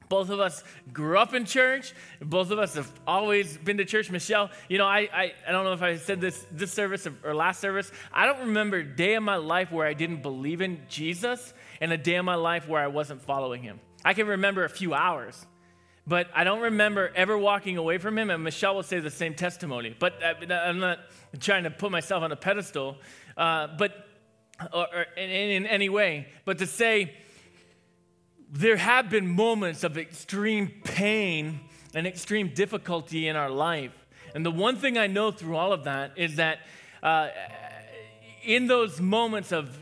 Both 0.08 0.30
of 0.30 0.38
us 0.38 0.62
grew 0.92 1.18
up 1.18 1.34
in 1.34 1.44
church. 1.44 1.92
Both 2.20 2.52
of 2.52 2.60
us 2.60 2.74
have 2.74 2.88
always 3.04 3.56
been 3.56 3.78
to 3.78 3.84
church. 3.84 4.12
Michelle, 4.12 4.48
you 4.68 4.78
know, 4.78 4.86
I, 4.86 5.08
I, 5.12 5.32
I 5.44 5.50
don't 5.50 5.64
know 5.64 5.72
if 5.72 5.82
I 5.82 5.96
said 5.96 6.20
this 6.20 6.46
this 6.52 6.72
service 6.72 7.08
or 7.24 7.34
last 7.34 7.60
service. 7.60 7.90
I 8.12 8.26
don't 8.26 8.40
remember 8.40 8.76
a 8.76 8.84
day 8.84 9.14
in 9.14 9.24
my 9.24 9.36
life 9.36 9.72
where 9.72 9.88
I 9.88 9.94
didn't 9.94 10.22
believe 10.22 10.60
in 10.60 10.82
Jesus 10.88 11.52
and 11.80 11.90
a 11.92 11.98
day 11.98 12.14
in 12.14 12.24
my 12.24 12.36
life 12.36 12.68
where 12.68 12.80
I 12.80 12.86
wasn't 12.86 13.22
following 13.22 13.64
him. 13.64 13.80
I 14.04 14.14
can 14.14 14.26
remember 14.26 14.64
a 14.64 14.68
few 14.68 14.94
hours, 14.94 15.46
but 16.06 16.28
I 16.34 16.44
don't 16.44 16.60
remember 16.60 17.12
ever 17.14 17.38
walking 17.38 17.76
away 17.76 17.98
from 17.98 18.18
him. 18.18 18.30
And 18.30 18.42
Michelle 18.42 18.74
will 18.74 18.82
say 18.82 19.00
the 19.00 19.10
same 19.10 19.34
testimony. 19.34 19.94
But 19.98 20.14
uh, 20.22 20.54
I'm 20.54 20.78
not 20.78 20.98
trying 21.40 21.64
to 21.64 21.70
put 21.70 21.90
myself 21.90 22.22
on 22.22 22.32
a 22.32 22.36
pedestal, 22.36 22.96
uh, 23.36 23.68
but 23.78 24.08
or, 24.72 24.86
or 24.94 25.06
in, 25.16 25.30
in 25.30 25.66
any 25.66 25.88
way. 25.88 26.28
But 26.44 26.58
to 26.58 26.66
say, 26.66 27.14
there 28.50 28.76
have 28.76 29.08
been 29.08 29.26
moments 29.26 29.82
of 29.82 29.96
extreme 29.96 30.82
pain 30.84 31.60
and 31.94 32.06
extreme 32.06 32.48
difficulty 32.48 33.28
in 33.28 33.36
our 33.36 33.50
life. 33.50 33.92
And 34.34 34.44
the 34.44 34.50
one 34.50 34.76
thing 34.76 34.98
I 34.98 35.06
know 35.06 35.30
through 35.30 35.56
all 35.56 35.72
of 35.72 35.84
that 35.84 36.12
is 36.16 36.36
that 36.36 36.58
uh, 37.02 37.28
in 38.44 38.66
those 38.66 39.00
moments 39.00 39.52
of, 39.52 39.78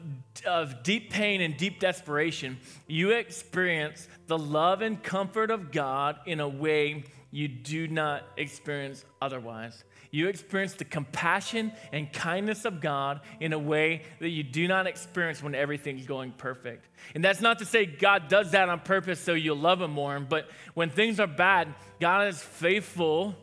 of 0.46 0.82
deep 0.82 1.10
pain 1.10 1.40
and 1.40 1.56
deep 1.56 1.80
desperation, 1.80 2.58
you 2.86 3.10
experience 3.10 4.08
the 4.26 4.38
love 4.38 4.82
and 4.82 5.02
comfort 5.02 5.50
of 5.50 5.72
God 5.72 6.18
in 6.26 6.40
a 6.40 6.48
way 6.48 7.04
you 7.30 7.48
do 7.48 7.86
not 7.86 8.24
experience 8.36 9.04
otherwise. 9.20 9.84
You 10.10 10.26
experience 10.26 10.74
the 10.74 10.84
compassion 10.84 11.72
and 11.92 12.12
kindness 12.12 12.64
of 12.64 12.80
God 12.80 13.20
in 13.38 13.52
a 13.52 13.58
way 13.58 14.02
that 14.18 14.30
you 14.30 14.42
do 14.42 14.66
not 14.66 14.88
experience 14.88 15.40
when 15.42 15.54
everything's 15.54 16.06
going 16.06 16.32
perfect. 16.32 16.88
And 17.14 17.24
that's 17.24 17.40
not 17.40 17.60
to 17.60 17.64
say 17.64 17.86
God 17.86 18.28
does 18.28 18.50
that 18.50 18.68
on 18.68 18.80
purpose 18.80 19.20
so 19.20 19.34
you'll 19.34 19.56
love 19.56 19.80
Him 19.80 19.92
more, 19.92 20.18
but 20.18 20.50
when 20.74 20.90
things 20.90 21.20
are 21.20 21.28
bad, 21.28 21.72
God 22.00 22.26
is 22.28 22.42
faithful 22.42 23.36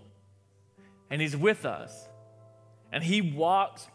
and 1.10 1.21
He's 1.21 1.38
with 1.38 1.65
us. 1.65 2.08
And 2.91 3.02
He 3.02 3.21
walks 3.21 3.88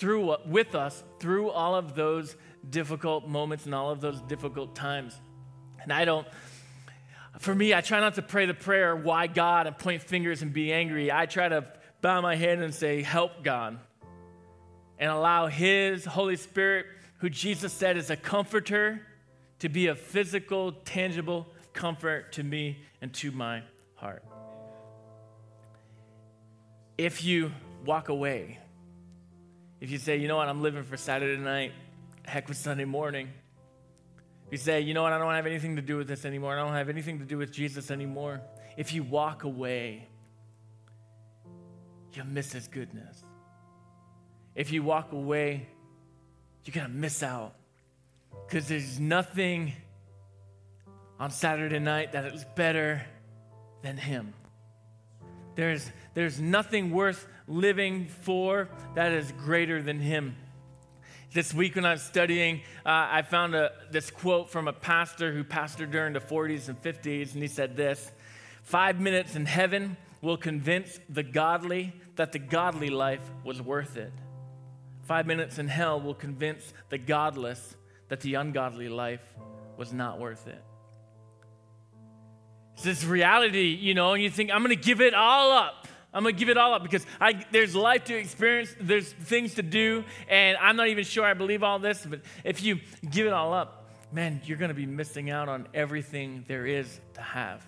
through 0.00 0.36
with 0.46 0.74
us 0.74 1.04
through 1.20 1.50
all 1.50 1.76
of 1.76 1.94
those 1.94 2.34
difficult 2.68 3.28
moments 3.28 3.66
and 3.66 3.74
all 3.74 3.90
of 3.90 4.00
those 4.00 4.20
difficult 4.22 4.74
times. 4.74 5.14
And 5.82 5.92
I 5.92 6.04
don't 6.04 6.26
for 7.38 7.54
me, 7.54 7.72
I 7.72 7.80
try 7.80 8.00
not 8.00 8.16
to 8.16 8.22
pray 8.22 8.46
the 8.46 8.54
prayer, 8.54 8.94
why 8.94 9.26
God, 9.26 9.66
and 9.66 9.78
point 9.78 10.02
fingers 10.02 10.42
and 10.42 10.52
be 10.52 10.72
angry. 10.72 11.10
I 11.10 11.24
try 11.26 11.48
to 11.48 11.64
bow 12.02 12.20
my 12.20 12.36
head 12.36 12.58
and 12.58 12.74
say, 12.74 13.02
Help 13.02 13.42
God. 13.42 13.78
And 14.98 15.10
allow 15.10 15.46
His 15.46 16.04
Holy 16.04 16.36
Spirit, 16.36 16.86
who 17.18 17.30
Jesus 17.30 17.72
said 17.72 17.96
is 17.96 18.10
a 18.10 18.16
comforter, 18.16 19.00
to 19.60 19.68
be 19.70 19.86
a 19.86 19.94
physical, 19.94 20.72
tangible 20.72 21.46
comfort 21.72 22.32
to 22.32 22.42
me 22.42 22.82
and 23.00 23.12
to 23.14 23.30
my 23.30 23.62
heart. 23.94 24.24
If 26.98 27.24
you 27.24 27.52
walk 27.86 28.10
away, 28.10 28.58
if 29.80 29.90
you 29.90 29.98
say, 29.98 30.16
you 30.16 30.28
know 30.28 30.36
what, 30.36 30.48
I'm 30.48 30.62
living 30.62 30.84
for 30.84 30.96
Saturday 30.96 31.40
night, 31.40 31.72
heck 32.24 32.48
with 32.48 32.58
Sunday 32.58 32.84
morning. 32.84 33.28
If 34.46 34.52
you 34.52 34.58
say, 34.58 34.80
you 34.80 34.94
know 34.94 35.02
what, 35.02 35.12
I 35.12 35.18
don't 35.18 35.32
have 35.32 35.46
anything 35.46 35.76
to 35.76 35.82
do 35.82 35.96
with 35.96 36.08
this 36.08 36.24
anymore, 36.24 36.52
I 36.52 36.56
don't 36.56 36.74
have 36.74 36.88
anything 36.88 37.18
to 37.20 37.24
do 37.24 37.38
with 37.38 37.52
Jesus 37.52 37.90
anymore. 37.90 38.40
If 38.76 38.92
you 38.92 39.02
walk 39.02 39.44
away, 39.44 40.08
you'll 42.12 42.26
miss 42.26 42.52
his 42.52 42.68
goodness. 42.68 43.24
If 44.54 44.72
you 44.72 44.82
walk 44.82 45.12
away, 45.12 45.68
you're 46.64 46.74
going 46.74 46.86
to 46.86 46.92
miss 46.92 47.22
out 47.22 47.54
because 48.46 48.68
there's 48.68 49.00
nothing 49.00 49.72
on 51.18 51.30
Saturday 51.30 51.78
night 51.78 52.12
that 52.12 52.26
is 52.26 52.44
better 52.56 53.02
than 53.82 53.96
him. 53.96 54.34
There's, 55.54 55.90
there's 56.14 56.40
nothing 56.40 56.90
worth 56.90 57.26
living 57.46 58.06
for 58.06 58.68
that 58.94 59.12
is 59.12 59.32
greater 59.32 59.82
than 59.82 59.98
him. 60.00 60.36
This 61.32 61.54
week 61.54 61.76
when 61.76 61.84
I 61.84 61.92
was 61.92 62.02
studying, 62.02 62.62
uh, 62.84 63.08
I 63.10 63.22
found 63.22 63.54
a, 63.54 63.70
this 63.90 64.10
quote 64.10 64.50
from 64.50 64.66
a 64.66 64.72
pastor 64.72 65.32
who 65.32 65.44
pastored 65.44 65.92
during 65.92 66.12
the 66.12 66.20
40s 66.20 66.68
and 66.68 66.82
50s, 66.82 67.34
and 67.34 67.42
he 67.42 67.48
said 67.48 67.76
this 67.76 68.10
Five 68.62 69.00
minutes 69.00 69.36
in 69.36 69.46
heaven 69.46 69.96
will 70.22 70.36
convince 70.36 70.98
the 71.08 71.22
godly 71.22 71.92
that 72.16 72.32
the 72.32 72.38
godly 72.38 72.90
life 72.90 73.22
was 73.44 73.62
worth 73.62 73.96
it. 73.96 74.12
Five 75.02 75.26
minutes 75.26 75.58
in 75.58 75.68
hell 75.68 76.00
will 76.00 76.14
convince 76.14 76.72
the 76.88 76.98
godless 76.98 77.76
that 78.08 78.20
the 78.20 78.34
ungodly 78.34 78.88
life 78.88 79.22
was 79.76 79.92
not 79.92 80.18
worth 80.18 80.46
it. 80.46 80.62
It's 82.80 83.00
this 83.02 83.04
reality, 83.04 83.76
you 83.78 83.92
know, 83.92 84.14
and 84.14 84.22
you 84.22 84.30
think, 84.30 84.50
I'm 84.50 84.62
going 84.64 84.74
to 84.74 84.82
give 84.82 85.02
it 85.02 85.12
all 85.12 85.52
up. 85.52 85.86
I'm 86.14 86.22
going 86.22 86.34
to 86.34 86.38
give 86.38 86.48
it 86.48 86.56
all 86.56 86.72
up 86.72 86.82
because 86.82 87.04
I, 87.20 87.44
there's 87.50 87.74
life 87.74 88.04
to 88.04 88.16
experience, 88.16 88.74
there's 88.80 89.12
things 89.12 89.56
to 89.56 89.62
do, 89.62 90.02
and 90.30 90.56
I'm 90.56 90.76
not 90.76 90.88
even 90.88 91.04
sure 91.04 91.26
I 91.26 91.34
believe 91.34 91.62
all 91.62 91.78
this, 91.78 92.06
but 92.08 92.22
if 92.42 92.62
you 92.62 92.80
give 93.10 93.26
it 93.26 93.34
all 93.34 93.52
up, 93.52 93.90
man, 94.12 94.40
you're 94.46 94.56
going 94.56 94.70
to 94.70 94.74
be 94.74 94.86
missing 94.86 95.28
out 95.28 95.50
on 95.50 95.68
everything 95.74 96.46
there 96.48 96.64
is 96.64 97.00
to 97.14 97.20
have. 97.20 97.62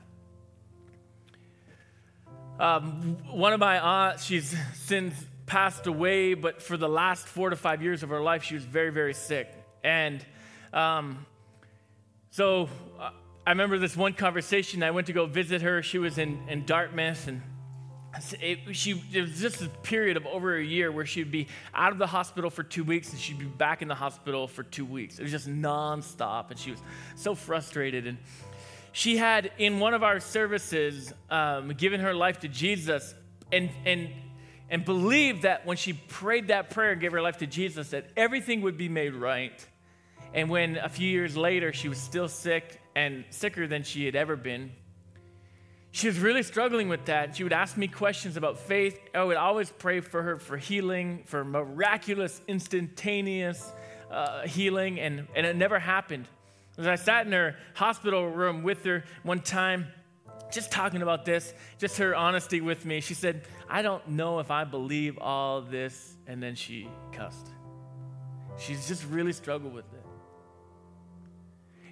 Um, 2.59 3.19
one 3.31 3.53
of 3.53 3.61
my 3.61 3.81
aunts, 3.81 4.25
she's 4.25 4.57
since 4.73 5.15
passed 5.45 5.87
away, 5.87 6.33
but 6.33 6.63
for 6.63 6.79
the 6.79 6.89
last 6.89 7.27
four 7.27 7.51
to 7.51 7.57
five 7.57 7.83
years 7.83 8.03
of 8.03 8.09
her 8.09 8.23
life, 8.23 8.45
she 8.45 8.55
was 8.55 8.65
very, 8.65 8.91
very 8.91 9.13
sick. 9.13 9.53
And 9.85 10.25
um, 10.73 11.27
so 12.31 12.71
uh, 12.99 13.11
I 13.45 13.51
remember 13.51 13.79
this 13.79 13.97
one 13.97 14.13
conversation. 14.13 14.85
I 14.85 14.93
went 14.93 15.09
to 15.09 15.13
go 15.13 15.27
visit 15.27 15.63
her. 15.63 15.83
She 15.83 15.99
was 15.99 16.17
in, 16.17 16.41
in 16.49 16.65
Dartmouth, 16.65 17.27
and 17.27 17.43
it, 18.41 18.77
she, 18.77 19.03
it 19.13 19.23
was 19.23 19.41
just 19.41 19.63
a 19.63 19.69
period 19.69 20.17
of 20.17 20.27
over 20.27 20.57
a 20.57 20.63
year 20.63 20.93
where 20.93 21.05
she'd 21.05 21.33
be 21.33 21.49
out 21.75 21.91
of 21.91 21.99
the 21.99 22.07
hospital 22.07 22.51
for 22.51 22.63
two 22.63 22.85
weeks 22.85 23.11
and 23.11 23.19
she'd 23.19 23.39
be 23.39 23.47
back 23.47 23.83
in 23.83 23.89
the 23.89 23.97
hospital 23.97 24.47
for 24.47 24.63
two 24.63 24.85
weeks. 24.85 25.19
It 25.19 25.23
was 25.23 25.33
just 25.33 25.49
nonstop, 25.49 26.51
and 26.51 26.59
she 26.59 26.71
was 26.71 26.81
so 27.17 27.35
frustrated. 27.35 28.07
And 28.07 28.19
she 28.93 29.17
had 29.17 29.51
in 29.59 29.81
one 29.81 29.95
of 29.95 30.05
our 30.05 30.21
services 30.21 31.13
um, 31.29 31.71
given 31.71 32.01
her 32.01 32.15
life 32.15 32.41
to 32.41 32.49
Jesus 32.49 33.13
and, 33.51 33.71
and, 33.85 34.09
and 34.71 34.85
believed 34.85 35.43
that 35.43 35.67
when 35.67 35.77
she 35.77 35.95
prayed 35.95 36.49
that 36.49 36.71
prayer 36.71 36.93
and 36.93 37.01
gave 37.01 37.11
her 37.11 37.23
life 37.23 37.39
to 37.39 37.47
Jesus, 37.49 37.91
that 37.91 38.07
everything 38.17 38.61
would 38.61 38.77
be 38.77 38.89
made 38.89 39.15
right. 39.15 39.67
And 40.35 40.49
when 40.49 40.77
a 40.77 40.89
few 40.89 41.09
years 41.09 41.37
later 41.37 41.73
she 41.73 41.89
was 41.89 41.99
still 41.99 42.29
sick 42.29 42.81
and 42.95 43.25
sicker 43.31 43.67
than 43.67 43.83
she 43.83 44.07
had 44.07 44.17
ever 44.17 44.37
been, 44.37 44.73
she 45.91 46.07
was 46.07 46.19
really 46.19 46.43
struggling 46.43 46.89
with 46.89 47.05
that. 47.05 47.37
She 47.37 47.43
would 47.43 47.53
ask 47.53 47.77
me 47.77 47.87
questions 47.87 48.39
about 48.39 48.59
faith. 48.59 48.99
I 49.15 49.23
would 49.23 49.37
always 49.37 49.71
pray 49.71 50.01
for 50.01 50.23
her 50.23 50.39
for 50.39 50.57
healing, 50.57 51.23
for 51.27 51.45
miraculous, 51.45 52.41
instantaneous 52.49 53.71
uh, 54.11 54.47
healing, 54.47 54.99
and, 55.01 55.29
and 55.37 55.47
it 55.47 55.55
never 55.55 55.79
happened. 55.79 56.29
As 56.79 56.87
I 56.87 56.95
sat 56.95 57.27
in 57.27 57.33
her 57.33 57.57
hospital 57.75 58.27
room 58.27 58.63
with 58.63 58.85
her 58.85 59.05
one 59.23 59.41
time, 59.41 59.87
just 60.51 60.71
talking 60.71 61.03
about 61.03 61.27
this, 61.27 61.53
just 61.79 61.99
her 61.99 62.15
honesty 62.15 62.63
with 62.63 62.87
me, 62.87 63.01
she 63.01 63.13
said, 63.13 63.43
I 63.69 63.83
don't 63.83 64.07
know 64.09 64.39
if 64.39 64.51
I 64.51 64.65
believe 64.65 65.19
all 65.19 65.61
this. 65.61 66.17
And 66.27 66.43
then 66.43 66.55
she 66.55 66.89
cussed. 67.13 67.49
She's 68.59 68.89
just 68.89 69.05
really 69.07 69.33
struggled 69.33 69.75
with 69.75 69.93
it. 69.93 70.02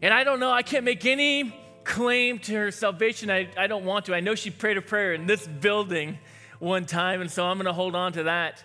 And 0.03 0.15
I 0.15 0.25
don't 0.25 0.41
know, 0.41 0.51
I 0.51 0.63
can't 0.63 0.85
make 0.85 1.05
any 1.05 1.55
claim 1.85 2.39
to 2.41 2.55
her 2.55 2.71
salvation. 2.71 3.31
I, 3.31 3.49
I 3.57 3.67
don't 3.67 3.85
want 3.85 4.07
to. 4.07 4.15
I 4.15 4.21
know 4.21 4.35
she 4.35 4.51
prayed 4.51 4.77
a 4.77 4.83
prayer 4.83 5.13
in 5.13 5.27
this 5.27 5.47
building 5.47 6.19
one 6.59 6.87
time, 6.87 7.21
and 7.21 7.31
so 7.31 7.45
I'm 7.45 7.57
going 7.57 7.67
to 7.67 7.73
hold 7.73 7.95
on 7.95 8.13
to 8.15 8.25
that. 8.25 8.63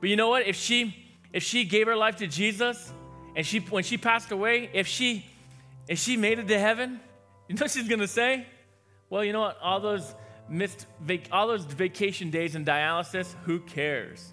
But 0.00 0.08
you 0.08 0.16
know 0.16 0.28
what? 0.28 0.46
If 0.46 0.56
she 0.56 0.96
if 1.32 1.42
she 1.42 1.64
gave 1.64 1.86
her 1.86 1.96
life 1.96 2.16
to 2.16 2.26
Jesus, 2.26 2.92
and 3.34 3.46
she 3.46 3.60
when 3.60 3.84
she 3.84 3.96
passed 3.96 4.30
away, 4.30 4.70
if 4.72 4.86
she 4.86 5.24
if 5.88 5.98
she 5.98 6.16
made 6.16 6.38
it 6.38 6.48
to 6.48 6.58
heaven, 6.58 7.00
you 7.48 7.54
know 7.54 7.60
what 7.60 7.70
she's 7.70 7.88
gonna 7.88 8.08
say? 8.08 8.46
Well, 9.10 9.24
you 9.24 9.32
know 9.32 9.40
what? 9.40 9.58
All 9.62 9.80
those 9.80 10.14
missed, 10.48 10.86
vac- 11.00 11.28
all 11.30 11.46
those 11.48 11.64
vacation 11.64 12.30
days 12.30 12.54
in 12.54 12.64
dialysis, 12.64 13.34
who 13.44 13.60
cares? 13.60 14.32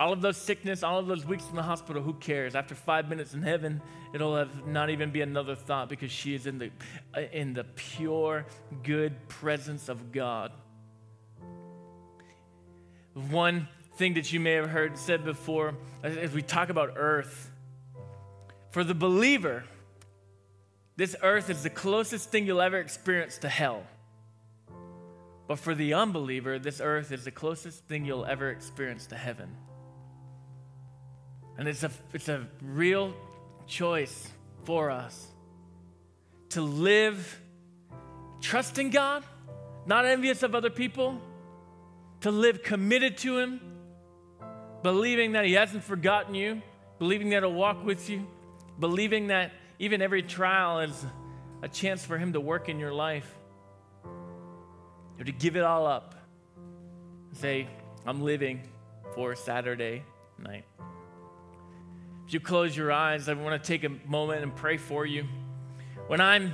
All 0.00 0.14
of 0.14 0.22
those 0.22 0.38
sickness, 0.38 0.82
all 0.82 0.98
of 0.98 1.06
those 1.06 1.26
weeks 1.26 1.44
in 1.50 1.56
the 1.56 1.62
hospital, 1.62 2.02
who 2.02 2.14
cares? 2.14 2.54
After 2.54 2.74
five 2.74 3.10
minutes 3.10 3.34
in 3.34 3.42
heaven, 3.42 3.82
it'll 4.14 4.34
have 4.34 4.66
not 4.66 4.88
even 4.88 5.10
be 5.10 5.20
another 5.20 5.54
thought 5.54 5.90
because 5.90 6.10
she 6.10 6.34
is 6.34 6.46
in 6.46 6.58
the, 6.58 6.70
uh, 7.14 7.20
in 7.32 7.52
the 7.52 7.64
pure, 7.64 8.46
good 8.82 9.28
presence 9.28 9.90
of 9.90 10.10
God. 10.10 10.52
One 13.12 13.68
thing 13.96 14.14
that 14.14 14.32
you 14.32 14.40
may 14.40 14.52
have 14.52 14.70
heard 14.70 14.96
said 14.96 15.22
before, 15.22 15.74
as 16.02 16.32
we 16.32 16.40
talk 16.40 16.70
about 16.70 16.94
earth, 16.96 17.50
for 18.70 18.84
the 18.84 18.94
believer, 18.94 19.64
this 20.96 21.14
earth 21.22 21.50
is 21.50 21.62
the 21.62 21.68
closest 21.68 22.30
thing 22.30 22.46
you'll 22.46 22.62
ever 22.62 22.78
experience 22.78 23.36
to 23.38 23.50
hell. 23.50 23.82
But 25.46 25.58
for 25.58 25.74
the 25.74 25.92
unbeliever, 25.92 26.58
this 26.58 26.80
earth 26.80 27.12
is 27.12 27.24
the 27.24 27.30
closest 27.30 27.84
thing 27.84 28.06
you'll 28.06 28.24
ever 28.24 28.48
experience 28.48 29.06
to 29.08 29.16
heaven. 29.16 29.54
And 31.60 31.68
it's 31.68 31.82
a, 31.82 31.90
it's 32.14 32.30
a 32.30 32.46
real 32.62 33.12
choice 33.66 34.30
for 34.64 34.90
us 34.90 35.26
to 36.48 36.62
live, 36.62 37.38
trusting 38.40 38.88
God, 38.88 39.22
not 39.84 40.06
envious 40.06 40.42
of 40.42 40.54
other 40.54 40.70
people, 40.70 41.20
to 42.22 42.30
live 42.30 42.62
committed 42.62 43.18
to 43.18 43.36
Him, 43.36 43.60
believing 44.82 45.32
that 45.32 45.44
He 45.44 45.52
hasn't 45.52 45.84
forgotten 45.84 46.34
you, 46.34 46.62
believing 46.98 47.28
that 47.28 47.42
He'll 47.42 47.52
walk 47.52 47.84
with 47.84 48.08
you, 48.08 48.26
believing 48.78 49.26
that 49.26 49.52
even 49.78 50.00
every 50.00 50.22
trial 50.22 50.80
is 50.80 51.04
a 51.60 51.68
chance 51.68 52.02
for 52.02 52.16
Him 52.16 52.32
to 52.32 52.40
work 52.40 52.70
in 52.70 52.78
your 52.78 52.94
life. 52.94 53.30
Or 54.02 55.24
to 55.24 55.32
give 55.32 55.56
it 55.56 55.62
all 55.62 55.86
up. 55.86 56.14
Say, 57.34 57.68
I'm 58.06 58.22
living 58.22 58.62
for 59.14 59.36
Saturday 59.36 60.04
night. 60.38 60.64
If 62.30 62.34
you 62.34 62.38
close 62.38 62.76
your 62.76 62.92
eyes, 62.92 63.28
I 63.28 63.34
want 63.34 63.60
to 63.60 63.66
take 63.66 63.82
a 63.82 63.88
moment 64.08 64.44
and 64.44 64.54
pray 64.54 64.76
for 64.76 65.04
you. 65.04 65.26
When 66.06 66.20
I'm 66.20 66.52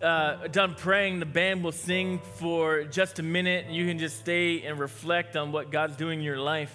uh, 0.00 0.46
done 0.46 0.76
praying, 0.76 1.20
the 1.20 1.26
band 1.26 1.62
will 1.62 1.72
sing 1.72 2.20
for 2.36 2.84
just 2.84 3.18
a 3.18 3.22
minute. 3.22 3.66
And 3.66 3.76
you 3.76 3.86
can 3.86 3.98
just 3.98 4.18
stay 4.18 4.62
and 4.62 4.78
reflect 4.78 5.36
on 5.36 5.52
what 5.52 5.70
God's 5.70 5.94
doing 5.96 6.20
in 6.20 6.24
your 6.24 6.38
life. 6.38 6.74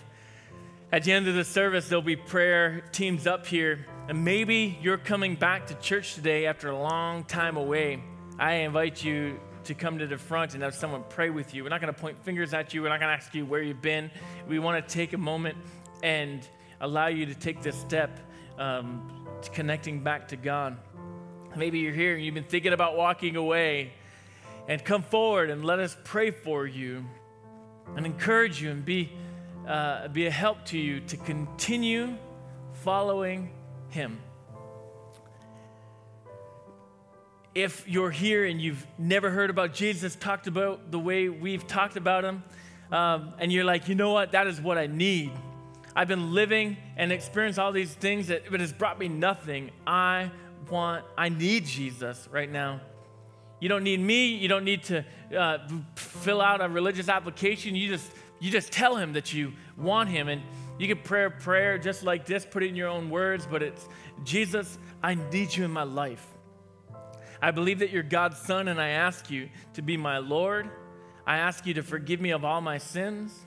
At 0.92 1.06
the 1.06 1.12
end 1.12 1.28
of 1.28 1.34
the 1.34 1.44
service, 1.44 1.90
there'll 1.90 2.04
be 2.04 2.16
prayer 2.16 2.82
teams 2.92 3.26
up 3.26 3.48
here. 3.48 3.88
And 4.08 4.24
maybe 4.24 4.78
you're 4.80 5.00
coming 5.00 5.34
back 5.34 5.66
to 5.70 5.74
church 5.74 6.14
today 6.14 6.46
after 6.46 6.70
a 6.70 6.78
long 6.78 7.24
time 7.24 7.58
away. 7.58 8.04
I 8.38 8.58
invite 8.58 9.04
you 9.04 9.40
to 9.64 9.74
come 9.74 9.98
to 9.98 10.06
the 10.06 10.20
front 10.20 10.54
and 10.54 10.62
have 10.62 10.76
someone 10.76 11.04
pray 11.10 11.32
with 11.32 11.56
you. 11.56 11.64
We're 11.64 11.70
not 11.70 11.82
going 11.82 11.92
to 11.92 12.00
point 12.00 12.24
fingers 12.24 12.54
at 12.54 12.76
you. 12.76 12.84
We're 12.84 12.90
not 12.90 13.00
going 13.00 13.10
to 13.10 13.24
ask 13.24 13.34
you 13.34 13.48
where 13.48 13.64
you've 13.64 13.82
been. 13.82 14.12
We 14.48 14.60
want 14.60 14.88
to 14.88 14.94
take 14.94 15.14
a 15.14 15.18
moment 15.18 15.58
and 16.04 16.48
allow 16.84 17.08
you 17.08 17.26
to 17.26 17.34
take 17.34 17.62
this 17.62 17.78
step 17.78 18.20
um, 18.60 19.26
to 19.42 19.50
connecting 19.52 20.04
back 20.04 20.28
to 20.28 20.36
God. 20.36 20.78
Maybe 21.56 21.80
you're 21.80 21.94
here 21.94 22.16
and 22.16 22.24
you've 22.24 22.36
been 22.36 22.44
thinking 22.44 22.74
about 22.74 22.98
walking 22.98 23.38
away. 23.38 23.94
And 24.68 24.84
come 24.84 25.02
forward 25.02 25.50
and 25.50 25.64
let 25.64 25.80
us 25.80 25.96
pray 26.04 26.32
for 26.32 26.68
you 26.68 27.06
and 27.96 28.06
encourage 28.06 28.62
you 28.62 28.72
and 28.72 28.84
be, 28.84 29.12
uh, 29.68 30.08
be 30.10 30.26
a 30.26 30.32
help 30.32 30.66
to 30.66 30.78
you 30.78 31.00
to 31.02 31.18
continue 31.18 32.16
following 32.74 33.52
Him. 33.90 34.20
If 37.56 37.88
you're 37.88 38.12
here 38.12 38.46
and 38.46 38.60
you've 38.60 38.86
never 38.98 39.30
heard 39.30 39.50
about 39.50 39.74
Jesus, 39.74 40.16
talked 40.16 40.48
about 40.48 40.92
the 40.92 41.00
way 41.00 41.30
we've 41.30 41.68
talked 41.68 41.98
about 41.98 42.24
Him, 42.24 42.44
um, 42.92 43.34
and 43.38 43.52
you're 43.52 43.66
like, 43.66 43.88
you 43.88 43.96
know 43.96 44.12
what, 44.12 44.32
that 44.32 44.48
is 44.48 44.60
what 44.60 44.78
I 44.78 44.88
need. 44.88 45.32
I've 45.96 46.08
been 46.08 46.34
living 46.34 46.78
and 46.98 47.12
experienced 47.12 47.60
all 47.60 47.72
these 47.72 47.94
things 47.94 48.28
that 48.28 48.50
but 48.50 48.60
has 48.60 48.74
brought 48.74 49.00
me 49.00 49.08
nothing. 49.08 49.72
I 49.86 50.32
want, 50.70 51.06
I 51.18 51.30
need 51.30 51.66
Jesus 51.66 52.28
right 52.32 52.52
now. 52.52 52.82
You 53.60 53.70
don't 53.70 53.84
need 53.84 54.00
me. 54.00 54.36
You 54.36 54.48
don't 54.48 54.66
need 54.66 54.84
to 54.84 55.06
uh, 55.38 55.60
fill 55.96 56.42
out 56.42 56.62
a 56.62 56.68
religious 56.68 57.10
application. 57.10 57.76
You 57.76 57.90
just, 57.90 58.12
you 58.40 58.52
just 58.52 58.72
tell 58.72 58.96
him 58.96 59.14
that 59.14 59.34
you 59.34 59.54
want 59.78 60.10
him. 60.10 60.28
And 60.28 60.42
you 60.80 60.88
can 60.88 61.04
pray 61.04 61.26
a 61.26 61.30
prayer 61.30 61.78
just 61.78 62.04
like 62.04 62.26
this, 62.26 62.46
put 62.46 62.64
it 62.64 62.68
in 62.68 62.76
your 62.76 62.90
own 62.90 63.10
words, 63.10 63.48
but 63.50 63.62
it's 63.62 63.88
Jesus, 64.24 64.78
I 65.02 65.16
need 65.16 65.56
you 65.56 65.64
in 65.64 65.72
my 65.72 65.84
life. 65.84 66.26
I 67.42 67.52
believe 67.52 67.80
that 67.80 67.90
you're 67.90 68.04
God's 68.04 68.40
son, 68.40 68.68
and 68.70 68.82
I 68.82 68.90
ask 68.90 69.30
you 69.30 69.50
to 69.74 69.82
be 69.82 69.98
my 69.98 70.18
Lord. 70.18 70.70
I 71.28 71.38
ask 71.38 71.66
you 71.66 71.74
to 71.76 71.84
forgive 71.84 72.20
me 72.22 72.32
of 72.32 72.44
all 72.44 72.62
my 72.62 72.78
sins. 72.78 73.46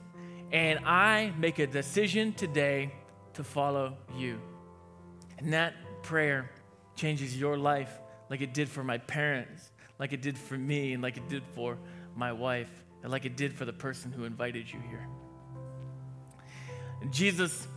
And 0.51 0.79
I 0.85 1.33
make 1.37 1.59
a 1.59 1.67
decision 1.67 2.33
today 2.33 2.93
to 3.33 3.43
follow 3.43 3.97
you. 4.15 4.39
And 5.37 5.53
that 5.53 5.73
prayer 6.03 6.49
changes 6.95 7.37
your 7.37 7.57
life 7.57 7.91
like 8.29 8.41
it 8.41 8.53
did 8.53 8.69
for 8.69 8.83
my 8.83 8.97
parents, 8.97 9.71
like 9.99 10.13
it 10.13 10.21
did 10.21 10.37
for 10.37 10.57
me, 10.57 10.93
and 10.93 11.03
like 11.03 11.17
it 11.17 11.27
did 11.29 11.43
for 11.53 11.77
my 12.15 12.31
wife, 12.31 12.69
and 13.03 13.11
like 13.11 13.25
it 13.25 13.35
did 13.35 13.53
for 13.53 13.65
the 13.65 13.73
person 13.73 14.11
who 14.11 14.23
invited 14.23 14.71
you 14.71 14.79
here. 14.89 15.07
Jesus, 17.11 17.67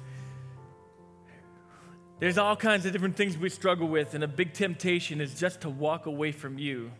there's 2.21 2.39
all 2.39 2.57
kinds 2.57 2.87
of 2.87 2.93
different 2.93 3.16
things 3.16 3.37
we 3.37 3.49
struggle 3.49 3.89
with, 3.89 4.14
and 4.14 4.25
a 4.25 4.29
big 4.29 4.55
temptation 4.55 5.21
is 5.21 5.39
just 5.39 5.62
to 5.62 5.68
walk 5.68 6.07
away 6.07 6.33
from 6.33 6.59
you. 6.59 6.91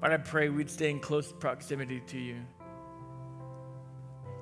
But 0.00 0.12
I 0.12 0.16
pray 0.16 0.48
we'd 0.48 0.70
stay 0.70 0.90
in 0.90 0.98
close 0.98 1.32
proximity 1.32 2.02
to 2.08 2.18
you 2.18 2.36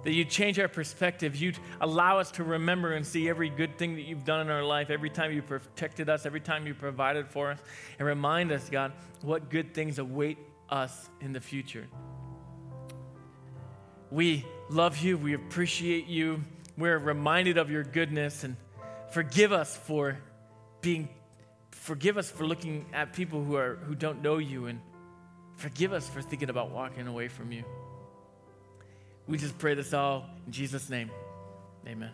that 0.05 0.13
you 0.13 0.25
change 0.25 0.59
our 0.59 0.69
perspective. 0.69 1.37
You'd 1.37 1.59
allow 1.81 2.19
us 2.19 2.31
to 2.33 2.45
remember 2.45 2.93
and 2.93 3.07
see 3.07 3.29
every 3.29 3.51
good 3.51 3.77
thing 3.77 3.97
that 3.97 4.03
you've 4.03 4.25
done 4.25 4.41
in 4.41 4.51
our 4.51 4.65
life, 4.65 4.91
every 4.91 5.11
time 5.11 5.33
you 5.33 5.43
protected 5.43 6.09
us, 6.09 6.25
every 6.25 6.41
time 6.41 6.67
you 6.67 6.75
provided 6.75 7.29
for 7.29 7.51
us, 7.51 7.59
and 7.99 8.07
remind 8.07 8.53
us, 8.53 8.69
God, 8.71 8.93
what 9.23 9.51
good 9.51 9.75
things 9.75 9.99
await 9.99 10.39
us 10.69 11.11
in 11.21 11.33
the 11.33 11.41
future. 11.41 11.87
We 14.11 14.45
love 14.71 14.99
you, 14.99 15.19
we 15.19 15.35
appreciate 15.35 16.07
you, 16.07 16.43
we're 16.77 16.99
reminded 16.99 17.59
of 17.59 17.71
your 17.71 17.85
goodness, 17.85 18.43
and 18.43 18.57
forgive 19.13 19.53
us 19.53 19.77
for 19.77 20.19
being, 20.81 21.09
forgive 21.71 22.17
us 22.17 22.31
for 22.31 22.47
looking 22.47 22.87
at 22.93 23.13
people 23.13 23.45
who, 23.45 23.57
are, 23.57 23.77
who 23.77 23.95
don't 23.95 24.23
know 24.23 24.39
you, 24.39 24.67
and 24.67 24.81
forgive 25.57 25.93
us 25.93 26.09
for 26.09 26.23
thinking 26.23 26.49
about 26.49 26.71
walking 26.71 27.07
away 27.07 27.29
from 27.29 27.53
you. 27.53 27.65
We 29.31 29.39
just 29.39 29.57
pray 29.59 29.75
this 29.75 29.95
all 29.95 30.27
in 30.45 30.53
Jesus' 30.53 30.91
name. 30.91 31.09
Amen. 31.87 32.11